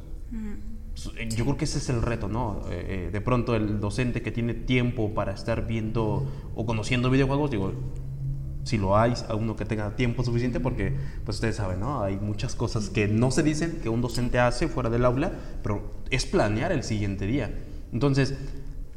Yo 1.05 1.45
creo 1.45 1.57
que 1.57 1.65
ese 1.65 1.79
es 1.79 1.89
el 1.91 2.03
reto, 2.03 2.29
¿no? 2.29 2.63
Eh, 2.71 3.07
eh, 3.07 3.11
de 3.13 3.21
pronto 3.21 3.55
el 3.55 3.81
docente 3.81 4.23
que 4.23 4.33
tiene 4.33 4.55
tiempo 4.55 5.15
para 5.15 5.33
estar 5.33 5.67
viendo 5.67 6.27
o 6.55 6.67
conociendo 6.67 7.11
videojuegos, 7.11 7.51
digo, 7.51 7.73
si 8.65 8.79
lo 8.79 8.99
hay, 8.99 9.15
a 9.29 9.35
uno 9.35 9.57
que 9.57 9.65
tenga 9.65 9.97
tiempo 9.97 10.25
suficiente, 10.25 10.61
porque 10.61 10.95
pues 11.25 11.37
ustedes 11.37 11.57
saben, 11.57 11.81
¿no? 11.81 12.03
Hay 12.03 12.17
muchas 12.17 12.55
cosas 12.55 12.91
que 12.91 13.07
no 13.07 13.31
se 13.31 13.43
dicen 13.43 13.81
que 13.83 13.89
un 13.89 14.01
docente 14.01 14.39
hace 14.41 14.69
fuera 14.69 14.91
del 14.91 15.05
aula, 15.05 15.33
pero 15.63 15.83
es 16.11 16.27
planear 16.27 16.73
el 16.73 16.83
siguiente 16.83 17.27
día. 17.27 17.51
Entonces, 17.93 18.35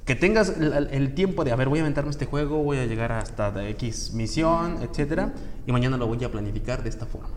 que 0.06 0.16
tengas 0.16 0.58
el, 0.58 1.14
tiempo 1.14 1.44
de, 1.44 1.52
a 1.52 1.56
ver, 1.56 1.70
voy 1.70 1.80
a 1.80 1.84
aventarme 1.84 2.10
este 2.10 2.26
juego, 2.26 2.64
voy 2.64 2.80
a 2.80 2.86
llegar 2.86 3.12
hasta 3.12 3.68
X 3.70 4.14
misión, 4.14 4.80
etcétera, 4.82 5.34
y 5.66 5.72
mañana 5.72 5.96
lo 5.98 6.08
voy 6.08 6.24
a 6.24 6.32
planificar 6.32 6.84
de 6.84 6.90
esta 6.90 7.06
forma. 7.06 7.30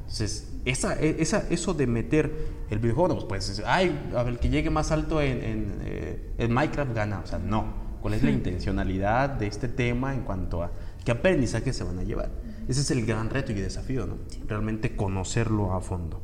Entonces, 0.00 0.47
esa, 0.64 1.00
e, 1.00 1.16
esa, 1.20 1.44
eso 1.50 1.74
de 1.74 1.86
meter 1.86 2.32
el 2.70 2.78
videojuego, 2.78 3.26
pues, 3.28 3.62
ay, 3.66 4.10
a 4.16 4.22
ver, 4.22 4.34
el 4.34 4.38
que 4.38 4.48
llegue 4.48 4.70
más 4.70 4.90
alto 4.92 5.20
en, 5.20 5.42
en, 5.42 5.78
eh, 5.84 6.32
en 6.38 6.52
Minecraft 6.52 6.94
gana. 6.94 7.20
O 7.20 7.26
sea, 7.26 7.38
no. 7.38 7.88
¿Cuál 8.00 8.14
es 8.14 8.22
la 8.22 8.30
intencionalidad 8.30 9.28
de 9.30 9.48
este 9.48 9.66
tema 9.66 10.14
en 10.14 10.20
cuanto 10.20 10.62
a 10.62 10.70
qué 11.08 11.12
aprendizaje 11.12 11.72
se 11.72 11.84
van 11.84 11.98
a 11.98 12.02
llevar. 12.02 12.30
Ese 12.68 12.82
es 12.82 12.90
el 12.90 13.06
gran 13.06 13.30
reto 13.30 13.52
y 13.52 13.54
desafío, 13.54 14.06
¿no? 14.06 14.18
Realmente 14.46 14.94
conocerlo 14.94 15.72
a 15.72 15.80
fondo. 15.80 16.20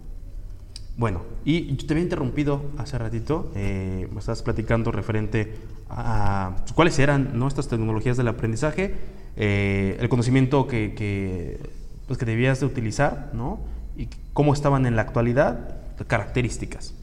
Bueno, 0.99 1.23
y 1.43 1.75
yo 1.75 1.87
te 1.87 1.95
había 1.95 2.05
interrumpido 2.05 2.71
hace 2.77 2.99
ratito, 2.99 3.51
eh, 3.55 4.07
me 4.13 4.19
estabas 4.19 4.43
platicando 4.43 4.93
referente 4.93 5.55
a, 5.89 6.57
pues, 6.59 6.73
cuáles 6.75 6.99
eran 6.99 7.39
nuestras 7.39 7.67
tecnologías 7.67 8.19
del 8.19 8.29
aprendizaje, 8.29 8.95
eh, 9.37 9.97
el 9.99 10.09
conocimiento 10.11 10.67
que, 10.67 11.59
pues, 12.07 12.19
que 12.19 12.27
debías 12.27 12.61
de 12.61 12.67
utilizar, 12.67 13.31
¿no? 13.33 13.61
Y 13.97 14.09
cómo 14.33 14.53
estaban 14.53 14.87
en 14.87 14.97
la 14.97 15.03
actualidad, 15.03 15.77
características. 16.07 16.95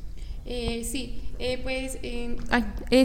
Eh, 0.45 0.83
sí, 0.83 1.21
pues 1.63 1.99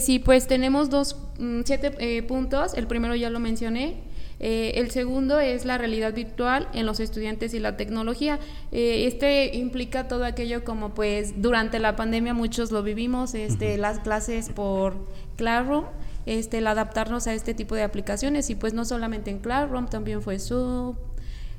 sí, 0.05 0.19
pues 0.19 0.47
tenemos 0.47 0.91
dos, 0.91 1.17
mm, 1.39 1.61
siete 1.65 2.23
puntos. 2.23 2.75
El 2.75 2.87
primero 2.87 3.15
ya 3.15 3.31
lo 3.31 3.39
mencioné, 3.39 3.97
eh, 4.39 4.73
el 4.77 4.91
segundo 4.91 5.41
es 5.41 5.65
la 5.65 5.79
realidad 5.79 6.13
virtual 6.13 6.69
en 6.75 6.85
los 6.85 7.01
estudiantes 7.01 7.55
y 7.55 7.59
la 7.59 7.77
tecnología. 7.77 8.39
Eh, 8.71 9.07
este 9.07 9.57
implica 9.57 10.09
todo 10.09 10.25
aquello 10.25 10.65
como 10.65 10.95
pues 10.95 11.41
durante 11.41 11.79
la 11.79 11.97
pandemia 11.97 12.35
muchos 12.35 12.71
lo 12.71 12.83
vivimos, 12.83 13.35
este, 13.35 13.79
las 13.79 14.01
clases 14.01 14.51
por 14.51 14.95
Classroom, 15.37 15.87
este, 16.27 16.59
el 16.59 16.67
adaptarnos 16.67 17.27
a 17.27 17.35
este 17.35 17.55
tipo 17.55 17.75
de 17.75 17.83
aplicaciones 17.83 18.51
y 18.51 18.57
pues 18.57 18.75
no 18.75 18.85
solamente 18.85 19.31
en 19.31 19.39
Classroom, 19.39 19.87
también 19.87 20.21
fue 20.21 20.39
Zoom, 20.39 20.97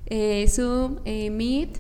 eh, 0.07 0.45
Zoom, 0.49 0.97
Meet 1.05 1.79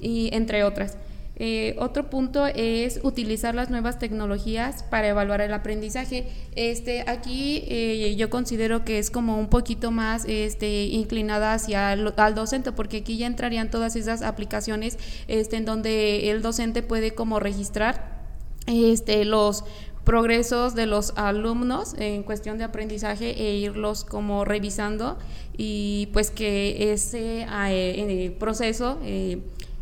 y 0.00 0.30
entre 0.32 0.64
otras. 0.64 0.96
Eh, 1.36 1.74
otro 1.80 2.10
punto 2.10 2.46
es 2.46 3.00
utilizar 3.02 3.56
las 3.56 3.68
nuevas 3.68 3.98
tecnologías 3.98 4.84
para 4.84 5.08
evaluar 5.08 5.40
el 5.40 5.52
aprendizaje. 5.52 6.28
Este, 6.54 7.04
aquí 7.08 7.64
eh, 7.66 8.14
yo 8.16 8.30
considero 8.30 8.84
que 8.84 8.98
es 8.98 9.10
como 9.10 9.36
un 9.36 9.48
poquito 9.48 9.90
más 9.90 10.24
este, 10.26 10.84
inclinada 10.84 11.54
hacia 11.54 11.92
el, 11.92 12.14
al 12.16 12.34
docente, 12.36 12.70
porque 12.70 12.98
aquí 12.98 13.16
ya 13.16 13.26
entrarían 13.26 13.70
todas 13.70 13.96
esas 13.96 14.22
aplicaciones 14.22 14.96
este, 15.26 15.56
en 15.56 15.64
donde 15.64 16.30
el 16.30 16.40
docente 16.40 16.82
puede 16.82 17.14
como 17.14 17.40
registrar 17.40 18.22
este, 18.66 19.24
los 19.24 19.64
progresos 20.04 20.74
de 20.74 20.86
los 20.86 21.14
alumnos 21.16 21.94
en 21.98 22.22
cuestión 22.22 22.58
de 22.58 22.64
aprendizaje 22.64 23.30
e 23.30 23.56
irlos 23.56 24.04
como 24.04 24.44
revisando 24.44 25.18
y 25.56 26.08
pues 26.12 26.30
que 26.30 26.92
ese 26.92 27.46
eh, 27.48 28.36
proceso 28.38 28.98
eh, 29.02 29.38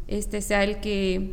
este 0.09 0.43
sea 0.43 0.65
el 0.65 0.81
que 0.81 1.33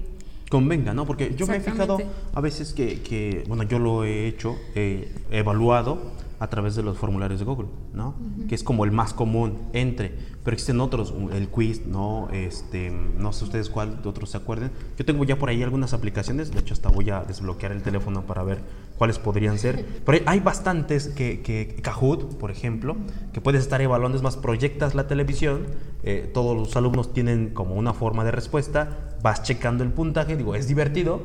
convenga, 0.49 0.93
¿no? 0.93 1.05
Porque 1.05 1.35
yo 1.35 1.45
me 1.47 1.57
he 1.57 1.59
fijado 1.59 1.99
a 2.33 2.41
veces 2.41 2.73
que, 2.73 3.01
que 3.01 3.43
bueno, 3.47 3.63
yo 3.63 3.79
lo 3.79 4.03
he 4.03 4.27
hecho, 4.27 4.57
he 4.75 5.09
evaluado 5.31 6.18
a 6.39 6.47
través 6.49 6.75
de 6.75 6.83
los 6.83 6.97
formularios 6.97 7.39
de 7.39 7.45
Google, 7.45 7.67
¿no? 7.93 8.15
Que 8.47 8.55
es 8.55 8.63
como 8.63 8.85
el 8.85 8.91
más 8.91 9.13
común 9.13 9.57
entre, 9.73 10.15
pero 10.43 10.53
existen 10.53 10.79
otros, 10.79 11.13
el 11.33 11.49
quiz, 11.49 11.85
¿no? 11.85 12.29
Este, 12.31 12.89
no 12.91 13.33
sé 13.33 13.43
ustedes 13.43 13.69
cuál 13.69 14.01
de 14.01 14.09
otros 14.09 14.31
se 14.31 14.37
acuerden. 14.37 14.71
Yo 14.97 15.05
tengo 15.05 15.23
ya 15.25 15.37
por 15.37 15.49
ahí 15.49 15.61
algunas 15.61 15.93
aplicaciones, 15.93 16.51
de 16.51 16.59
hecho 16.59 16.73
hasta 16.73 16.89
voy 16.89 17.09
a 17.09 17.23
desbloquear 17.23 17.73
el 17.73 17.81
teléfono 17.81 18.25
para 18.25 18.43
ver 18.43 18.59
cuáles 18.97 19.19
podrían 19.19 19.59
ser. 19.59 19.85
Pero 20.05 20.23
hay 20.25 20.39
bastantes 20.39 21.07
que, 21.07 21.41
que 21.41 21.75
Kahoot, 21.81 22.37
por 22.37 22.51
ejemplo, 22.51 22.95
que 23.33 23.41
puedes 23.41 23.61
estar 23.61 23.81
evaluando, 23.81 24.17
es 24.17 24.23
más, 24.23 24.37
proyectas 24.37 24.95
la 24.95 25.07
televisión, 25.07 25.67
eh, 26.03 26.29
todos 26.33 26.57
los 26.57 26.75
alumnos 26.77 27.13
tienen 27.13 27.49
como 27.49 27.75
una 27.75 27.93
forma 27.93 28.23
de 28.23 28.31
respuesta, 28.31 29.17
vas 29.21 29.43
checando 29.43 29.83
el 29.83 29.91
puntaje, 29.91 30.37
digo, 30.37 30.55
es 30.55 30.67
divertido, 30.67 31.21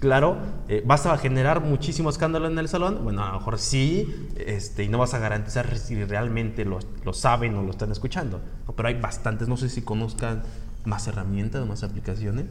Claro, 0.00 0.38
eh, 0.68 0.82
vas 0.86 1.06
a 1.06 1.18
generar 1.18 1.60
muchísimo 1.60 2.08
escándalo 2.08 2.46
en 2.46 2.56
el 2.58 2.68
salón. 2.68 3.00
Bueno, 3.02 3.24
a 3.24 3.32
lo 3.32 3.38
mejor 3.38 3.58
sí, 3.58 4.28
este, 4.36 4.84
y 4.84 4.88
no 4.88 4.98
vas 4.98 5.12
a 5.14 5.18
garantizar 5.18 5.76
si 5.76 6.04
realmente 6.04 6.64
lo, 6.64 6.78
lo 7.04 7.12
saben 7.12 7.56
o 7.56 7.62
lo 7.62 7.70
están 7.70 7.90
escuchando. 7.90 8.40
Pero 8.76 8.88
hay 8.88 9.00
bastantes, 9.00 9.48
no 9.48 9.56
sé 9.56 9.68
si 9.68 9.82
conozcan 9.82 10.44
más 10.84 11.08
herramientas, 11.08 11.66
más 11.66 11.82
aplicaciones. 11.82 12.46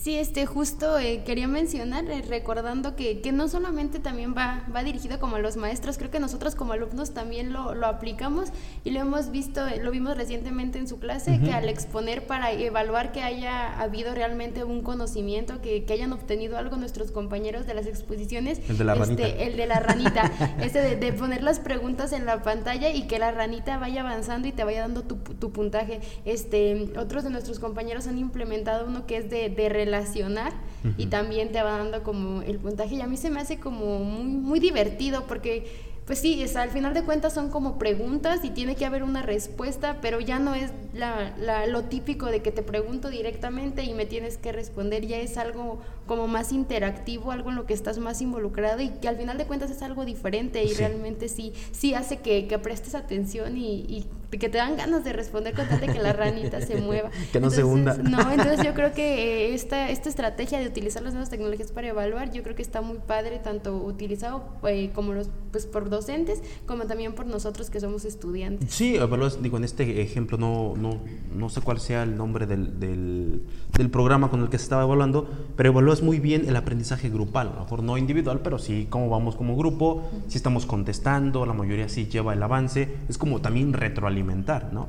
Sí, 0.00 0.16
este, 0.16 0.46
justo 0.46 0.98
eh, 0.98 1.24
quería 1.26 1.46
mencionar, 1.46 2.10
eh, 2.10 2.22
recordando 2.26 2.96
que, 2.96 3.20
que, 3.20 3.32
no 3.32 3.48
solamente 3.48 3.98
también 3.98 4.34
va, 4.34 4.64
va 4.74 4.82
dirigido 4.82 5.18
como 5.18 5.36
a 5.36 5.40
los 5.40 5.58
maestros, 5.58 5.98
creo 5.98 6.10
que 6.10 6.18
nosotros 6.18 6.54
como 6.54 6.72
alumnos 6.72 7.12
también 7.12 7.52
lo, 7.52 7.74
lo 7.74 7.86
aplicamos 7.86 8.48
y 8.82 8.92
lo 8.92 9.00
hemos 9.00 9.30
visto, 9.30 9.66
eh, 9.66 9.78
lo 9.82 9.90
vimos 9.90 10.16
recientemente 10.16 10.78
en 10.78 10.88
su 10.88 10.98
clase, 10.98 11.38
que 11.44 11.52
al 11.52 11.68
exponer 11.68 12.26
para 12.26 12.50
evaluar 12.50 13.12
que 13.12 13.22
haya 13.22 13.78
habido 13.78 14.14
realmente 14.14 14.64
un 14.64 14.80
conocimiento, 14.80 15.60
que, 15.60 15.84
que 15.84 15.92
hayan 15.92 16.14
obtenido 16.14 16.56
algo 16.56 16.78
nuestros 16.78 17.10
compañeros 17.10 17.66
de 17.66 17.74
las 17.74 17.84
exposiciones. 17.84 18.58
El 18.70 18.78
de 18.78 18.84
la 18.84 18.94
ranita. 18.94 19.26
Este, 19.26 19.46
el 19.48 19.56
de 19.58 19.66
la 19.66 19.80
ranita, 19.80 20.32
este 20.62 20.80
de, 20.80 20.96
de, 20.96 21.12
poner 21.12 21.42
las 21.42 21.60
preguntas 21.60 22.14
en 22.14 22.24
la 22.24 22.42
pantalla 22.42 22.88
y 22.88 23.02
que 23.02 23.18
la 23.18 23.32
ranita 23.32 23.76
vaya 23.76 24.00
avanzando 24.00 24.48
y 24.48 24.52
te 24.52 24.64
vaya 24.64 24.80
dando 24.80 25.02
tu, 25.02 25.16
tu 25.16 25.52
puntaje. 25.52 26.00
Este, 26.24 26.90
otros 26.96 27.22
de 27.22 27.28
nuestros 27.28 27.58
compañeros 27.58 28.06
han 28.06 28.16
implementado 28.16 28.86
uno 28.86 29.04
que 29.04 29.18
es 29.18 29.28
de, 29.28 29.50
de 29.50 29.68
relacionar 29.90 30.52
y 30.96 31.06
también 31.06 31.52
te 31.52 31.62
va 31.62 31.76
dando 31.76 32.02
como 32.02 32.42
el 32.42 32.58
puntaje. 32.58 32.94
Y 32.94 33.00
a 33.00 33.06
mí 33.06 33.16
se 33.16 33.28
me 33.28 33.40
hace 33.40 33.58
como 33.58 33.98
muy, 33.98 34.24
muy 34.24 34.60
divertido 34.60 35.26
porque 35.26 35.90
pues 36.06 36.18
sí, 36.18 36.42
es, 36.42 36.56
al 36.56 36.70
final 36.70 36.92
de 36.92 37.04
cuentas 37.04 37.34
son 37.34 37.50
como 37.50 37.78
preguntas 37.78 38.40
y 38.44 38.50
tiene 38.50 38.74
que 38.74 38.84
haber 38.84 39.04
una 39.04 39.22
respuesta, 39.22 39.98
pero 40.00 40.18
ya 40.18 40.40
no 40.40 40.54
es 40.54 40.72
la, 40.92 41.36
la, 41.38 41.66
lo 41.66 41.84
típico 41.84 42.26
de 42.26 42.42
que 42.42 42.50
te 42.50 42.62
pregunto 42.62 43.10
directamente 43.10 43.84
y 43.84 43.94
me 43.94 44.06
tienes 44.06 44.36
que 44.36 44.50
responder, 44.50 45.06
ya 45.06 45.18
es 45.18 45.36
algo 45.36 45.78
como 46.10 46.26
más 46.26 46.50
interactivo, 46.50 47.30
algo 47.30 47.50
en 47.50 47.54
lo 47.54 47.66
que 47.66 47.72
estás 47.72 47.98
más 47.98 48.20
involucrado 48.20 48.82
y 48.82 48.88
que 48.88 49.06
al 49.06 49.16
final 49.16 49.38
de 49.38 49.46
cuentas 49.46 49.70
es 49.70 49.80
algo 49.80 50.04
diferente 50.04 50.64
y 50.64 50.70
sí. 50.70 50.74
realmente 50.74 51.28
sí, 51.28 51.52
sí 51.70 51.94
hace 51.94 52.16
que, 52.16 52.48
que 52.48 52.58
prestes 52.58 52.96
atención 52.96 53.56
y, 53.56 53.82
y, 53.82 54.06
que 54.36 54.48
te 54.48 54.58
dan 54.58 54.76
ganas 54.76 55.04
de 55.04 55.12
responder 55.12 55.54
con 55.54 55.68
tal 55.68 55.80
de 55.80 55.88
que 55.88 55.98
la 56.00 56.12
ranita 56.12 56.60
se 56.60 56.76
mueva. 56.76 57.10
Que 57.32 57.40
no 57.40 57.48
entonces, 57.48 57.58
se 57.58 57.64
hunda. 57.64 57.96
No, 57.96 58.30
entonces 58.30 58.64
yo 58.64 58.74
creo 58.74 58.92
que 58.92 59.50
eh, 59.50 59.54
esta, 59.54 59.90
esta 59.90 60.08
estrategia 60.08 60.58
de 60.60 60.66
utilizar 60.66 61.02
las 61.02 61.12
nuevas 61.12 61.30
tecnologías 61.30 61.72
para 61.72 61.88
evaluar, 61.88 62.32
yo 62.32 62.42
creo 62.44 62.54
que 62.54 62.62
está 62.62 62.80
muy 62.80 62.98
padre, 62.98 63.38
tanto 63.38 63.76
utilizado 63.76 64.44
eh, 64.68 64.90
como 64.94 65.12
los, 65.12 65.30
pues 65.50 65.66
por 65.66 65.90
docentes, 65.90 66.42
como 66.66 66.84
también 66.86 67.12
por 67.12 67.26
nosotros 67.26 67.70
que 67.70 67.80
somos 67.80 68.04
estudiantes. 68.04 68.72
Sí, 68.72 68.96
evalúas, 68.96 69.42
digo, 69.42 69.56
en 69.56 69.64
este 69.64 70.00
ejemplo 70.00 70.38
no, 70.38 70.74
no, 70.76 71.00
no 71.34 71.48
sé 71.48 71.60
cuál 71.60 71.80
sea 71.80 72.04
el 72.04 72.16
nombre 72.16 72.46
del, 72.46 72.78
del, 72.78 73.42
del 73.76 73.90
programa 73.90 74.30
con 74.30 74.42
el 74.42 74.48
que 74.48 74.58
se 74.58 74.64
estaba 74.64 74.82
evaluando, 74.82 75.28
pero 75.56 75.70
evalúas 75.70 75.99
muy 76.02 76.20
bien 76.20 76.48
el 76.48 76.56
aprendizaje 76.56 77.08
grupal, 77.08 77.48
a 77.48 77.54
lo 77.54 77.60
mejor 77.60 77.82
no 77.82 77.98
individual, 77.98 78.40
pero 78.42 78.58
sí 78.58 78.86
cómo 78.90 79.08
vamos 79.08 79.36
como 79.36 79.56
grupo, 79.56 80.08
si 80.28 80.36
estamos 80.36 80.66
contestando, 80.66 81.46
la 81.46 81.52
mayoría 81.52 81.88
sí 81.88 82.06
lleva 82.06 82.32
el 82.32 82.42
avance, 82.42 82.96
es 83.08 83.18
como 83.18 83.40
también 83.40 83.72
retroalimentar, 83.72 84.72
¿no? 84.72 84.88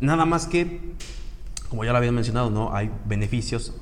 Nada 0.00 0.24
más 0.24 0.46
que, 0.46 0.94
como 1.68 1.84
ya 1.84 1.92
lo 1.92 1.98
había 1.98 2.12
mencionado, 2.12 2.50
¿no? 2.50 2.74
Hay 2.74 2.90
beneficios, 3.06 3.74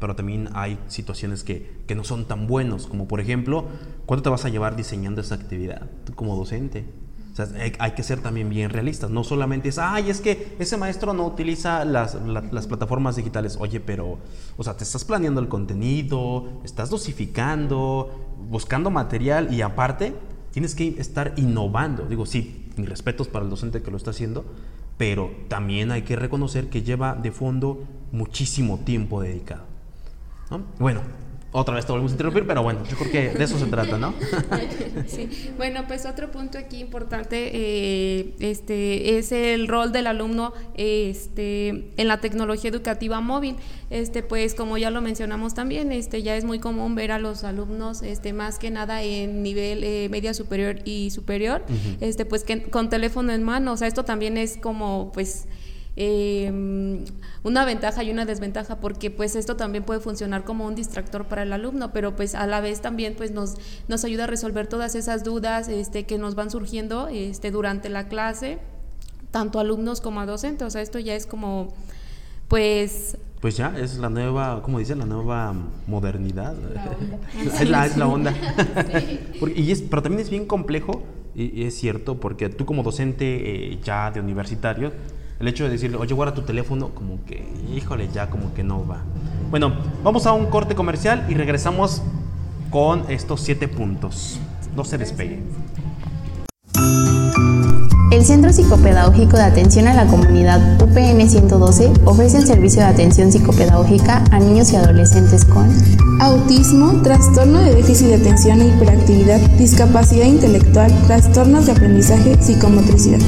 pero 0.00 0.16
también 0.16 0.48
hay 0.54 0.78
situaciones 0.88 1.44
que, 1.44 1.80
que 1.86 1.94
no 1.94 2.04
son 2.04 2.26
tan 2.26 2.46
buenos, 2.46 2.86
como 2.86 3.08
por 3.08 3.20
ejemplo, 3.20 3.66
¿cuánto 4.06 4.24
te 4.24 4.30
vas 4.30 4.44
a 4.44 4.48
llevar 4.48 4.76
diseñando 4.76 5.20
esa 5.20 5.34
actividad 5.34 5.86
tú 6.04 6.14
como 6.14 6.36
docente? 6.36 6.84
Hay, 7.78 7.92
que 7.92 8.02
ser 8.02 8.20
también 8.20 8.48
bien 8.48 8.70
realistas. 8.70 9.10
No 9.10 9.24
solamente 9.24 9.68
es, 9.68 9.78
ay, 9.78 10.10
es 10.10 10.20
que 10.20 10.56
ese 10.58 10.76
maestro 10.76 11.12
no 11.12 11.26
utiliza 11.26 11.84
las, 11.84 12.14
la, 12.14 12.40
las 12.40 12.66
plataformas 12.66 13.16
digitales. 13.16 13.56
Oye, 13.60 13.80
pero, 13.80 14.18
o 14.56 14.64
sea, 14.64 14.76
te 14.76 14.84
estás 14.84 15.04
planeando 15.04 15.40
el 15.40 15.48
contenido, 15.48 16.60
estás 16.64 16.88
dosificando, 16.90 18.36
buscando 18.48 18.90
material 18.90 19.52
y 19.52 19.62
aparte 19.62 20.14
tienes 20.50 20.74
que 20.74 20.96
estar 20.98 21.34
innovando. 21.36 22.06
Digo, 22.06 22.24
sí, 22.24 22.70
mis 22.76 22.88
respetos 22.88 23.28
para 23.28 23.44
el 23.44 23.50
docente 23.50 23.82
que 23.82 23.90
lo 23.90 23.96
está 23.96 24.10
haciendo, 24.10 24.44
pero 24.96 25.30
también 25.48 25.90
hay 25.90 26.02
que 26.02 26.16
reconocer 26.16 26.68
que 26.70 26.82
lleva 26.82 27.14
de 27.14 27.32
fondo 27.32 27.84
muchísimo 28.12 28.78
tiempo 28.78 29.20
dedicado. 29.20 29.64
¿no? 30.50 30.62
Bueno, 30.78 31.02
otra 31.52 31.74
vez 31.74 31.86
te 31.86 31.92
volvemos 31.92 32.12
a 32.12 32.14
interrumpir, 32.14 32.46
pero 32.46 32.62
bueno, 32.62 32.80
yo 32.88 32.96
creo 32.96 33.10
que 33.10 33.30
de 33.30 33.44
eso 33.44 33.58
se 33.58 33.66
trata, 33.66 33.96
¿no? 33.96 34.14
sí. 35.06 35.52
Bueno, 35.56 35.84
pues 35.86 36.04
otro 36.04 36.30
punto 36.30 36.58
aquí 36.58 36.80
importante 36.80 37.50
eh, 37.54 38.34
este, 38.40 39.18
es 39.18 39.32
el 39.32 39.68
rol 39.68 39.92
del 39.92 40.06
alumno 40.06 40.52
este, 40.74 41.92
en 41.96 42.08
la 42.08 42.20
tecnología 42.20 42.70
educativa 42.70 43.20
móvil. 43.20 43.56
Este, 43.88 44.22
pues 44.22 44.54
como 44.54 44.76
ya 44.78 44.90
lo 44.90 45.00
mencionamos 45.00 45.54
también, 45.54 45.92
este, 45.92 46.22
ya 46.22 46.36
es 46.36 46.44
muy 46.44 46.58
común 46.58 46.94
ver 46.94 47.12
a 47.12 47.18
los 47.18 47.44
alumnos 47.44 48.02
este, 48.02 48.32
más 48.32 48.58
que 48.58 48.70
nada 48.70 49.02
en 49.02 49.42
nivel 49.42 49.84
eh, 49.84 50.08
media 50.10 50.34
superior 50.34 50.80
y 50.84 51.10
superior, 51.10 51.62
uh 51.68 51.72
-huh. 51.72 51.96
este, 52.00 52.24
pues 52.26 52.42
que 52.44 52.64
con 52.64 52.90
teléfono 52.90 53.32
en 53.32 53.42
mano. 53.44 53.72
O 53.72 53.76
sea, 53.76 53.86
esto 53.88 54.04
también 54.04 54.36
es 54.36 54.56
como, 54.56 55.12
pues 55.14 55.46
eh, 55.98 57.04
una 57.42 57.64
ventaja 57.64 58.04
y 58.04 58.10
una 58.10 58.26
desventaja 58.26 58.80
porque 58.80 59.10
pues 59.10 59.34
esto 59.34 59.56
también 59.56 59.82
puede 59.82 60.00
funcionar 60.00 60.44
como 60.44 60.66
un 60.66 60.74
distractor 60.74 61.24
para 61.24 61.42
el 61.42 61.52
alumno 61.54 61.90
pero 61.92 62.14
pues 62.14 62.34
a 62.34 62.46
la 62.46 62.60
vez 62.60 62.82
también 62.82 63.14
pues 63.16 63.30
nos, 63.30 63.54
nos 63.88 64.04
ayuda 64.04 64.24
a 64.24 64.26
resolver 64.26 64.66
todas 64.66 64.94
esas 64.94 65.24
dudas 65.24 65.68
este, 65.68 66.04
que 66.04 66.18
nos 66.18 66.34
van 66.34 66.50
surgiendo 66.50 67.08
este, 67.08 67.50
durante 67.50 67.88
la 67.88 68.08
clase 68.08 68.58
tanto 69.30 69.58
alumnos 69.58 70.02
como 70.02 70.20
a 70.20 70.26
docentes 70.26 70.66
o 70.66 70.70
sea 70.70 70.82
esto 70.82 70.98
ya 70.98 71.14
es 71.14 71.26
como 71.26 71.72
pues 72.48 73.16
pues 73.40 73.56
ya 73.56 73.72
es 73.78 73.98
la 73.98 74.08
nueva, 74.08 74.62
¿cómo 74.62 74.78
dice? 74.78 74.96
La 74.96 75.04
nueva 75.04 75.54
modernidad. 75.86 76.56
La 76.56 76.96
es, 77.62 77.68
la, 77.68 77.86
es 77.86 77.96
la 77.96 78.08
onda. 78.08 78.32
sí. 78.32 79.20
porque, 79.40 79.60
y 79.60 79.70
es, 79.70 79.82
pero 79.82 80.02
también 80.02 80.22
es 80.22 80.30
bien 80.30 80.46
complejo, 80.46 81.04
y, 81.34 81.60
y, 81.60 81.64
es 81.64 81.76
cierto, 81.76 82.18
porque 82.18 82.48
tú 82.48 82.64
como 82.64 82.82
docente 82.82 83.72
eh, 83.72 83.78
ya 83.84 84.10
de 84.10 84.20
universitario, 84.20 84.90
el 85.38 85.48
hecho 85.48 85.64
de 85.64 85.70
decirle, 85.70 85.96
oye, 85.96 86.14
guarda 86.14 86.34
tu 86.34 86.42
teléfono, 86.42 86.88
como 86.90 87.24
que, 87.24 87.46
híjole, 87.74 88.08
ya 88.12 88.30
como 88.30 88.54
que 88.54 88.64
no 88.64 88.86
va. 88.86 89.02
Bueno, 89.50 89.74
vamos 90.02 90.26
a 90.26 90.32
un 90.32 90.46
corte 90.46 90.74
comercial 90.74 91.26
y 91.28 91.34
regresamos 91.34 92.02
con 92.70 93.04
estos 93.10 93.40
siete 93.40 93.68
puntos. 93.68 94.40
No 94.74 94.84
se 94.84 94.98
despegue. 94.98 95.42
El 98.12 98.24
Centro 98.24 98.52
Psicopedagógico 98.52 99.36
de 99.36 99.42
Atención 99.42 99.88
a 99.88 99.94
la 99.94 100.06
Comunidad 100.06 100.80
UPN 100.80 101.28
112 101.28 101.92
ofrece 102.04 102.38
el 102.38 102.46
servicio 102.46 102.80
de 102.80 102.88
atención 102.88 103.30
psicopedagógica 103.30 104.24
a 104.30 104.38
niños 104.38 104.72
y 104.72 104.76
adolescentes 104.76 105.44
con 105.44 105.68
autismo, 106.20 107.02
trastorno 107.02 107.58
de 107.60 107.74
déficit 107.74 108.06
de 108.06 108.14
atención 108.14 108.60
e 108.60 108.68
hiperactividad, 108.68 109.40
discapacidad 109.58 110.24
intelectual, 110.24 110.90
trastornos 111.06 111.66
de 111.66 111.72
aprendizaje, 111.72 112.40
psicomotricidad, 112.40 113.20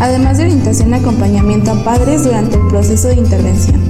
además 0.00 0.38
de 0.38 0.44
orientación 0.44 0.90
y 0.90 0.94
acompañamiento 0.94 1.70
a 1.70 1.84
padres 1.84 2.24
durante 2.24 2.56
el 2.56 2.66
proceso 2.68 3.08
de 3.08 3.16
intervención. 3.16 3.80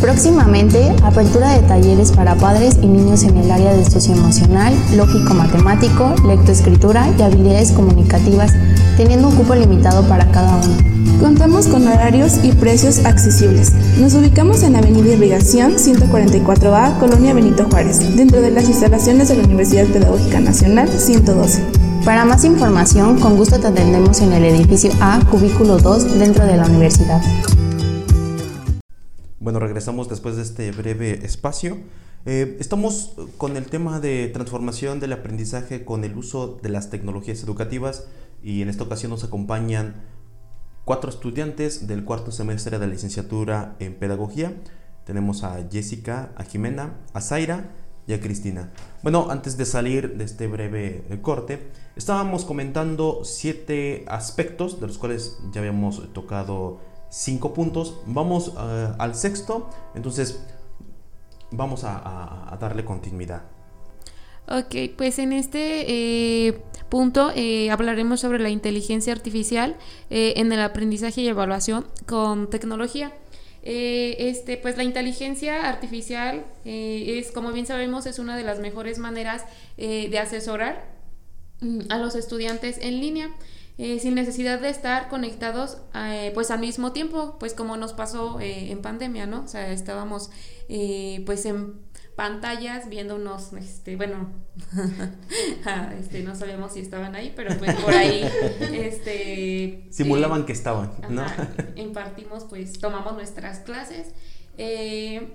Próximamente, 0.00 0.92
apertura 1.02 1.54
de 1.54 1.66
talleres 1.66 2.12
para 2.12 2.36
padres 2.36 2.78
y 2.80 2.86
niños 2.86 3.24
en 3.24 3.36
el 3.36 3.50
área 3.50 3.74
de 3.74 3.84
socioemocional, 3.84 4.72
lógico-matemático, 4.96 6.14
lectoescritura 6.24 7.08
y 7.18 7.22
habilidades 7.22 7.72
comunicativas, 7.72 8.52
teniendo 8.96 9.28
un 9.28 9.34
cupo 9.34 9.56
limitado 9.56 10.06
para 10.06 10.30
cada 10.30 10.54
uno. 10.56 10.98
Contamos 11.20 11.66
con 11.66 11.88
horarios 11.88 12.38
y 12.44 12.52
precios 12.52 13.04
accesibles. 13.04 13.72
Nos 13.98 14.14
ubicamos 14.14 14.62
en 14.62 14.76
Avenida 14.76 15.14
Irrigación 15.14 15.72
144A, 15.72 16.96
Colonia 17.00 17.34
Benito 17.34 17.66
Juárez, 17.68 18.16
dentro 18.16 18.40
de 18.40 18.52
las 18.52 18.68
instalaciones 18.68 19.28
de 19.28 19.36
la 19.36 19.42
Universidad 19.42 19.86
Pedagógica 19.86 20.38
Nacional 20.38 20.88
112. 20.88 21.87
Para 22.04 22.24
más 22.24 22.44
información, 22.44 23.18
con 23.20 23.36
gusto 23.36 23.60
te 23.60 23.66
atendemos 23.66 24.20
en 24.20 24.32
el 24.32 24.44
edificio 24.44 24.90
A, 25.00 25.20
cubículo 25.30 25.78
2, 25.78 26.18
dentro 26.18 26.46
de 26.46 26.56
la 26.56 26.66
universidad. 26.66 27.20
Bueno, 29.38 29.58
regresamos 29.58 30.08
después 30.08 30.36
de 30.36 30.42
este 30.42 30.70
breve 30.72 31.24
espacio. 31.24 31.78
Eh, 32.24 32.56
estamos 32.60 33.14
con 33.36 33.56
el 33.56 33.66
tema 33.66 34.00
de 34.00 34.28
transformación 34.28 35.00
del 35.00 35.12
aprendizaje 35.12 35.84
con 35.84 36.04
el 36.04 36.16
uso 36.16 36.58
de 36.62 36.68
las 36.68 36.90
tecnologías 36.90 37.42
educativas 37.42 38.06
y 38.42 38.62
en 38.62 38.68
esta 38.68 38.84
ocasión 38.84 39.10
nos 39.10 39.24
acompañan 39.24 40.02
cuatro 40.84 41.10
estudiantes 41.10 41.86
del 41.86 42.04
cuarto 42.04 42.32
semestre 42.32 42.78
de 42.78 42.86
la 42.86 42.92
licenciatura 42.92 43.76
en 43.78 43.94
pedagogía. 43.94 44.54
Tenemos 45.04 45.44
a 45.44 45.58
Jessica, 45.70 46.32
a 46.36 46.44
Jimena, 46.44 46.94
a 47.12 47.20
Zaira 47.20 47.70
y 48.08 48.18
Cristina. 48.18 48.70
Bueno, 49.02 49.28
antes 49.30 49.56
de 49.58 49.66
salir 49.66 50.16
de 50.16 50.24
este 50.24 50.46
breve 50.46 51.04
eh, 51.10 51.18
corte, 51.20 51.68
estábamos 51.94 52.44
comentando 52.44 53.20
siete 53.22 54.04
aspectos 54.08 54.80
de 54.80 54.86
los 54.86 54.96
cuales 54.96 55.38
ya 55.52 55.60
habíamos 55.60 56.12
tocado 56.14 56.80
cinco 57.10 57.52
puntos. 57.52 58.00
Vamos 58.06 58.54
eh, 58.58 58.88
al 58.98 59.14
sexto, 59.14 59.68
entonces 59.94 60.42
vamos 61.50 61.84
a, 61.84 62.56
darle 62.58 62.84
continuidad. 62.84 63.42
Ok, 64.48 64.96
pues 64.96 65.18
en 65.18 65.34
este 65.34 66.46
eh, 66.48 66.62
punto 66.88 67.30
hablaremos 67.70 68.20
sobre 68.20 68.38
la 68.38 68.48
inteligencia 68.48 69.12
artificial 69.12 69.76
en 70.08 70.50
el 70.50 70.62
aprendizaje 70.62 71.20
y 71.20 71.28
evaluación 71.28 71.86
con 72.06 72.48
tecnología. 72.48 73.12
Eh, 73.70 74.30
este, 74.30 74.56
pues 74.56 74.78
la 74.78 74.82
inteligencia 74.82 75.68
artificial 75.68 76.46
eh, 76.64 77.18
es, 77.18 77.30
como 77.30 77.52
bien 77.52 77.66
sabemos, 77.66 78.06
es 78.06 78.18
una 78.18 78.34
de 78.34 78.42
las 78.42 78.60
mejores 78.60 78.98
maneras 78.98 79.44
eh, 79.76 80.08
de 80.08 80.18
asesorar 80.18 80.86
mm, 81.60 81.80
a 81.90 81.98
los 81.98 82.14
estudiantes 82.14 82.78
en 82.80 82.98
línea. 82.98 83.30
sin 84.00 84.14
necesidad 84.14 84.58
de 84.58 84.70
estar 84.70 85.08
conectados 85.08 85.76
pues 86.34 86.50
al 86.50 86.58
mismo 86.58 86.90
tiempo, 86.92 87.36
pues 87.38 87.54
como 87.54 87.76
nos 87.76 87.92
pasó 87.92 88.40
en 88.40 88.80
pandemia, 88.82 89.26
¿no? 89.26 89.42
O 89.44 89.48
sea, 89.48 89.70
estábamos 89.70 90.30
pues 91.26 91.44
en 91.44 91.74
pantallas 92.18 92.88
viendo 92.88 93.14
unos, 93.14 93.52
este, 93.52 93.94
bueno, 93.94 94.32
ah, 95.64 95.92
este, 96.00 96.24
no 96.24 96.34
sabemos 96.34 96.72
si 96.72 96.80
estaban 96.80 97.14
ahí, 97.14 97.32
pero 97.36 97.56
pues 97.56 97.76
por 97.76 97.94
ahí, 97.94 98.28
este... 98.72 99.86
Simulaban 99.90 100.44
que 100.44 100.52
estaban, 100.52 100.90
¿no? 101.08 101.24
impartimos, 101.76 102.42
pues 102.42 102.80
tomamos 102.80 103.14
nuestras 103.14 103.60
clases. 103.60 104.08
Eh, 104.56 105.28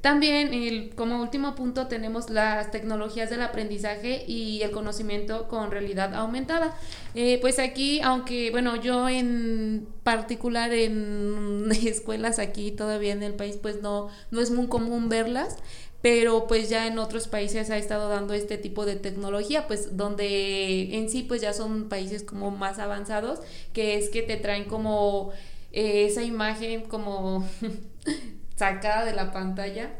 también, 0.00 0.90
como 0.94 1.20
último 1.20 1.56
punto, 1.56 1.88
tenemos 1.88 2.30
las 2.30 2.70
tecnologías 2.70 3.30
del 3.30 3.42
aprendizaje 3.42 4.24
y 4.28 4.62
el 4.62 4.70
conocimiento 4.70 5.48
con 5.48 5.72
realidad 5.72 6.14
aumentada. 6.14 6.76
Eh, 7.16 7.38
pues 7.40 7.58
aquí, 7.58 8.00
aunque, 8.02 8.52
bueno, 8.52 8.76
yo 8.76 9.08
en 9.08 9.88
particular 10.04 10.72
en 10.72 11.68
escuelas 11.84 12.38
aquí 12.38 12.70
todavía 12.70 13.12
en 13.12 13.24
el 13.24 13.34
país, 13.34 13.58
pues 13.60 13.82
no, 13.82 14.08
no 14.30 14.40
es 14.40 14.52
muy 14.52 14.68
común 14.68 15.08
verlas, 15.08 15.56
pero 16.02 16.46
pues 16.46 16.68
ya 16.68 16.86
en 16.86 16.98
otros 16.98 17.26
países 17.28 17.70
ha 17.70 17.76
estado 17.76 18.08
dando 18.08 18.34
este 18.34 18.56
tipo 18.58 18.86
de 18.86 18.96
tecnología, 18.96 19.66
pues 19.66 19.96
donde 19.96 20.96
en 20.96 21.10
sí 21.10 21.22
pues 21.24 21.40
ya 21.40 21.52
son 21.52 21.88
países 21.88 22.22
como 22.22 22.50
más 22.50 22.78
avanzados, 22.78 23.40
que 23.72 23.96
es 23.96 24.08
que 24.08 24.22
te 24.22 24.36
traen 24.36 24.64
como 24.64 25.32
eh, 25.72 26.06
esa 26.06 26.22
imagen 26.22 26.82
como 26.82 27.48
sacada 28.56 29.04
de 29.04 29.12
la 29.12 29.32
pantalla. 29.32 29.96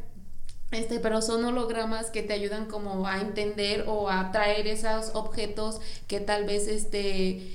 Este, 0.71 1.01
pero 1.01 1.23
son 1.23 1.45
hologramas 1.47 2.11
que 2.11 2.23
te 2.23 2.35
ayudan 2.35 2.67
como 2.67 3.07
a 3.07 3.21
entender 3.21 3.85
o 3.89 4.11
a 4.11 4.31
traer 4.33 4.67
esos 4.67 5.13
objetos 5.15 5.81
que 6.07 6.21
tal 6.21 6.45
vez 6.45 6.69
este 6.69 7.55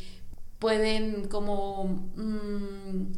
pueden 0.58 1.28
como 1.28 2.12
mm, 2.16 3.14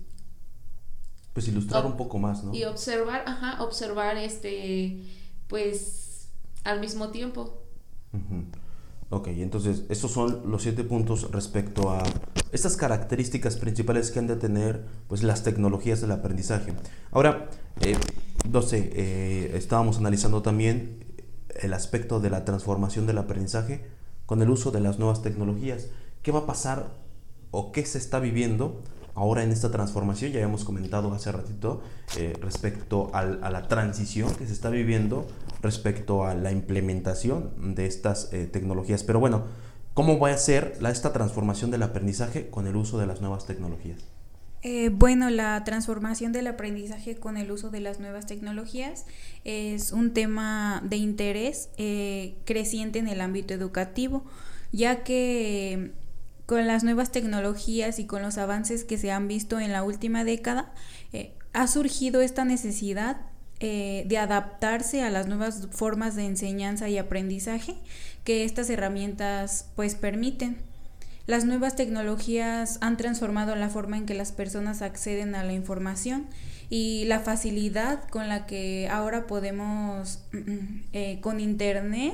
pues 1.36 1.50
ilustrar 1.50 1.86
un 1.86 1.98
poco 1.98 2.18
más, 2.18 2.46
¿no? 2.46 2.56
Y 2.56 2.64
observar, 2.64 3.26
ajá, 3.28 3.62
observar 3.62 4.16
este, 4.16 5.04
pues 5.48 6.30
al 6.64 6.80
mismo 6.80 7.10
tiempo. 7.10 7.62
Ok, 9.10 9.28
entonces 9.28 9.84
esos 9.90 10.12
son 10.12 10.50
los 10.50 10.64
siete 10.64 10.86
puntos 10.86 11.30
respecto 11.32 11.92
a 11.92 12.02
estas 12.54 12.78
características 12.78 13.58
principales 13.58 14.12
que 14.12 14.20
han 14.20 14.28
de 14.28 14.38
tener 14.38 14.86
pues 15.10 15.24
las 15.24 15.44
tecnologías 15.44 16.00
del 16.00 16.14
aprendizaje. 16.14 16.74
Ahora, 17.12 17.50
eh, 17.82 17.98
no 18.50 18.62
sé, 18.62 18.92
eh, 18.94 19.58
estábamos 19.58 19.98
analizando 19.98 20.42
también 20.42 21.04
el 21.50 21.74
aspecto 21.74 22.22
de 22.22 22.30
la 22.30 22.46
transformación 22.46 23.08
del 23.08 23.18
aprendizaje 23.18 23.86
con 24.26 24.42
el 24.42 24.50
uso 24.50 24.72
de 24.72 24.80
las 24.80 25.00
nuevas 25.00 25.22
tecnologías. 25.22 25.90
¿Qué 26.22 26.32
va 26.32 26.40
a 26.40 26.46
pasar 26.46 26.94
o 27.52 27.74
qué 27.74 27.86
se 27.86 27.98
está 27.98 28.22
viviendo 28.22 28.84
ahora 29.16 29.44
en 29.44 29.52
esta 29.52 29.72
transformación, 29.72 30.32
ya 30.32 30.40
habíamos 30.40 30.66
comentado 30.66 31.14
hace 31.14 31.32
ratito 31.32 31.82
eh, 32.18 32.34
respecto 32.42 33.10
a 33.14 33.24
la 33.24 33.68
transición 33.68 34.34
que 34.36 34.46
se 34.46 34.54
está 34.54 34.70
viviendo 34.70 35.26
respecto 35.62 36.26
a 36.26 36.36
la 36.36 36.52
implementación 36.52 37.76
de 37.76 37.88
estas 37.88 38.32
eh, 38.34 38.46
tecnologías. 38.46 39.04
Pero 39.04 39.20
bueno, 39.20 39.46
¿cómo 39.94 40.20
va 40.20 40.32
a 40.32 40.38
ser 40.38 40.78
esta 40.82 41.14
transformación 41.14 41.72
del 41.72 41.84
aprendizaje 41.84 42.50
con 42.50 42.68
el 42.68 42.76
uso 42.76 43.00
de 43.00 43.08
las 43.08 43.22
nuevas 43.22 43.46
tecnologías? 43.46 44.00
Eh, 44.64 44.90
bueno, 44.90 45.30
la 45.30 45.64
transformación 45.64 46.32
del 46.32 46.48
aprendizaje 46.48 47.16
con 47.16 47.38
el 47.38 47.52
uso 47.52 47.70
de 47.70 47.80
las 47.80 48.00
nuevas 48.00 48.26
tecnologías 48.26 49.06
es 49.44 49.92
un 49.92 50.12
tema 50.12 50.82
de 50.84 50.98
interés 50.98 51.70
creciente 52.46 53.00
en 53.00 53.08
el 53.08 53.22
ámbito 53.22 53.54
educativo, 53.54 54.26
ya 54.72 55.04
que 55.04 55.94
con 56.46 56.68
las 56.68 56.84
nuevas 56.84 57.12
tecnologías 57.12 58.00
y 58.00 58.06
con 58.06 58.22
los 58.22 58.38
avances 58.38 58.84
que 58.84 58.98
se 58.98 59.12
han 59.12 59.28
visto 59.28 59.60
en 59.60 59.72
la 59.72 59.84
última 59.84 60.24
década, 60.24 60.72
eh, 61.14 61.34
ha 61.54 61.68
surgido 61.68 62.22
esta 62.22 62.46
necesidad 62.46 63.18
eh, 63.60 64.04
de 64.08 64.18
adaptarse 64.18 65.02
a 65.02 65.10
las 65.10 65.28
nuevas 65.28 65.68
formas 65.72 66.16
de 66.16 66.26
enseñanza 66.26 66.90
y 66.90 66.98
aprendizaje 66.98 67.76
que 68.24 68.44
estas 68.44 68.70
herramientas 68.70 69.70
pues 69.76 69.96
permiten. 69.96 70.58
Las 71.26 71.46
nuevas 71.46 71.76
tecnologías 71.76 72.78
han 72.82 72.98
transformado 72.98 73.56
la 73.56 73.70
forma 73.70 73.98
en 73.98 74.06
que 74.06 74.14
las 74.14 74.32
personas 74.32 74.82
acceden 74.82 75.34
a 75.34 75.44
la 75.44 75.54
información 75.54 76.28
y 76.70 77.06
la 77.06 77.20
facilidad 77.20 78.08
con 78.10 78.28
la 78.28 78.46
que 78.46 78.88
ahora 78.92 79.26
podemos 79.26 80.20
eh, 80.94 81.20
con 81.22 81.40
internet 81.40 82.14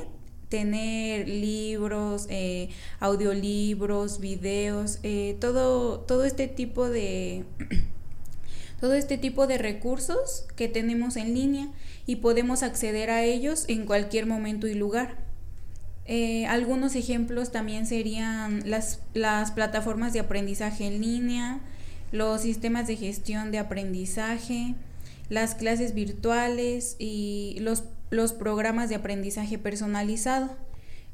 tener 0.51 1.29
libros, 1.29 2.27
eh, 2.29 2.69
audiolibros, 2.99 4.19
videos, 4.19 4.99
eh, 5.01 5.37
todo, 5.39 6.01
todo 6.01 6.25
este 6.25 6.49
tipo 6.49 6.89
de 6.89 7.45
todo 8.81 8.93
este 8.93 9.17
tipo 9.17 9.47
de 9.47 9.57
recursos 9.57 10.45
que 10.57 10.67
tenemos 10.67 11.15
en 11.15 11.33
línea 11.33 11.69
y 12.05 12.17
podemos 12.17 12.63
acceder 12.63 13.09
a 13.11 13.23
ellos 13.23 13.63
en 13.69 13.85
cualquier 13.85 14.25
momento 14.25 14.67
y 14.67 14.73
lugar. 14.73 15.15
Eh, 16.05 16.45
algunos 16.47 16.95
ejemplos 16.95 17.53
también 17.53 17.85
serían 17.85 18.69
las, 18.69 18.99
las 19.13 19.51
plataformas 19.51 20.11
de 20.11 20.19
aprendizaje 20.19 20.85
en 20.85 20.99
línea, 20.99 21.61
los 22.11 22.41
sistemas 22.41 22.87
de 22.87 22.97
gestión 22.97 23.51
de 23.51 23.59
aprendizaje, 23.59 24.75
las 25.29 25.55
clases 25.55 25.93
virtuales 25.93 26.97
y 26.99 27.55
los 27.61 27.83
los 28.11 28.33
programas 28.33 28.89
de 28.89 28.95
aprendizaje 28.95 29.57
personalizado. 29.57 30.55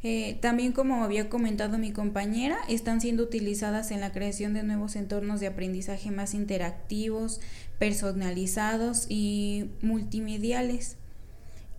Eh, 0.03 0.37
también, 0.41 0.73
como 0.73 1.03
había 1.03 1.29
comentado 1.29 1.77
mi 1.77 1.91
compañera, 1.91 2.57
están 2.67 3.01
siendo 3.01 3.23
utilizadas 3.23 3.91
en 3.91 4.01
la 4.01 4.11
creación 4.11 4.53
de 4.53 4.63
nuevos 4.63 4.95
entornos 4.95 5.39
de 5.39 5.47
aprendizaje 5.47 6.11
más 6.11 6.33
interactivos, 6.33 7.39
personalizados 7.79 9.05
y 9.09 9.69
multimediales. 9.81 10.97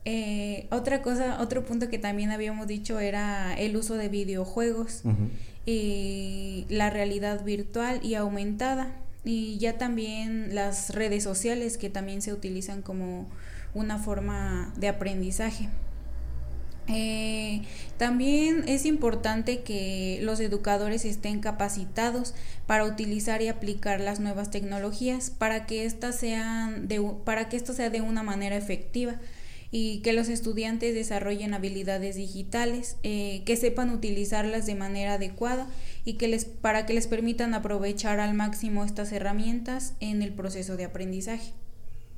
Eh, 0.05 0.67
otra 0.71 1.03
cosa, 1.03 1.41
otro 1.41 1.65
punto 1.65 1.89
que 1.89 1.99
también 1.99 2.31
habíamos 2.31 2.67
dicho 2.67 2.99
era 2.99 3.55
el 3.59 3.77
uso 3.77 3.95
de 3.95 4.09
videojuegos, 4.09 5.03
y 5.67 6.65
la 6.71 6.89
realidad 6.89 7.45
virtual 7.45 8.01
y 8.03 8.15
aumentada, 8.15 8.97
y 9.25 9.59
ya 9.59 9.77
también 9.77 10.55
las 10.55 10.91
redes 10.95 11.25
sociales 11.25 11.77
que 11.77 11.91
también 11.91 12.23
se 12.23 12.33
utilizan 12.33 12.81
como 12.81 13.29
una 13.79 13.99
forma 13.99 14.73
de 14.77 14.89
aprendizaje. 14.89 15.69
Eh, 16.91 17.63
también 17.99 18.65
es 18.67 18.87
importante 18.87 19.61
que 19.61 20.21
los 20.23 20.41
educadores 20.41 21.05
estén 21.05 21.41
capacitados 21.41 22.35
para 22.67 22.85
utilizar 22.85 23.43
y 23.43 23.49
aplicar 23.49 24.01
las 24.01 24.21
nuevas 24.21 24.51
tecnologías 24.51 25.29
para 25.31 25.67
que 25.67 25.85
estas 25.85 26.19
sean 26.19 26.89
de, 26.89 27.01
para 27.25 27.51
que 27.51 27.59
esto 27.59 27.75
sea 27.75 27.91
de 27.91 28.01
una 28.01 28.23
manera 28.23 28.57
efectiva 28.57 29.17
y 29.71 30.01
que 30.01 30.15
los 30.15 30.31
estudiantes 30.31 30.95
desarrollen 30.95 31.53
habilidades 31.53 32.17
digitales, 32.17 32.97
eh, 33.03 33.43
que 33.45 33.57
sepan 33.57 33.91
utilizarlas 33.91 34.65
de 34.65 34.75
manera 34.75 35.15
adecuada 35.15 35.67
y 36.07 36.15
que 36.15 36.29
les, 36.29 36.47
para 36.47 36.87
que 36.87 36.95
les 36.95 37.07
permitan 37.07 37.53
aprovechar 37.53 38.19
al 38.19 38.33
máximo 38.33 38.83
estas 38.83 39.13
herramientas 39.13 39.93
en 40.01 40.23
el 40.23 40.33
proceso 40.33 40.79
de 40.79 40.85
aprendizaje. 40.85 41.53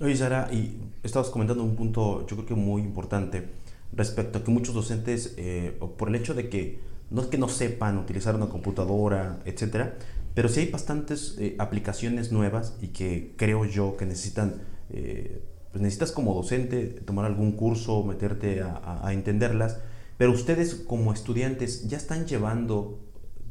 Oye, 0.02 0.16
Sara, 0.16 0.48
y 0.50 0.78
estabas 1.02 1.28
comentando 1.28 1.62
un 1.62 1.76
punto, 1.76 2.26
yo 2.26 2.34
creo 2.36 2.46
que 2.46 2.54
muy 2.54 2.80
importante, 2.80 3.50
respecto 3.92 4.38
a 4.38 4.44
que 4.44 4.50
muchos 4.50 4.74
docentes, 4.74 5.34
eh, 5.36 5.78
por 5.98 6.08
el 6.08 6.14
hecho 6.14 6.32
de 6.32 6.48
que 6.48 6.80
no 7.10 7.20
es 7.20 7.26
que 7.28 7.36
no 7.36 7.48
sepan 7.48 7.98
utilizar 7.98 8.34
una 8.34 8.48
computadora, 8.48 9.40
etcétera, 9.44 9.98
pero 10.34 10.48
sí 10.48 10.60
hay 10.60 10.70
bastantes 10.70 11.36
eh, 11.38 11.54
aplicaciones 11.58 12.32
nuevas 12.32 12.78
y 12.80 12.88
que 12.88 13.34
creo 13.36 13.66
yo 13.66 13.98
que 13.98 14.06
necesitan 14.06 14.62
eh, 14.88 15.42
pues 15.70 15.82
necesitas 15.82 16.12
como 16.12 16.34
docente 16.34 16.86
tomar 16.86 17.26
algún 17.26 17.52
curso, 17.52 18.02
meterte 18.02 18.62
a, 18.62 19.06
a 19.06 19.12
entenderlas, 19.12 19.80
pero 20.16 20.32
ustedes 20.32 20.76
como 20.76 21.12
estudiantes 21.12 21.88
ya 21.88 21.98
están 21.98 22.26
llevando, 22.26 22.98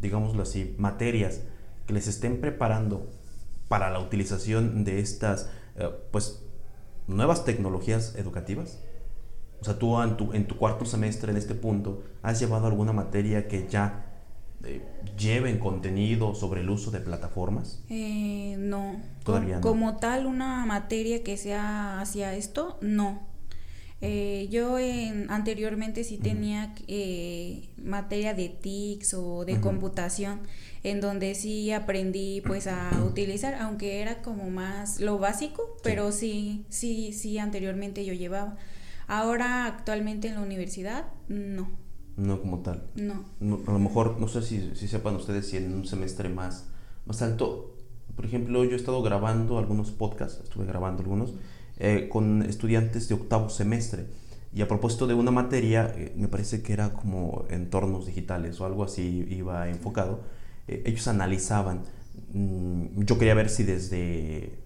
digámoslo 0.01 0.41
así, 0.41 0.73
materias 0.79 1.41
que 1.85 1.93
les 1.93 2.07
estén 2.07 2.41
preparando 2.41 3.07
para 3.67 3.91
la 3.91 3.99
utilización 3.99 4.83
de 4.83 4.99
estas, 4.99 5.47
pues, 6.11 6.43
nuevas 7.07 7.45
tecnologías 7.45 8.15
educativas? 8.15 8.79
O 9.61 9.65
sea, 9.65 9.77
tú 9.77 10.01
en 10.01 10.15
tu, 10.15 10.33
en 10.33 10.47
tu, 10.47 10.57
cuarto 10.57 10.85
semestre, 10.85 11.31
en 11.31 11.37
este 11.37 11.53
punto, 11.53 12.03
¿has 12.21 12.39
llevado 12.39 12.67
alguna 12.67 12.93
materia 12.93 13.47
que 13.47 13.67
ya 13.67 14.05
eh, 14.63 14.81
lleven 15.17 15.59
contenido 15.59 16.33
sobre 16.33 16.61
el 16.61 16.69
uso 16.69 16.91
de 16.91 16.99
plataformas? 16.99 17.83
Eh, 17.89 18.55
no. 18.57 19.01
Todavía 19.23 19.55
no. 19.55 19.61
Como 19.61 19.97
tal, 19.97 20.25
una 20.27 20.65
materia 20.65 21.23
que 21.23 21.35
sea 21.35 21.99
hacia 21.99 22.33
esto, 22.35 22.77
no. 22.81 23.28
Eh, 24.01 24.47
yo 24.49 24.79
en, 24.79 25.29
anteriormente 25.29 26.05
sí 26.05 26.17
tenía 26.17 26.73
eh, 26.87 27.69
materia 27.83 28.33
de 28.33 28.47
TICS 28.47 29.13
o 29.15 29.43
de 29.43 29.59
computación, 29.59 30.39
en 30.83 31.01
donde 31.01 31.35
sí 31.35 31.71
aprendí 31.71 32.41
pues 32.45 32.67
a 32.67 32.91
utilizar, 33.05 33.55
aunque 33.55 34.01
era 34.01 34.21
como 34.21 34.49
más 34.49 35.01
lo 35.01 35.17
básico, 35.17 35.77
pero 35.83 36.13
sí, 36.13 36.65
sí, 36.69 37.11
sí, 37.11 37.37
anteriormente 37.39 38.05
yo 38.05 38.13
llevaba. 38.13 38.55
Ahora 39.07 39.65
actualmente 39.65 40.29
en 40.29 40.35
la 40.35 40.41
universidad, 40.41 41.07
no. 41.27 41.69
No 42.15 42.41
como 42.41 42.59
tal. 42.59 42.83
No. 42.95 43.25
a 43.67 43.71
lo 43.71 43.79
mejor, 43.79 44.19
no 44.19 44.27
sé 44.27 44.41
si, 44.41 44.75
si 44.75 44.87
sepan 44.87 45.15
ustedes 45.15 45.47
si 45.47 45.57
en 45.57 45.73
un 45.73 45.85
semestre 45.85 46.29
más, 46.29 46.67
más 47.05 47.21
alto, 47.21 47.75
por 48.15 48.25
ejemplo, 48.25 48.63
yo 48.63 48.71
he 48.71 48.75
estado 48.75 49.01
grabando 49.01 49.57
algunos 49.57 49.91
podcasts, 49.91 50.41
estuve 50.43 50.65
grabando 50.65 51.01
algunos, 51.01 51.33
eh, 51.81 52.09
con 52.09 52.43
estudiantes 52.43 53.07
de 53.07 53.15
octavo 53.15 53.47
semestre. 53.47 54.05
Y 54.53 54.61
a 54.61 54.67
propósito 54.67 55.07
de 55.07 55.13
una 55.13 55.31
materia, 55.31 55.93
eh, 55.95 56.11
me 56.17 56.27
parece 56.27 56.61
que 56.61 56.73
era 56.73 56.91
como 56.91 57.45
entornos 57.49 58.05
digitales 58.05 58.59
o 58.59 58.65
algo 58.65 58.83
así 58.83 59.25
iba 59.29 59.69
enfocado, 59.69 60.19
eh, 60.67 60.83
ellos 60.85 61.07
analizaban, 61.07 61.83
mm, 62.33 63.03
yo 63.05 63.17
quería 63.17 63.33
ver 63.33 63.49
si 63.49 63.63
desde, 63.63 64.59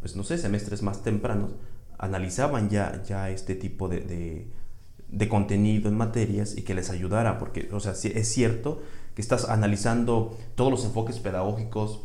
pues 0.00 0.14
no 0.14 0.22
sé, 0.22 0.38
semestres 0.38 0.82
más 0.82 1.02
tempranos, 1.02 1.50
analizaban 1.98 2.70
ya, 2.70 3.02
ya 3.02 3.28
este 3.30 3.56
tipo 3.56 3.88
de, 3.88 4.00
de, 4.00 4.46
de 5.08 5.28
contenido 5.28 5.88
en 5.88 5.96
materias 5.96 6.56
y 6.56 6.62
que 6.62 6.74
les 6.74 6.90
ayudara, 6.90 7.40
porque, 7.40 7.70
o 7.72 7.80
sea, 7.80 7.92
es 7.92 8.28
cierto 8.28 8.82
que 9.16 9.22
estás 9.22 9.48
analizando 9.48 10.38
todos 10.54 10.70
los 10.70 10.84
enfoques 10.84 11.18
pedagógicos, 11.18 12.02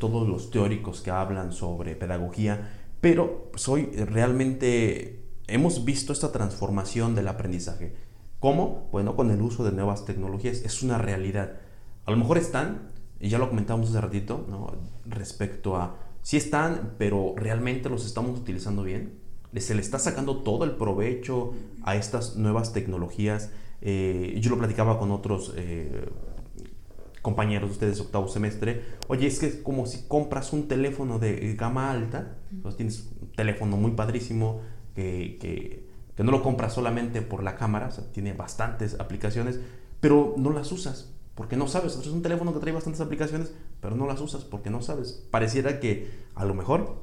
todos 0.00 0.26
los 0.26 0.50
teóricos 0.50 1.02
que 1.02 1.10
hablan 1.10 1.52
sobre 1.52 1.94
pedagogía, 1.94 2.77
pero 3.00 3.50
soy 3.54 3.86
realmente 3.92 5.22
hemos 5.46 5.84
visto 5.84 6.12
esta 6.12 6.32
transformación 6.32 7.14
del 7.14 7.28
aprendizaje. 7.28 7.94
¿Cómo? 8.40 8.88
Bueno, 8.92 9.16
con 9.16 9.30
el 9.30 9.42
uso 9.42 9.64
de 9.64 9.72
nuevas 9.72 10.04
tecnologías. 10.04 10.62
Es 10.62 10.82
una 10.82 10.98
realidad. 10.98 11.54
A 12.04 12.10
lo 12.10 12.16
mejor 12.16 12.38
están, 12.38 12.92
y 13.18 13.28
ya 13.28 13.38
lo 13.38 13.48
comentamos 13.48 13.90
hace 13.90 14.00
ratito, 14.00 14.46
¿no? 14.48 14.72
respecto 15.06 15.76
a 15.76 15.96
si 16.22 16.36
están, 16.36 16.94
pero 16.98 17.34
realmente 17.36 17.88
los 17.88 18.04
estamos 18.04 18.38
utilizando 18.38 18.82
bien. 18.82 19.18
Se 19.56 19.74
le 19.74 19.80
está 19.80 19.98
sacando 19.98 20.42
todo 20.42 20.64
el 20.64 20.72
provecho 20.72 21.54
a 21.82 21.96
estas 21.96 22.36
nuevas 22.36 22.72
tecnologías. 22.72 23.50
Eh, 23.80 24.36
yo 24.40 24.50
lo 24.50 24.58
platicaba 24.58 24.98
con 24.98 25.10
otros 25.10 25.54
eh, 25.56 26.08
compañeros 27.22 27.70
de 27.70 27.72
ustedes 27.74 28.00
octavo 28.00 28.28
semestre, 28.28 28.84
oye, 29.08 29.26
es 29.26 29.38
que 29.38 29.46
es 29.46 29.56
como 29.56 29.86
si 29.86 30.06
compras 30.08 30.52
un 30.52 30.68
teléfono 30.68 31.18
de 31.18 31.54
gama 31.54 31.90
alta, 31.90 32.36
entonces 32.52 32.76
tienes 32.76 33.08
un 33.20 33.32
teléfono 33.32 33.76
muy 33.76 33.92
padrísimo 33.92 34.60
que, 34.94 35.38
que, 35.40 35.88
no 36.22 36.32
lo 36.32 36.42
compras 36.42 36.72
solamente 36.72 37.22
por 37.22 37.44
la 37.44 37.54
cámara, 37.54 37.88
o 37.88 37.90
sea, 37.92 38.04
tiene 38.12 38.32
bastantes 38.32 38.98
aplicaciones, 38.98 39.60
pero 40.00 40.34
no 40.36 40.50
las 40.50 40.72
usas 40.72 41.12
porque 41.38 41.56
no 41.56 41.68
sabes. 41.68 41.94
es 41.94 42.08
un 42.08 42.20
teléfono 42.20 42.52
que 42.52 42.58
trae 42.58 42.72
bastantes 42.72 43.00
aplicaciones, 43.00 43.52
pero 43.80 43.94
no 43.94 44.08
las 44.08 44.20
usas 44.20 44.42
porque 44.42 44.70
no 44.70 44.82
sabes. 44.82 45.24
Pareciera 45.30 45.78
que 45.78 46.10
a 46.34 46.44
lo 46.44 46.52
mejor 46.52 47.00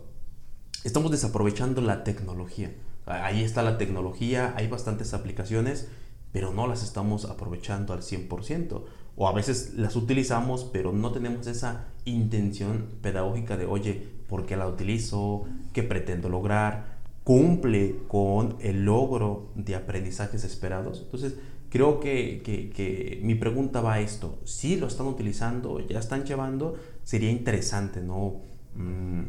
estamos 0.83 1.09
desaprovechando 1.09 1.79
la 1.79 2.03
tecnología. 2.03 2.75
Ahí 3.05 3.43
está 3.43 3.63
la 3.63 3.77
tecnología, 3.77 4.53
hay 4.57 4.67
bastantes 4.67 5.13
aplicaciones, 5.13 5.87
pero 6.35 6.51
no 6.51 6.67
las 6.67 6.83
estamos 6.83 7.23
aprovechando 7.23 7.93
al 7.93 8.01
100% 8.01 8.81
o 9.15 9.27
a 9.29 9.31
veces 9.31 9.75
las 9.77 9.95
utilizamos, 9.95 10.65
pero 10.65 10.91
no 10.91 11.13
tenemos 11.13 11.47
esa 11.47 11.85
intención 12.03 12.89
pedagógica 13.01 13.55
de, 13.55 13.65
oye, 13.65 14.05
¿por 14.27 14.45
qué 14.45 14.57
la 14.57 14.67
utilizo? 14.67 15.45
¿Qué 15.71 15.81
pretendo 15.81 16.27
lograr? 16.27 16.97
¿Cumple 17.23 17.99
con 18.09 18.57
el 18.59 18.83
logro 18.83 19.47
de 19.55 19.75
aprendizajes 19.75 20.43
esperados? 20.43 21.03
Entonces, 21.05 21.35
creo 21.69 22.01
que, 22.01 22.41
que, 22.43 23.21
mi 23.23 23.35
pregunta 23.35 23.79
va 23.79 23.93
a 23.93 24.01
esto. 24.01 24.37
Si 24.43 24.75
lo 24.75 24.87
están 24.87 25.07
utilizando, 25.07 25.79
ya 25.87 25.99
están 25.99 26.25
llevando, 26.25 26.75
sería 27.05 27.31
interesante, 27.31 28.01
¿no? 28.01 28.41
Mm, 28.75 29.21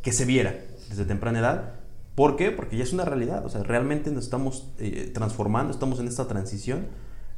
que 0.00 0.12
se 0.12 0.24
viera 0.24 0.58
desde 0.88 1.04
temprana 1.04 1.40
edad. 1.40 1.81
¿Por 2.14 2.36
qué? 2.36 2.50
Porque 2.50 2.76
ya 2.76 2.84
es 2.84 2.92
una 2.92 3.04
realidad. 3.04 3.44
O 3.46 3.48
sea, 3.48 3.62
realmente 3.62 4.10
nos 4.10 4.24
estamos 4.24 4.68
eh, 4.78 5.10
transformando, 5.14 5.72
estamos 5.72 5.98
en 6.00 6.08
esta 6.08 6.28
transición 6.28 6.86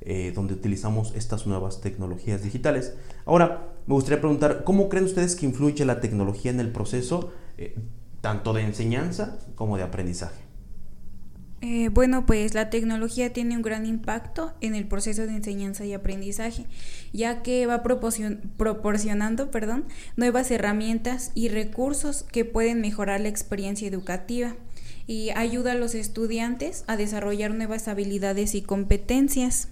eh, 0.00 0.32
donde 0.34 0.52
utilizamos 0.52 1.14
estas 1.14 1.46
nuevas 1.46 1.80
tecnologías 1.80 2.42
digitales. 2.42 2.94
Ahora, 3.24 3.72
me 3.86 3.94
gustaría 3.94 4.20
preguntar, 4.20 4.62
¿cómo 4.64 4.90
creen 4.90 5.06
ustedes 5.06 5.34
que 5.36 5.46
influye 5.46 5.84
la 5.86 6.00
tecnología 6.00 6.50
en 6.50 6.60
el 6.60 6.70
proceso 6.72 7.32
eh, 7.56 7.74
tanto 8.20 8.52
de 8.52 8.62
enseñanza 8.62 9.38
como 9.54 9.78
de 9.78 9.84
aprendizaje? 9.84 10.43
Eh, 11.66 11.88
bueno, 11.88 12.26
pues 12.26 12.52
la 12.52 12.68
tecnología 12.68 13.32
tiene 13.32 13.56
un 13.56 13.62
gran 13.62 13.86
impacto 13.86 14.52
en 14.60 14.74
el 14.74 14.86
proceso 14.86 15.26
de 15.26 15.32
enseñanza 15.32 15.86
y 15.86 15.94
aprendizaje, 15.94 16.66
ya 17.14 17.42
que 17.42 17.64
va 17.64 17.82
proporcionando 17.82 19.50
perdón, 19.50 19.86
nuevas 20.14 20.50
herramientas 20.50 21.32
y 21.34 21.48
recursos 21.48 22.22
que 22.22 22.44
pueden 22.44 22.82
mejorar 22.82 23.22
la 23.22 23.30
experiencia 23.30 23.88
educativa 23.88 24.56
y 25.06 25.30
ayuda 25.30 25.72
a 25.72 25.74
los 25.74 25.94
estudiantes 25.94 26.84
a 26.86 26.98
desarrollar 26.98 27.54
nuevas 27.54 27.88
habilidades 27.88 28.54
y 28.54 28.60
competencias. 28.60 29.68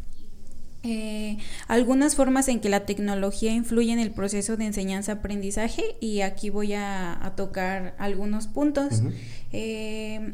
Eh, 0.84 1.36
algunas 1.68 2.16
formas 2.16 2.48
en 2.48 2.60
que 2.60 2.70
la 2.70 2.86
tecnología 2.86 3.52
influye 3.52 3.92
en 3.92 3.98
el 3.98 4.12
proceso 4.12 4.56
de 4.56 4.64
enseñanza-aprendizaje 4.64 5.82
y 6.00 6.22
aquí 6.22 6.48
voy 6.48 6.72
a, 6.72 7.34
tocar 7.36 7.94
algunos 7.98 8.46
puntos. 8.46 9.02
Eh, 9.52 10.32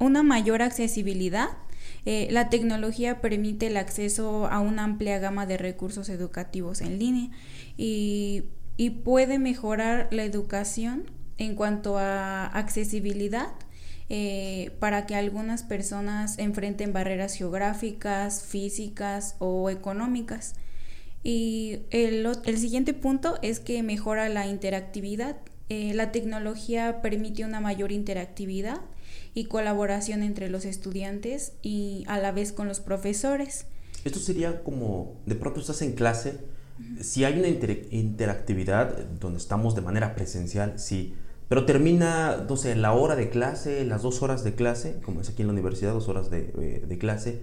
una 0.00 0.22
mayor 0.22 0.62
accesibilidad. 0.62 1.50
Eh, 2.06 2.28
la 2.30 2.48
tecnología 2.48 3.20
permite 3.20 3.68
el 3.68 3.76
acceso 3.76 4.46
a 4.46 4.58
una 4.60 4.84
amplia 4.84 5.18
gama 5.18 5.46
de 5.46 5.58
recursos 5.58 6.08
educativos 6.08 6.80
en 6.80 6.98
línea 6.98 7.30
y, 7.76 8.44
y 8.76 8.90
puede 8.90 9.38
mejorar 9.38 10.08
la 10.10 10.24
educación 10.24 11.04
en 11.36 11.54
cuanto 11.54 11.98
a 11.98 12.46
accesibilidad 12.46 13.48
eh, 14.12 14.72
para 14.80 15.06
que 15.06 15.14
algunas 15.14 15.62
personas 15.62 16.38
enfrenten 16.38 16.92
barreras 16.92 17.34
geográficas, 17.34 18.42
físicas 18.42 19.36
o 19.38 19.70
económicas. 19.70 20.54
Y 21.22 21.80
el, 21.90 22.26
el 22.44 22.58
siguiente 22.58 22.92
punto 22.92 23.38
es 23.42 23.60
que 23.60 23.82
mejora 23.82 24.28
la 24.28 24.46
interactividad. 24.46 25.36
Eh, 25.68 25.94
la 25.94 26.10
tecnología 26.10 27.02
permite 27.02 27.44
una 27.44 27.60
mayor 27.60 27.92
interactividad 27.92 28.80
y 29.34 29.44
colaboración 29.44 30.22
entre 30.22 30.48
los 30.48 30.64
estudiantes 30.64 31.52
y 31.62 32.04
a 32.08 32.18
la 32.18 32.32
vez 32.32 32.52
con 32.52 32.68
los 32.68 32.80
profesores. 32.80 33.66
Esto 34.04 34.18
sería 34.18 34.62
como, 34.62 35.20
de 35.26 35.34
pronto 35.34 35.60
estás 35.60 35.82
en 35.82 35.92
clase, 35.92 36.38
si 37.00 37.24
hay 37.24 37.38
una 37.38 37.48
interactividad 37.48 38.96
donde 39.20 39.38
estamos 39.38 39.74
de 39.74 39.82
manera 39.82 40.14
presencial, 40.14 40.78
sí, 40.78 41.14
pero 41.48 41.66
termina, 41.66 42.46
no 42.48 42.56
sé, 42.56 42.76
la 42.76 42.92
hora 42.92 43.16
de 43.16 43.28
clase, 43.28 43.84
las 43.84 44.02
dos 44.02 44.22
horas 44.22 44.44
de 44.44 44.54
clase, 44.54 45.00
como 45.04 45.20
es 45.20 45.28
aquí 45.28 45.42
en 45.42 45.48
la 45.48 45.52
universidad, 45.52 45.92
dos 45.92 46.08
horas 46.08 46.30
de, 46.30 46.52
eh, 46.58 46.84
de 46.86 46.98
clase, 46.98 47.40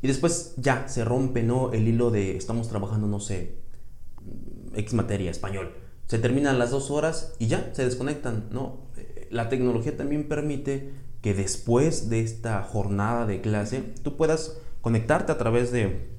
y 0.00 0.08
después 0.08 0.54
ya 0.56 0.88
se 0.88 1.04
rompe, 1.04 1.42
¿no? 1.42 1.72
El 1.72 1.86
hilo 1.86 2.10
de 2.10 2.36
estamos 2.36 2.68
trabajando, 2.68 3.06
no 3.06 3.20
sé, 3.20 3.56
X 4.74 4.94
materia, 4.94 5.30
español. 5.30 5.74
Se 6.06 6.18
terminan 6.18 6.58
las 6.58 6.70
dos 6.70 6.90
horas 6.90 7.34
y 7.38 7.46
ya 7.46 7.70
se 7.72 7.84
desconectan, 7.84 8.48
¿no? 8.50 8.88
Eh, 8.96 9.28
la 9.30 9.48
tecnología 9.48 9.96
también 9.96 10.28
permite 10.28 10.90
que 11.22 11.34
después 11.34 12.10
de 12.10 12.20
esta 12.20 12.62
jornada 12.62 13.26
de 13.26 13.40
clase 13.40 13.80
tú 14.02 14.16
puedas 14.16 14.58
conectarte 14.80 15.32
a 15.32 15.38
través 15.38 15.72
de, 15.72 16.10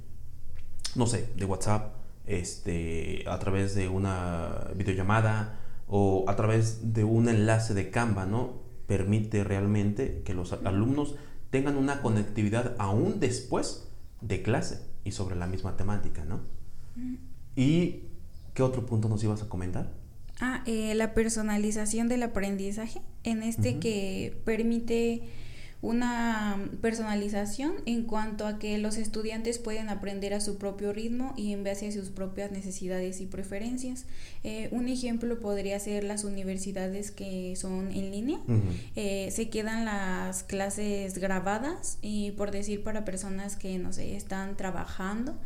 no 0.95 1.05
sé, 1.05 1.29
de 1.35 1.45
WhatsApp, 1.45 1.93
este, 2.25 3.25
a 3.27 3.37
través 3.37 3.75
de 3.75 3.89
una 3.89 4.69
videollamada, 4.75 5.59
o 5.87 6.25
a 6.27 6.35
través 6.35 6.93
de 6.93 7.03
un 7.03 7.29
enlace 7.29 7.73
de 7.73 7.91
Canva, 7.91 8.25
¿no? 8.25 8.63
Permite 8.87 9.43
realmente 9.43 10.23
que 10.25 10.33
los 10.33 10.53
alumnos 10.53 11.15
tengan 11.49 11.77
una 11.77 12.01
conectividad 12.01 12.75
aún 12.79 13.19
después 13.19 13.89
de 14.21 14.41
clase 14.41 14.81
y 15.03 15.11
sobre 15.11 15.35
la 15.35 15.45
misma 15.45 15.77
temática, 15.77 16.25
¿no? 16.25 16.39
¿Y 17.55 18.05
qué 18.53 18.63
otro 18.63 18.85
punto 18.85 19.09
nos 19.09 19.23
ibas 19.23 19.43
a 19.43 19.49
comentar? 19.49 19.91
Ah, 20.45 20.61
eh, 20.65 20.93
la 20.93 21.13
personalización 21.13 22.09
del 22.09 22.21
aprendizaje, 22.21 23.01
en 23.23 23.43
este 23.43 23.79
que 23.79 24.35
permite 24.43 25.21
una 25.81 26.69
personalización 26.81 27.75
en 27.85 28.03
cuanto 28.03 28.45
a 28.45 28.59
que 28.59 28.77
los 28.77 28.97
estudiantes 28.97 29.57
pueden 29.57 29.87
aprender 29.87 30.33
a 30.33 30.41
su 30.41 30.57
propio 30.57 30.91
ritmo 30.91 31.33
y 31.37 31.53
en 31.53 31.63
base 31.63 31.87
a 31.87 31.91
sus 31.93 32.09
propias 32.09 32.51
necesidades 32.51 33.21
y 33.21 33.25
preferencias. 33.25 34.05
Eh, 34.43 34.67
un 34.71 34.89
ejemplo 34.89 35.39
podría 35.39 35.79
ser 35.79 36.03
las 36.03 36.25
universidades 36.25 37.11
que 37.11 37.55
son 37.55 37.89
en 37.93 38.11
línea. 38.11 38.39
Eh, 38.97 39.29
se 39.31 39.49
quedan 39.49 39.85
las 39.85 40.43
clases 40.43 41.19
grabadas 41.19 41.99
y 42.01 42.31
por 42.31 42.51
decir 42.51 42.83
para 42.83 43.05
personas 43.05 43.55
que, 43.55 43.79
no 43.79 43.93
sé, 43.93 44.17
están 44.17 44.57
trabajando 44.57 45.37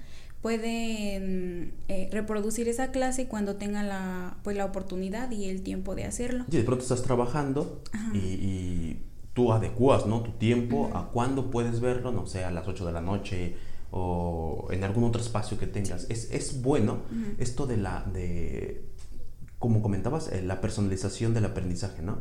pueden 0.41 1.73
eh, 1.88 2.09
reproducir 2.11 2.67
esa 2.67 2.91
clase 2.91 3.27
cuando 3.27 3.55
tengan 3.55 3.88
la, 3.88 4.38
pues, 4.43 4.55
la 4.55 4.65
oportunidad 4.65 5.31
y 5.31 5.45
el 5.45 5.61
tiempo 5.61 5.95
de 5.95 6.05
hacerlo. 6.05 6.45
Sí, 6.49 6.57
de 6.57 6.63
pronto 6.63 6.83
estás 6.83 7.03
trabajando 7.03 7.81
y 8.13 8.97
tú 9.33 9.53
adecuas 9.53 10.07
¿no? 10.07 10.21
tu 10.21 10.31
tiempo 10.31 10.89
a 10.95 11.09
cuándo 11.09 11.51
puedes 11.51 11.79
verlo, 11.79 12.11
no 12.11 12.25
sé, 12.25 12.43
a 12.43 12.49
las 12.49 12.67
8 12.67 12.88
de 12.88 12.91
la 12.91 13.01
noche 13.01 13.55
o 13.91 14.67
en 14.71 14.83
algún 14.83 15.03
otro 15.03 15.21
espacio 15.21 15.57
que 15.59 15.67
tengas. 15.67 16.07
Es, 16.09 16.31
es 16.31 16.61
bueno 16.61 17.01
esto 17.38 17.67
de 17.67 17.77
la, 17.77 18.03
de, 18.11 18.83
como 19.59 19.81
comentabas, 19.81 20.31
eh, 20.31 20.41
la 20.41 20.61
personalización 20.61 21.33
del 21.33 21.45
aprendizaje, 21.45 22.01
¿no? 22.01 22.19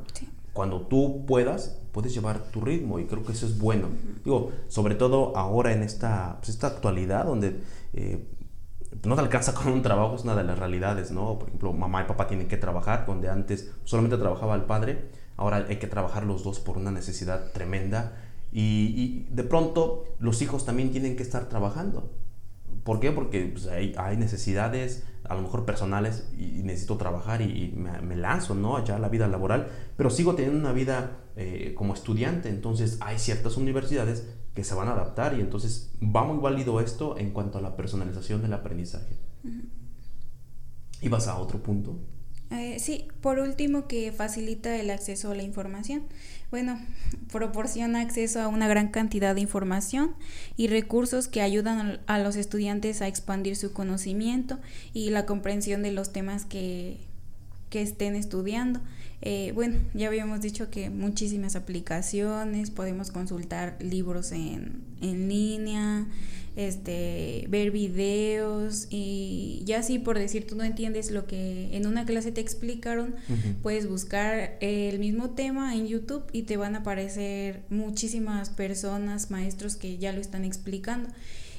Cuando 0.57 0.81
tú 0.83 1.25
puedas, 1.27 1.79
puedes 1.93 2.13
llevar 2.13 2.51
tu 2.51 2.61
ritmo 2.61 2.99
y 2.99 3.05
creo 3.05 3.23
que 3.23 3.33
eso 3.33 3.47
es 3.47 3.57
bueno. 3.59 3.89
Digo, 4.25 4.51
sobre 4.67 4.97
todo 4.97 5.37
ahora 5.37 5.73
en 5.73 5.85
esta, 5.85 6.39
pues, 6.39 6.49
esta 6.49 6.67
actualidad 6.67 7.27
donde... 7.27 7.61
Eh, 7.93 8.27
no 9.05 9.15
te 9.15 9.21
alcanza 9.21 9.53
con 9.53 9.69
un 9.69 9.83
trabajo, 9.83 10.17
es 10.17 10.25
una 10.25 10.35
de 10.35 10.43
las 10.43 10.59
realidades, 10.59 11.11
¿no? 11.11 11.39
Por 11.39 11.49
ejemplo, 11.49 11.73
mamá 11.73 12.03
y 12.03 12.05
papá 12.07 12.27
tienen 12.27 12.49
que 12.49 12.57
trabajar, 12.57 13.05
donde 13.07 13.29
antes 13.29 13.71
solamente 13.85 14.17
trabajaba 14.17 14.55
el 14.55 14.63
padre 14.63 15.11
Ahora 15.37 15.67
hay 15.69 15.77
que 15.77 15.87
trabajar 15.87 16.25
los 16.25 16.43
dos 16.45 16.61
por 16.61 16.79
una 16.79 16.91
necesidad 16.91 17.53
tremenda 17.53 18.17
y, 18.53 19.27
de 19.31 19.45
pronto 19.45 20.05
los 20.19 20.41
hijos 20.41 20.65
también 20.65 20.91
tienen 20.91 21.17
que 21.17 21.23
estar 21.23 21.49
trabajando. 21.49 22.11
¿Por 22.85 23.01
qué? 23.01 23.13
Porque 23.13 23.45
pues, 23.53 23.67
hay, 23.67 24.17
necesidades, 24.17 25.05
a 25.29 25.35
lo 25.35 25.43
mejor 25.43 25.65
personales, 25.65 26.29
y, 26.37 26.63
necesito 26.63 26.97
trabajar 26.97 27.43
y, 27.43 27.73
me, 27.73 28.17
lanzo, 28.17 28.55
¿no? 28.55 28.77
Allá 28.77 28.97
a 28.97 28.99
la 28.99 29.09
vida 29.09 29.29
laboral, 29.29 29.69
pero 29.97 30.11
sigo 30.11 30.35
teniendo 30.35 30.59
una 30.59 30.73
vida 30.73 31.19
eh, 31.37 31.75
como 31.77 31.95
estudiante, 31.95 32.49
entonces 32.49 32.99
hay 33.01 33.19
ciertas 33.19 33.57
universidades 33.57 34.27
que 34.55 34.65
se 34.65 34.75
van 34.75 34.89
a 34.89 34.93
adaptar 34.93 35.37
y 35.39 35.41
entonces 35.41 35.93
va 36.03 36.25
muy 36.25 36.39
válido 36.39 36.81
esto 36.81 37.19
en 37.19 37.31
cuanto 37.31 37.59
a 37.59 37.61
la 37.61 37.77
personalización 37.77 38.43
del 38.43 38.55
aprendizaje. 38.55 39.17
¿Y 41.03 41.09
vas 41.09 41.29
a 41.29 41.39
otro 41.39 41.63
punto? 41.63 41.99
Eh, 42.51 42.79
sí, 42.79 43.09
por 43.21 43.39
último 43.39 43.89
que 43.89 44.13
facilita 44.13 44.77
el 44.77 44.91
acceso 44.91 45.33
a 45.33 45.35
la 45.35 45.43
información. 45.43 46.05
Bueno, 46.51 46.81
proporciona 47.33 48.01
acceso 48.01 48.41
a 48.41 48.49
una 48.49 48.69
gran 48.69 48.89
cantidad 48.89 49.35
de 49.35 49.41
información 49.41 50.15
y 50.57 50.69
recursos 50.69 51.27
que 51.27 51.43
ayudan 51.43 52.01
a 52.07 52.19
los 52.19 52.37
estudiantes 52.37 53.03
a 53.03 53.09
expandir 53.09 53.57
su 53.57 53.73
conocimiento 53.73 54.59
y 54.93 55.11
la 55.11 55.27
comprensión 55.27 55.83
de 55.83 55.93
los 55.93 56.13
temas 56.13 56.45
que, 56.45 56.99
que 57.77 57.83
estén 57.83 58.17
estudiando. 58.17 58.81
Eh, 59.21 59.53
bueno, 59.55 59.77
ya 59.93 60.07
habíamos 60.07 60.41
dicho 60.41 60.71
que 60.71 60.89
muchísimas 60.89 61.57
aplicaciones, 61.57 62.71
podemos 62.71 63.11
consultar 63.11 63.77
libros 63.81 64.33
en, 64.33 64.81
en 65.03 65.29
línea, 65.29 66.07
este, 66.57 67.45
ver 67.51 67.73
videos 67.73 68.87
y 68.89 69.61
ya 69.67 69.83
si 69.83 69.99
por 69.99 70.19
decir 70.19 70.47
tú 70.47 70.57
no 70.57 70.65
entiendes 70.65 71.11
lo 71.11 71.27
que 71.27 71.77
en 71.77 71.87
una 71.87 72.07
clase 72.07 72.33
te 72.33 72.41
explicaron, 72.41 73.15
puedes 73.63 73.87
buscar 73.87 74.57
el 74.63 74.99
mismo 74.99 75.29
tema 75.31 75.75
en 75.75 75.87
YouTube 75.87 76.25
y 76.33 76.45
te 76.45 76.57
van 76.57 76.77
a 76.77 76.79
aparecer 76.79 77.61
muchísimas 77.69 78.49
personas, 78.49 79.31
maestros 79.31 79.77
que 79.77 79.99
ya 79.99 80.15
lo 80.15 80.23
están 80.23 80.47
explicando 80.47 81.11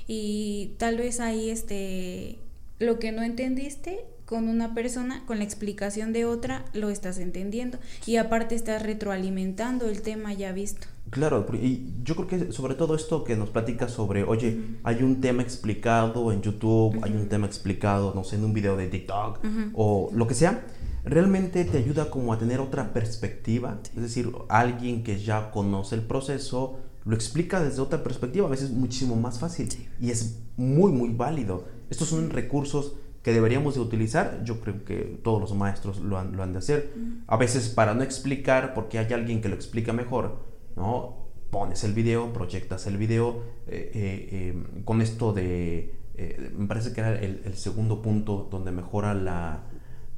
y 0.07 0.71
tal 0.79 0.97
vez 0.97 1.19
ahí 1.19 1.51
este 1.51 2.39
lo 2.79 2.97
que 2.97 3.11
no 3.11 3.21
entendiste 3.21 3.99
con 4.27 4.49
una 4.49 4.73
persona, 4.73 5.23
con 5.25 5.37
la 5.37 5.45
explicación 5.45 6.11
de 6.11 6.25
otra, 6.25 6.65
lo 6.73 6.89
estás 6.89 7.17
entendiendo. 7.17 7.79
Y 8.05 8.17
aparte 8.17 8.55
estás 8.55 8.83
retroalimentando 8.83 9.87
el 9.87 10.01
tema 10.01 10.33
ya 10.33 10.51
visto. 10.51 10.85
Claro, 11.09 11.47
y 11.53 11.93
yo 12.03 12.15
creo 12.15 12.27
que 12.27 12.51
sobre 12.51 12.75
todo 12.75 12.93
esto 12.93 13.23
que 13.23 13.37
nos 13.37 13.49
platica 13.49 13.87
sobre, 13.87 14.25
oye, 14.25 14.59
hay 14.83 15.01
un 15.01 15.21
tema 15.21 15.41
explicado 15.41 16.33
en 16.33 16.41
YouTube, 16.41 16.99
hay 17.01 17.13
un 17.13 17.29
tema 17.29 17.47
explicado, 17.47 18.13
no 18.13 18.25
sé, 18.25 18.35
en 18.35 18.43
un 18.43 18.53
video 18.53 18.75
de 18.75 18.87
TikTok 18.87 19.39
o 19.73 20.09
lo 20.13 20.27
que 20.27 20.33
sea, 20.33 20.65
realmente 21.05 21.63
te 21.63 21.77
ayuda 21.77 22.09
como 22.09 22.33
a 22.33 22.37
tener 22.37 22.59
otra 22.59 22.91
perspectiva, 22.91 23.79
es 23.95 24.01
decir, 24.01 24.29
alguien 24.49 25.03
que 25.03 25.17
ya 25.17 25.51
conoce 25.51 25.95
el 25.95 26.01
proceso 26.01 26.79
lo 27.05 27.15
explica 27.15 27.63
desde 27.63 27.81
otra 27.81 28.03
perspectiva, 28.03 28.47
a 28.47 28.51
veces 28.51 28.71
muchísimo 28.71 29.15
más 29.15 29.39
fácil 29.39 29.69
y 30.01 30.11
es 30.11 30.39
muy, 30.57 30.91
muy 30.91 31.13
válido. 31.13 31.63
Estos 31.89 32.09
son 32.09 32.29
recursos 32.31 32.95
que 33.23 33.33
deberíamos 33.33 33.75
de 33.75 33.81
utilizar, 33.81 34.41
yo 34.43 34.61
creo 34.61 34.85
que 34.85 35.19
todos 35.23 35.41
los 35.41 35.53
maestros 35.53 35.99
lo 35.99 36.17
han, 36.17 36.35
lo 36.35 36.43
han 36.43 36.53
de 36.53 36.59
hacer, 36.59 36.93
a 37.27 37.35
veces 37.35 37.69
para 37.69 37.93
no 37.93 38.03
explicar, 38.03 38.73
porque 38.73 38.99
hay 38.99 39.11
alguien 39.11 39.41
que 39.41 39.49
lo 39.49 39.55
explica 39.55 39.91
mejor, 39.91 40.39
¿no? 40.75 41.27
Pones 41.49 41.83
el 41.83 41.93
video, 41.93 42.31
proyectas 42.31 42.87
el 42.87 42.97
video, 42.97 43.43
eh, 43.67 43.91
eh, 43.93 44.53
em, 44.53 44.83
con 44.83 45.01
esto 45.01 45.33
de, 45.33 45.93
eh, 46.15 46.51
me 46.55 46.67
parece 46.67 46.93
que 46.93 47.01
era 47.01 47.19
el, 47.19 47.53
segundo 47.55 48.01
punto 48.01 48.47
donde 48.49 48.71
mejora 48.71 49.13
la 49.13 49.63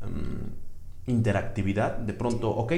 em, 0.03 0.51
interactividad, 1.07 1.97
de 1.97 2.13
pronto, 2.13 2.51
ok, 2.51 2.73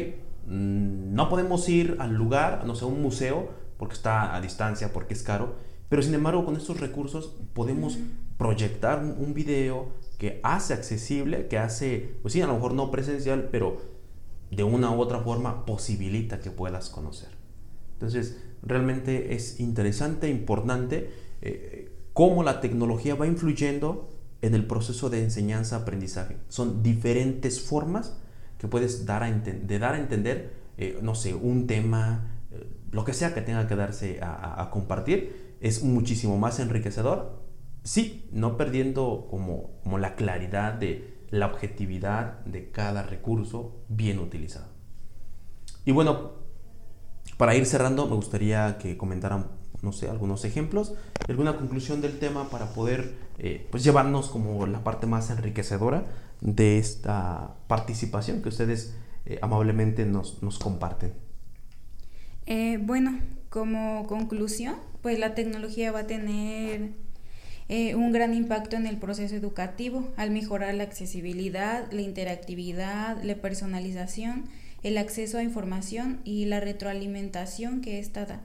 mm, 0.47 1.13
no 1.13 1.29
podemos 1.29 1.67
ir 1.67 1.97
al 1.99 2.13
lugar, 2.13 2.63
no 2.65 2.75
sé, 2.75 2.85
un 2.85 3.01
museo, 3.01 3.49
porque 3.77 3.95
está 3.95 4.35
a 4.35 4.41
distancia, 4.41 4.93
porque 4.93 5.13
es 5.13 5.23
caro, 5.23 5.55
pero 5.89 6.01
sin 6.01 6.13
embargo 6.13 6.45
con 6.45 6.55
estos 6.55 6.79
recursos 6.79 7.35
podemos 7.53 7.99
proyectar 8.37 8.99
un, 8.99 9.15
un 9.17 9.33
video 9.33 9.89
que 10.21 10.39
hace 10.43 10.75
accesible, 10.75 11.47
que 11.47 11.57
hace, 11.57 12.13
pues 12.21 12.33
sí, 12.33 12.41
a 12.43 12.45
lo 12.45 12.53
mejor 12.53 12.75
no 12.75 12.91
presencial, 12.91 13.49
pero 13.51 13.81
de 14.51 14.63
una 14.63 14.91
u 14.91 15.01
otra 15.01 15.19
forma 15.21 15.65
posibilita 15.65 16.39
que 16.39 16.51
puedas 16.51 16.91
conocer. 16.91 17.29
Entonces, 17.93 18.39
realmente 18.61 19.33
es 19.33 19.59
interesante, 19.59 20.29
importante, 20.29 21.09
eh, 21.41 21.91
cómo 22.13 22.43
la 22.43 22.61
tecnología 22.61 23.15
va 23.15 23.25
influyendo 23.25 24.11
en 24.43 24.53
el 24.53 24.67
proceso 24.67 25.09
de 25.09 25.23
enseñanza-aprendizaje. 25.23 26.37
Son 26.49 26.83
diferentes 26.83 27.59
formas 27.59 28.15
que 28.59 28.67
puedes 28.67 29.07
dar 29.07 29.23
a 29.23 29.31
de 29.31 29.79
dar 29.79 29.95
a 29.95 29.97
entender, 29.97 30.53
eh, 30.77 30.99
no 31.01 31.15
sé, 31.15 31.33
un 31.33 31.65
tema, 31.65 32.37
eh, 32.51 32.67
lo 32.91 33.05
que 33.05 33.15
sea 33.15 33.33
que 33.33 33.41
tenga 33.41 33.67
que 33.67 33.75
darse 33.75 34.19
a, 34.21 34.69
compartir, 34.71 35.55
es 35.61 35.81
muchísimo 35.81 36.37
más 36.37 36.59
enriquecedor. 36.59 37.40
Sí, 37.83 38.29
no 38.31 38.57
perdiendo 38.57 39.27
como, 39.29 39.71
como 39.83 39.97
la 39.97 40.15
claridad 40.15 40.73
de 40.73 41.17
la 41.29 41.47
objetividad 41.47 42.39
de 42.45 42.69
cada 42.71 43.03
recurso 43.03 43.83
bien 43.89 44.19
utilizado. 44.19 44.67
Y 45.85 45.91
bueno, 45.91 46.33
para 47.37 47.55
ir 47.55 47.65
cerrando, 47.65 48.05
me 48.07 48.15
gustaría 48.15 48.77
que 48.77 48.97
comentaran, 48.97 49.47
no 49.81 49.91
sé, 49.91 50.09
algunos 50.09 50.45
ejemplos 50.45 50.93
alguna 51.31 51.57
conclusión 51.57 52.01
del 52.01 52.19
tema 52.19 52.49
para 52.49 52.73
poder 52.73 53.13
eh, 53.39 53.67
pues 53.71 53.83
llevarnos 53.83 54.29
como 54.29 54.65
la 54.67 54.83
parte 54.83 55.07
más 55.07 55.29
enriquecedora 55.29 56.05
de 56.41 56.77
esta 56.77 57.55
participación 57.67 58.41
que 58.41 58.49
ustedes 58.49 58.95
eh, 59.25 59.39
amablemente 59.41 60.05
nos, 60.05 60.39
comparten. 60.59 61.13
Eh, 62.45 62.79
bueno, 62.81 63.19
como 63.49 64.07
conclusión, 64.07 64.75
pues 65.01 65.19
la 65.19 65.35
tecnología 65.35 65.91
va 65.91 65.99
a 65.99 66.07
tener 66.07 66.93
un 67.95 68.11
gran 68.11 68.33
impacto 68.33 68.75
en 68.75 68.85
el 68.85 68.97
proceso 68.97 69.35
educativo 69.35 70.09
al 70.17 70.31
mejorar 70.31 70.73
la 70.75 70.83
accesibilidad, 70.83 71.89
la 71.91 72.01
interactividad, 72.01 73.23
la 73.23 73.35
personalización 73.35 74.49
el 74.83 74.97
acceso 74.97 75.37
a 75.37 75.43
información 75.43 76.19
y 76.23 76.45
la 76.45 76.59
retroalimentación 76.59 77.81
que 77.81 77.99
esta 77.99 78.25
da. 78.25 78.41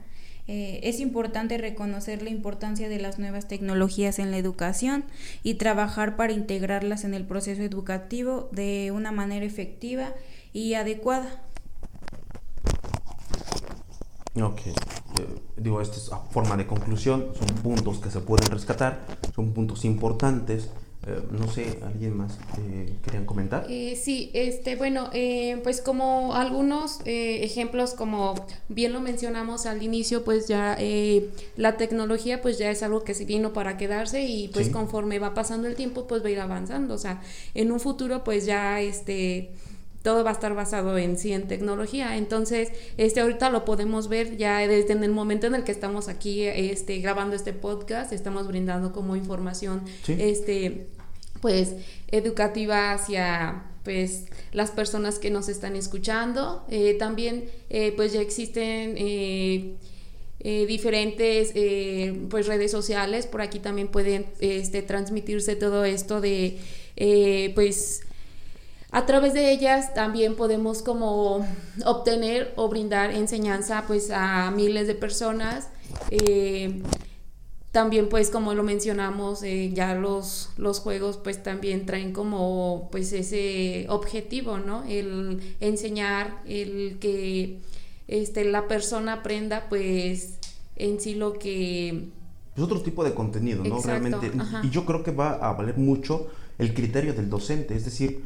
Eh, 0.49 0.79
es 0.83 1.01
importante 1.01 1.57
reconocer 1.57 2.21
la 2.21 2.29
importancia 2.29 2.87
de 2.87 2.99
las 2.99 3.19
nuevas 3.19 3.49
tecnologías 3.49 4.17
en 4.17 4.31
la 4.31 4.37
educación 4.37 5.03
y 5.43 5.55
trabajar 5.55 6.15
para 6.15 6.31
integrarlas 6.31 7.03
en 7.03 7.13
el 7.13 7.25
proceso 7.25 7.63
educativo 7.63 8.47
de 8.53 8.91
una 8.91 9.11
manera 9.11 9.45
efectiva 9.45 10.13
y 10.53 10.75
adecuada. 10.75 11.41
Ok, 14.41 14.67
eh, 14.67 14.73
digo, 15.55 15.81
esta 15.81 15.97
es 15.97 16.11
forma 16.31 16.55
de 16.57 16.67
conclusión, 16.67 17.31
son 17.37 17.47
puntos 17.57 17.99
que 17.99 18.11
se 18.11 18.19
pueden 18.19 18.49
rescatar, 18.51 19.05
son 19.35 19.53
puntos 19.53 19.83
importantes. 19.85 20.69
Eh, 21.07 21.21
no 21.31 21.47
sé, 21.47 21.79
¿alguien 21.85 22.17
más 22.17 22.37
eh, 22.57 22.93
querían 23.01 23.25
comentar? 23.25 23.65
Eh, 23.69 23.95
sí, 23.95 24.29
este, 24.33 24.75
bueno, 24.75 25.09
eh, 25.13 25.57
pues 25.63 25.79
como 25.79 26.33
algunos 26.33 26.99
ejemplos, 27.05 27.93
como 27.93 28.35
bien 28.67 28.91
lo 28.91 28.99
mencionamos 28.99 29.67
al 29.67 29.83
inicio, 29.83 30.25
pues 30.25 30.47
ya 30.47 30.77
la 31.55 31.77
tecnología 31.77 32.41
pues 32.41 32.57
ya 32.57 32.69
es 32.69 32.83
algo 32.83 33.03
que 33.03 33.13
se 33.13 33.23
vino 33.23 33.53
para 33.53 33.77
quedarse 33.77 34.23
y 34.23 34.49
pues 34.49 34.69
conforme 34.69 35.19
va 35.19 35.33
pasando 35.33 35.67
el 35.67 35.75
tiempo 35.75 36.07
pues 36.07 36.23
va 36.23 36.27
a 36.27 36.31
ir 36.31 36.39
avanzando, 36.41 36.95
o 36.95 36.97
sea, 36.97 37.21
en 37.53 37.71
un 37.71 37.79
futuro 37.79 38.23
pues 38.25 38.45
ya 38.45 38.81
este 38.81 39.51
todo 40.07 40.23
va 40.23 40.29
a 40.29 40.33
estar 40.33 40.55
basado 40.55 40.97
en 40.97 41.17
sí 41.17 41.33
en 41.33 41.49
tecnología. 41.49 42.15
Entonces, 42.15 42.69
este 42.95 43.19
ahorita 43.19 43.49
lo 43.49 43.65
podemos 43.65 44.07
ver 44.07 44.37
ya 44.37 44.65
desde 44.65 44.93
en 44.93 45.03
el 45.03 45.11
momento 45.11 45.47
en 45.47 45.55
el 45.55 45.65
que 45.65 45.73
estamos 45.73 46.07
aquí 46.07 46.43
este 46.43 46.99
grabando 46.99 47.35
este 47.35 47.51
podcast, 47.51 48.13
estamos 48.13 48.47
brindando 48.47 48.93
como 48.93 49.17
información 49.17 49.81
este 50.07 50.87
pues 51.41 51.75
educativa 52.09 52.93
hacia 52.93 53.65
pues 53.83 54.27
las 54.53 54.71
personas 54.71 55.19
que 55.19 55.29
nos 55.29 55.49
están 55.49 55.75
escuchando. 55.75 56.65
Eh, 56.69 56.93
también 56.93 57.49
eh, 57.69 57.91
pues 57.97 58.13
ya 58.13 58.21
existen 58.21 58.95
eh, 58.97 59.75
diferentes 60.39 61.51
pues 62.29 62.47
redes 62.47 62.71
sociales, 62.71 63.27
por 63.27 63.41
aquí 63.41 63.59
también 63.59 63.89
pueden 63.89 64.25
este, 64.39 64.83
transmitirse 64.83 65.57
todo 65.57 65.83
esto 65.83 66.21
de 66.21 66.59
pues 67.53 68.06
a 68.97 69.05
través 69.05 69.35
de 69.35 69.51
ellas 69.51 69.93
también 69.93 70.35
podemos 70.35 70.81
como 70.81 71.45
obtener 71.85 72.51
o 72.55 72.67
brindar 72.67 73.11
enseñanza 73.11 73.83
pues 73.85 74.09
a 74.09 74.49
miles 74.49 74.87
de 74.87 74.95
personas. 74.95 75.69
También 77.71 78.09
pues 78.09 78.31
como 78.31 78.55
lo 78.55 78.63
mencionamos, 78.63 79.43
eh, 79.43 79.69
ya 79.71 79.93
los, 79.93 80.49
los 80.57 80.79
juegos 80.79 81.17
pues 81.17 81.43
también 81.43 81.85
traen 81.85 82.11
como 82.11 82.89
pues 82.91 83.13
ese 83.13 83.85
objetivo, 83.87 84.57
¿no? 84.57 84.83
El 84.85 85.41
enseñar, 85.59 86.41
el 86.47 86.97
que 86.99 87.59
este, 88.07 88.45
la 88.45 88.67
persona 88.67 89.13
aprenda 89.13 89.67
pues 89.69 90.39
en 90.75 90.99
sí 90.99 91.13
lo 91.13 91.33
que... 91.33 92.09
Es 92.55 92.63
otro 92.63 92.81
tipo 92.81 93.03
de 93.03 93.13
contenido, 93.13 93.63
¿no? 93.63 93.79
Realmente. 93.79 94.31
Y 94.63 94.71
yo 94.71 94.83
creo 94.83 95.03
que 95.03 95.11
va 95.11 95.33
a 95.33 95.53
valer 95.53 95.77
mucho 95.77 96.29
el 96.57 96.73
criterio 96.73 97.13
del 97.13 97.29
docente, 97.29 97.75
es 97.75 97.85
decir, 97.85 98.23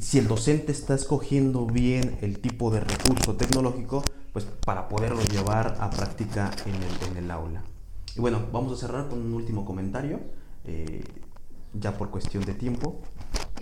si 0.00 0.18
el 0.18 0.28
docente 0.28 0.72
está 0.72 0.94
escogiendo 0.94 1.66
bien 1.66 2.18
el 2.22 2.38
tipo 2.38 2.70
de 2.70 2.80
recurso 2.80 3.36
tecnológico, 3.36 4.02
pues 4.32 4.46
para 4.64 4.88
poderlo 4.88 5.22
llevar 5.22 5.76
a 5.80 5.90
práctica 5.90 6.50
en 6.64 7.16
el, 7.16 7.30
aula. 7.30 7.62
Y 8.16 8.20
bueno, 8.20 8.40
vamos 8.52 8.72
a 8.72 8.86
cerrar 8.86 9.08
con 9.08 9.20
un 9.20 9.34
último 9.34 9.64
comentario, 9.64 10.20
eh, 10.64 11.04
ya 11.74 11.96
por 11.96 12.10
cuestión 12.10 12.44
de 12.44 12.54
tiempo. 12.54 13.02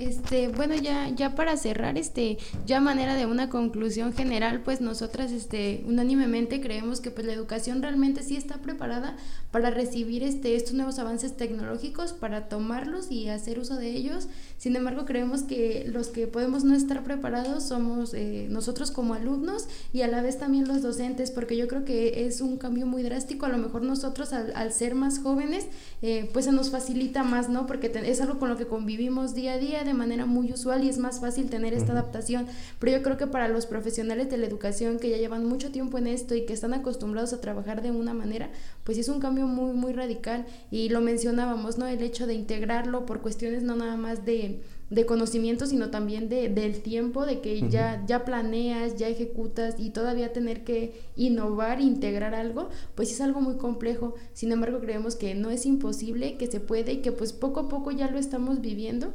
Este, 0.01 0.49
bueno, 0.49 0.75
ya, 0.77 1.11
ya 1.11 1.35
para 1.35 1.59
cerrar, 1.59 1.99
este, 1.99 2.39
ya 2.65 2.81
manera 2.81 3.17
de 3.17 3.27
una 3.27 3.51
conclusión 3.51 4.15
general, 4.15 4.63
pues 4.63 4.81
nosotras, 4.81 5.31
este, 5.31 5.85
unánimemente 5.87 6.63
creemos 6.63 7.03
que 7.03 7.11
pues 7.11 7.27
la 7.27 7.35
educación 7.35 7.83
realmente 7.83 8.23
sí 8.23 8.35
está 8.35 8.63
preparada 8.63 9.19
para 9.51 9.69
recibir 9.69 10.23
este, 10.23 10.57
estos 10.57 10.73
nuevos 10.73 10.99
avances 10.99 11.37
tecnológicos, 11.37 12.15
para 12.15 12.49
tomarlos 12.49 13.11
y 13.11 13.29
hacer 13.29 13.59
uso 13.59 13.77
de 13.77 13.91
ellos. 13.91 14.29
Sin 14.57 14.75
embargo, 14.75 15.05
creemos 15.05 15.43
que 15.43 15.87
los 15.93 16.09
que 16.09 16.27
podemos 16.27 16.65
no 16.65 16.75
estar 16.75 17.05
preparados 17.05 17.65
somos 17.65 18.15
eh, 18.15 18.47
nosotros 18.49 18.91
como 18.93 19.13
alumnos 19.13 19.67
y 19.93 20.01
a 20.01 20.09
la 20.09 20.23
vez 20.23 20.39
también 20.39 20.67
los 20.67 20.81
docentes, 20.81 21.31
porque 21.31 21.59
yo 21.59 21.69
creo 21.69 21.85
que 21.85 22.25
es 22.25 22.41
un 22.41 22.57
cambio 22.57 22.87
muy 22.87 23.03
drástico. 23.03 23.45
A 23.45 23.51
lo 23.51 23.59
mejor 23.59 23.83
nosotros 23.83 24.33
al, 24.33 24.73
ser 24.73 24.95
más 24.95 25.19
jóvenes, 25.19 25.67
eh, 26.01 26.31
pues 26.33 26.47
se 26.47 26.53
nos 26.53 26.71
facilita 26.71 27.23
más, 27.23 27.51
¿no? 27.51 27.67
Porque 27.67 27.93
es 28.07 28.21
algo 28.23 28.39
con 28.39 28.49
lo 28.49 28.57
que 28.57 28.67
convivimos 28.67 29.35
día 29.35 29.55
a 29.55 29.59
día 29.59 29.90
manera 29.95 30.27
muy 30.27 30.53
usual 30.53 30.85
y 30.85 30.89
es 30.89 30.99
más 30.99 31.21
fácil 31.21 31.51
tener 31.51 31.75
esta 31.75 31.93
adaptación. 31.93 32.47
Pero 32.79 32.97
yo 32.97 33.03
creo 33.03 33.17
que 33.17 33.27
para 33.27 33.49
los 33.49 33.67
profesionales 33.67 34.31
de 34.31 34.39
la 34.39 34.47
educación 34.47 34.99
que 34.99 35.11
ya 35.11 35.17
llevan 35.17 35.47
mucho 35.47 35.71
tiempo 35.71 35.99
en 35.99 36.07
esto 36.07 36.35
y 36.35 36.47
que 36.47 36.53
están 36.53 36.75
acostumbrados 36.75 37.33
a 37.33 37.41
trabajar 37.41 37.83
de 37.83 37.91
una 37.91 38.15
manera, 38.15 38.51
pues 38.85 38.99
es 38.99 39.09
un 39.09 39.21
cambio 39.21 39.47
muy, 39.47 39.73
muy 39.73 39.93
radical. 39.93 40.47
Y 40.71 40.89
lo 40.89 41.01
mencionábamos, 41.01 41.79
¿no? 41.79 41.87
El 41.87 42.03
hecho 42.03 42.27
de 42.27 42.35
integrarlo 42.35 43.07
por 43.07 43.21
cuestiones 43.21 43.63
no 43.63 43.77
nada 43.77 43.97
más 43.97 44.25
de 44.25 44.63
de 44.91 45.07
conocimiento, 45.07 45.67
sino 45.67 45.91
también 45.91 46.29
de, 46.29 46.49
del 46.49 46.83
tiempo, 46.83 47.25
de 47.25 47.41
que 47.41 47.69
ya, 47.69 48.05
ya 48.07 48.25
planeas, 48.25 48.97
ya 48.97 49.09
ejecutas 49.09 49.77
y 49.79 49.91
todavía 49.91 50.33
tener 50.33 50.65
que 50.65 51.01
innovar, 51.17 51.81
integrar 51.81 52.35
algo, 52.35 52.69
pues 52.97 53.13
es 53.13 53.21
algo 53.21 53.41
muy 53.41 53.57
complejo. 53.57 54.15
Sin 54.33 54.51
embargo, 54.51 54.81
creemos 54.81 55.15
que 55.15 55.35
no 55.37 55.51
es 55.51 55.65
imposible, 55.65 56.37
que 56.37 56.49
se 56.49 56.59
puede 56.61 56.95
y 56.95 57.03
que 57.03 57.13
pues 57.13 57.33
poco 57.33 57.61
a 57.61 57.69
poco 57.69 57.93
ya 57.93 58.11
lo 58.11 58.19
estamos 58.19 58.61
viviendo 58.61 59.15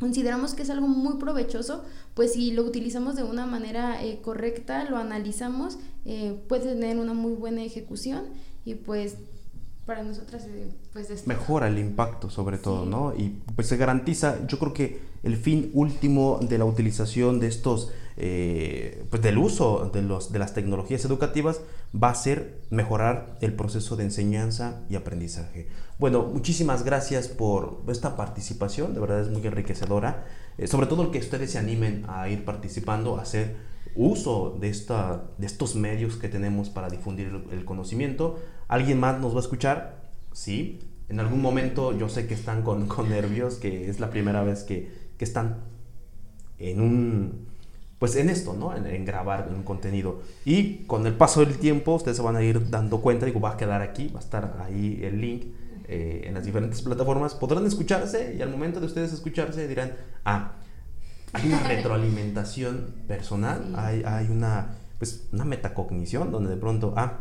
consideramos 0.00 0.54
que 0.54 0.62
es 0.62 0.70
algo 0.70 0.88
muy 0.88 1.18
provechoso, 1.18 1.84
pues 2.14 2.34
si 2.34 2.52
lo 2.52 2.62
utilizamos 2.62 3.16
de 3.16 3.22
una 3.22 3.46
manera 3.46 4.02
eh, 4.02 4.20
correcta, 4.22 4.88
lo 4.88 4.96
analizamos, 4.96 5.78
eh, 6.04 6.38
puede 6.48 6.74
tener 6.74 6.98
una 6.98 7.14
muy 7.14 7.32
buena 7.32 7.62
ejecución 7.62 8.24
y 8.64 8.74
pues 8.74 9.16
para 9.86 10.02
nosotras 10.02 10.46
eh, 10.46 10.72
pues 10.92 11.26
mejora 11.26 11.68
el 11.68 11.78
impacto 11.78 12.30
sobre 12.30 12.56
todo 12.56 12.86
no 12.86 13.12
y 13.14 13.36
pues 13.54 13.68
se 13.68 13.76
garantiza 13.76 14.46
yo 14.46 14.58
creo 14.58 14.72
que 14.72 15.00
el 15.22 15.36
fin 15.36 15.70
último 15.74 16.38
de 16.40 16.56
la 16.56 16.64
utilización 16.64 17.38
de 17.38 17.48
estos 17.48 17.90
eh, 18.16 19.04
pues 19.10 19.22
del 19.22 19.38
uso 19.38 19.90
de 19.92 20.02
los 20.02 20.32
de 20.32 20.38
las 20.38 20.54
tecnologías 20.54 21.04
educativas 21.04 21.60
va 21.94 22.10
a 22.10 22.14
ser 22.14 22.60
mejorar 22.70 23.36
el 23.40 23.54
proceso 23.54 23.96
de 23.96 24.04
enseñanza 24.04 24.82
y 24.88 24.96
aprendizaje 24.96 25.68
bueno 25.98 26.22
muchísimas 26.22 26.84
gracias 26.84 27.28
por 27.28 27.82
esta 27.88 28.16
participación 28.16 28.94
de 28.94 29.00
verdad 29.00 29.20
es 29.20 29.30
muy 29.30 29.44
enriquecedora 29.44 30.26
eh, 30.58 30.66
sobre 30.68 30.86
todo 30.86 31.02
el 31.02 31.10
que 31.10 31.18
ustedes 31.18 31.50
se 31.50 31.58
animen 31.58 32.04
a 32.08 32.28
ir 32.28 32.44
participando 32.44 33.16
a 33.18 33.22
hacer 33.22 33.74
uso 33.94 34.56
de, 34.60 34.68
esta, 34.68 35.24
de 35.38 35.46
estos 35.46 35.76
medios 35.76 36.16
que 36.16 36.28
tenemos 36.28 36.68
para 36.70 36.88
difundir 36.88 37.44
el, 37.50 37.64
conocimiento. 37.64 38.40
¿Alguien 38.68 38.98
más 38.98 39.20
nos 39.20 39.34
va 39.34 39.38
a 39.38 39.42
escuchar? 39.42 40.02
Sí. 40.32 40.80
En 41.08 41.20
algún 41.20 41.40
momento 41.40 41.96
yo 41.96 42.08
sé 42.08 42.26
que 42.26 42.34
están 42.34 42.62
con, 42.62 42.86
con 42.88 43.08
nervios, 43.08 43.56
que 43.56 43.88
es 43.88 44.00
la 44.00 44.10
primera 44.10 44.42
vez 44.42 44.64
que, 44.64 44.90
que, 45.16 45.24
están 45.24 45.58
en 46.58 46.80
un... 46.80 47.53
Pues 47.98 48.16
en 48.16 48.28
esto, 48.28 48.54
¿no? 48.54 48.76
En, 48.76 49.04
grabar 49.04 49.48
un 49.54 49.62
contenido. 49.62 50.22
Y 50.44 50.84
con 50.84 51.06
el 51.06 51.14
paso 51.14 51.40
del 51.40 51.58
tiempo 51.58 51.94
ustedes 51.94 52.16
se 52.16 52.22
van 52.22 52.36
a 52.36 52.42
ir 52.42 52.70
dando 52.70 53.00
cuenta, 53.00 53.26
digo, 53.26 53.40
va 53.40 53.52
a 53.52 53.56
quedar 53.56 53.82
aquí, 53.82 54.08
va 54.08 54.20
a 54.20 54.22
estar 54.22 54.56
ahí 54.60 55.00
el 55.02 55.20
link 55.20 55.44
eh, 55.86 56.22
en 56.24 56.34
las 56.34 56.44
diferentes 56.44 56.82
plataformas. 56.82 57.34
Podrán 57.34 57.66
escucharse 57.66 58.34
y 58.36 58.42
al 58.42 58.50
momento 58.50 58.80
de 58.80 58.86
ustedes 58.86 59.12
escucharse 59.12 59.66
dirán, 59.68 59.92
ah, 60.24 60.52
hay 61.32 61.48
una 61.48 61.62
retroalimentación 61.68 62.94
personal, 63.06 63.72
hay, 63.76 64.02
hay, 64.04 64.28
una, 64.28 64.76
pues, 64.98 65.28
una 65.32 65.44
metacognición 65.44 66.30
donde 66.30 66.50
de 66.50 66.56
pronto, 66.56 66.94
ah, 66.96 67.18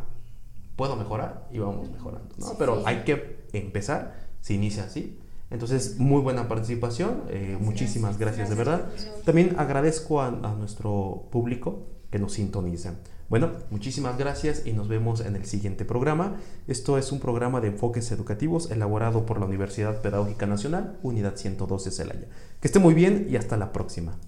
puedo 0.76 0.96
mejorar 0.96 1.48
y 1.52 1.60
vamos 1.60 1.90
mejorando, 1.92 2.36
¿no? 2.38 2.58
Pero 2.58 2.84
hay 2.86 3.04
que 3.04 3.46
empezar, 3.54 4.16
se 4.42 4.54
inicia 4.54 4.86
así. 4.86 5.20
Entonces, 5.54 6.00
muy 6.00 6.22
buena 6.22 6.48
participación, 6.48 7.22
eh, 7.30 7.58
muchísimas 7.62 8.18
gracias, 8.18 8.50
de 8.50 8.56
verdad. 8.56 8.90
También 9.24 9.56
agradezco 9.58 10.20
a, 10.20 10.28
a 10.28 10.56
nuestro 10.56 11.28
público 11.32 11.84
que 12.10 12.20
nos 12.20 12.34
sintoniza. 12.34 12.96
Bueno, 13.30 13.52
muchísimas 13.72 14.18
gracias 14.18 14.64
y 14.66 14.74
nos 14.74 14.88
vemos 14.88 15.22
en 15.22 15.36
el 15.36 15.46
siguiente 15.46 15.86
programa. 15.86 16.38
Esto 16.68 16.98
es 16.98 17.12
un 17.12 17.20
programa 17.20 17.62
de 17.62 17.70
enfoques 17.70 18.12
educativos 18.12 18.70
elaborado 18.70 19.26
por 19.26 19.40
la 19.40 19.46
Universidad 19.46 20.02
Pedagógica 20.02 20.46
Nacional, 20.46 21.00
Unidad 21.02 21.36
112 21.36 21.92
Celaya. 21.92 22.28
Que 22.60 22.68
esté 22.68 22.80
muy 22.80 22.94
bien 22.94 23.28
y 23.30 23.36
hasta 23.36 23.58
la 23.58 23.72
próxima. 23.72 24.20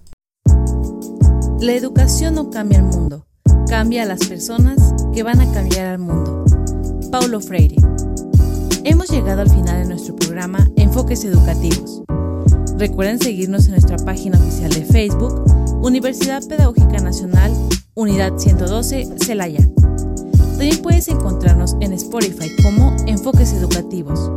La 1.60 1.72
educación 1.72 2.34
no 2.34 2.50
cambia 2.50 2.78
el 2.78 2.84
mundo, 2.84 3.26
cambia 3.68 4.02
a 4.02 4.06
las 4.06 4.26
personas 4.26 4.94
que 5.14 5.22
van 5.22 5.40
a 5.40 5.52
cambiar 5.52 5.86
al 5.86 5.98
mundo. 5.98 6.44
Paulo 7.10 7.40
Freire. 7.40 7.76
Hemos 8.88 9.08
llegado 9.08 9.42
al 9.42 9.50
final 9.50 9.82
de 9.82 9.88
nuestro 9.88 10.14
programa 10.14 10.70
Enfoques 10.76 11.24
Educativos. 11.24 12.04
Recuerden 12.78 13.18
seguirnos 13.18 13.64
en 13.64 13.72
nuestra 13.72 13.96
página 13.96 14.38
oficial 14.38 14.70
de 14.70 14.84
Facebook, 14.84 15.42
Universidad 15.82 16.46
Pedagógica 16.46 17.00
Nacional 17.00 17.52
Unidad 17.94 18.38
112, 18.38 19.08
Celaya. 19.24 19.68
También 20.50 20.80
puedes 20.82 21.08
encontrarnos 21.08 21.74
en 21.80 21.94
Spotify 21.94 22.48
como 22.62 22.94
Enfoques 23.08 23.54
Educativos. 23.54 24.30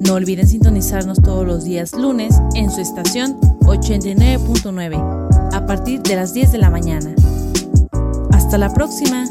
No 0.00 0.14
olviden 0.14 0.48
sintonizarnos 0.48 1.22
todos 1.22 1.46
los 1.46 1.62
días 1.62 1.92
lunes 1.94 2.40
en 2.56 2.72
su 2.72 2.80
estación 2.80 3.40
89.9 3.60 5.52
a 5.54 5.66
partir 5.66 6.02
de 6.02 6.16
las 6.16 6.34
10 6.34 6.50
de 6.50 6.58
la 6.58 6.70
mañana. 6.70 7.14
Hasta 8.32 8.58
la 8.58 8.74
próxima. 8.74 9.26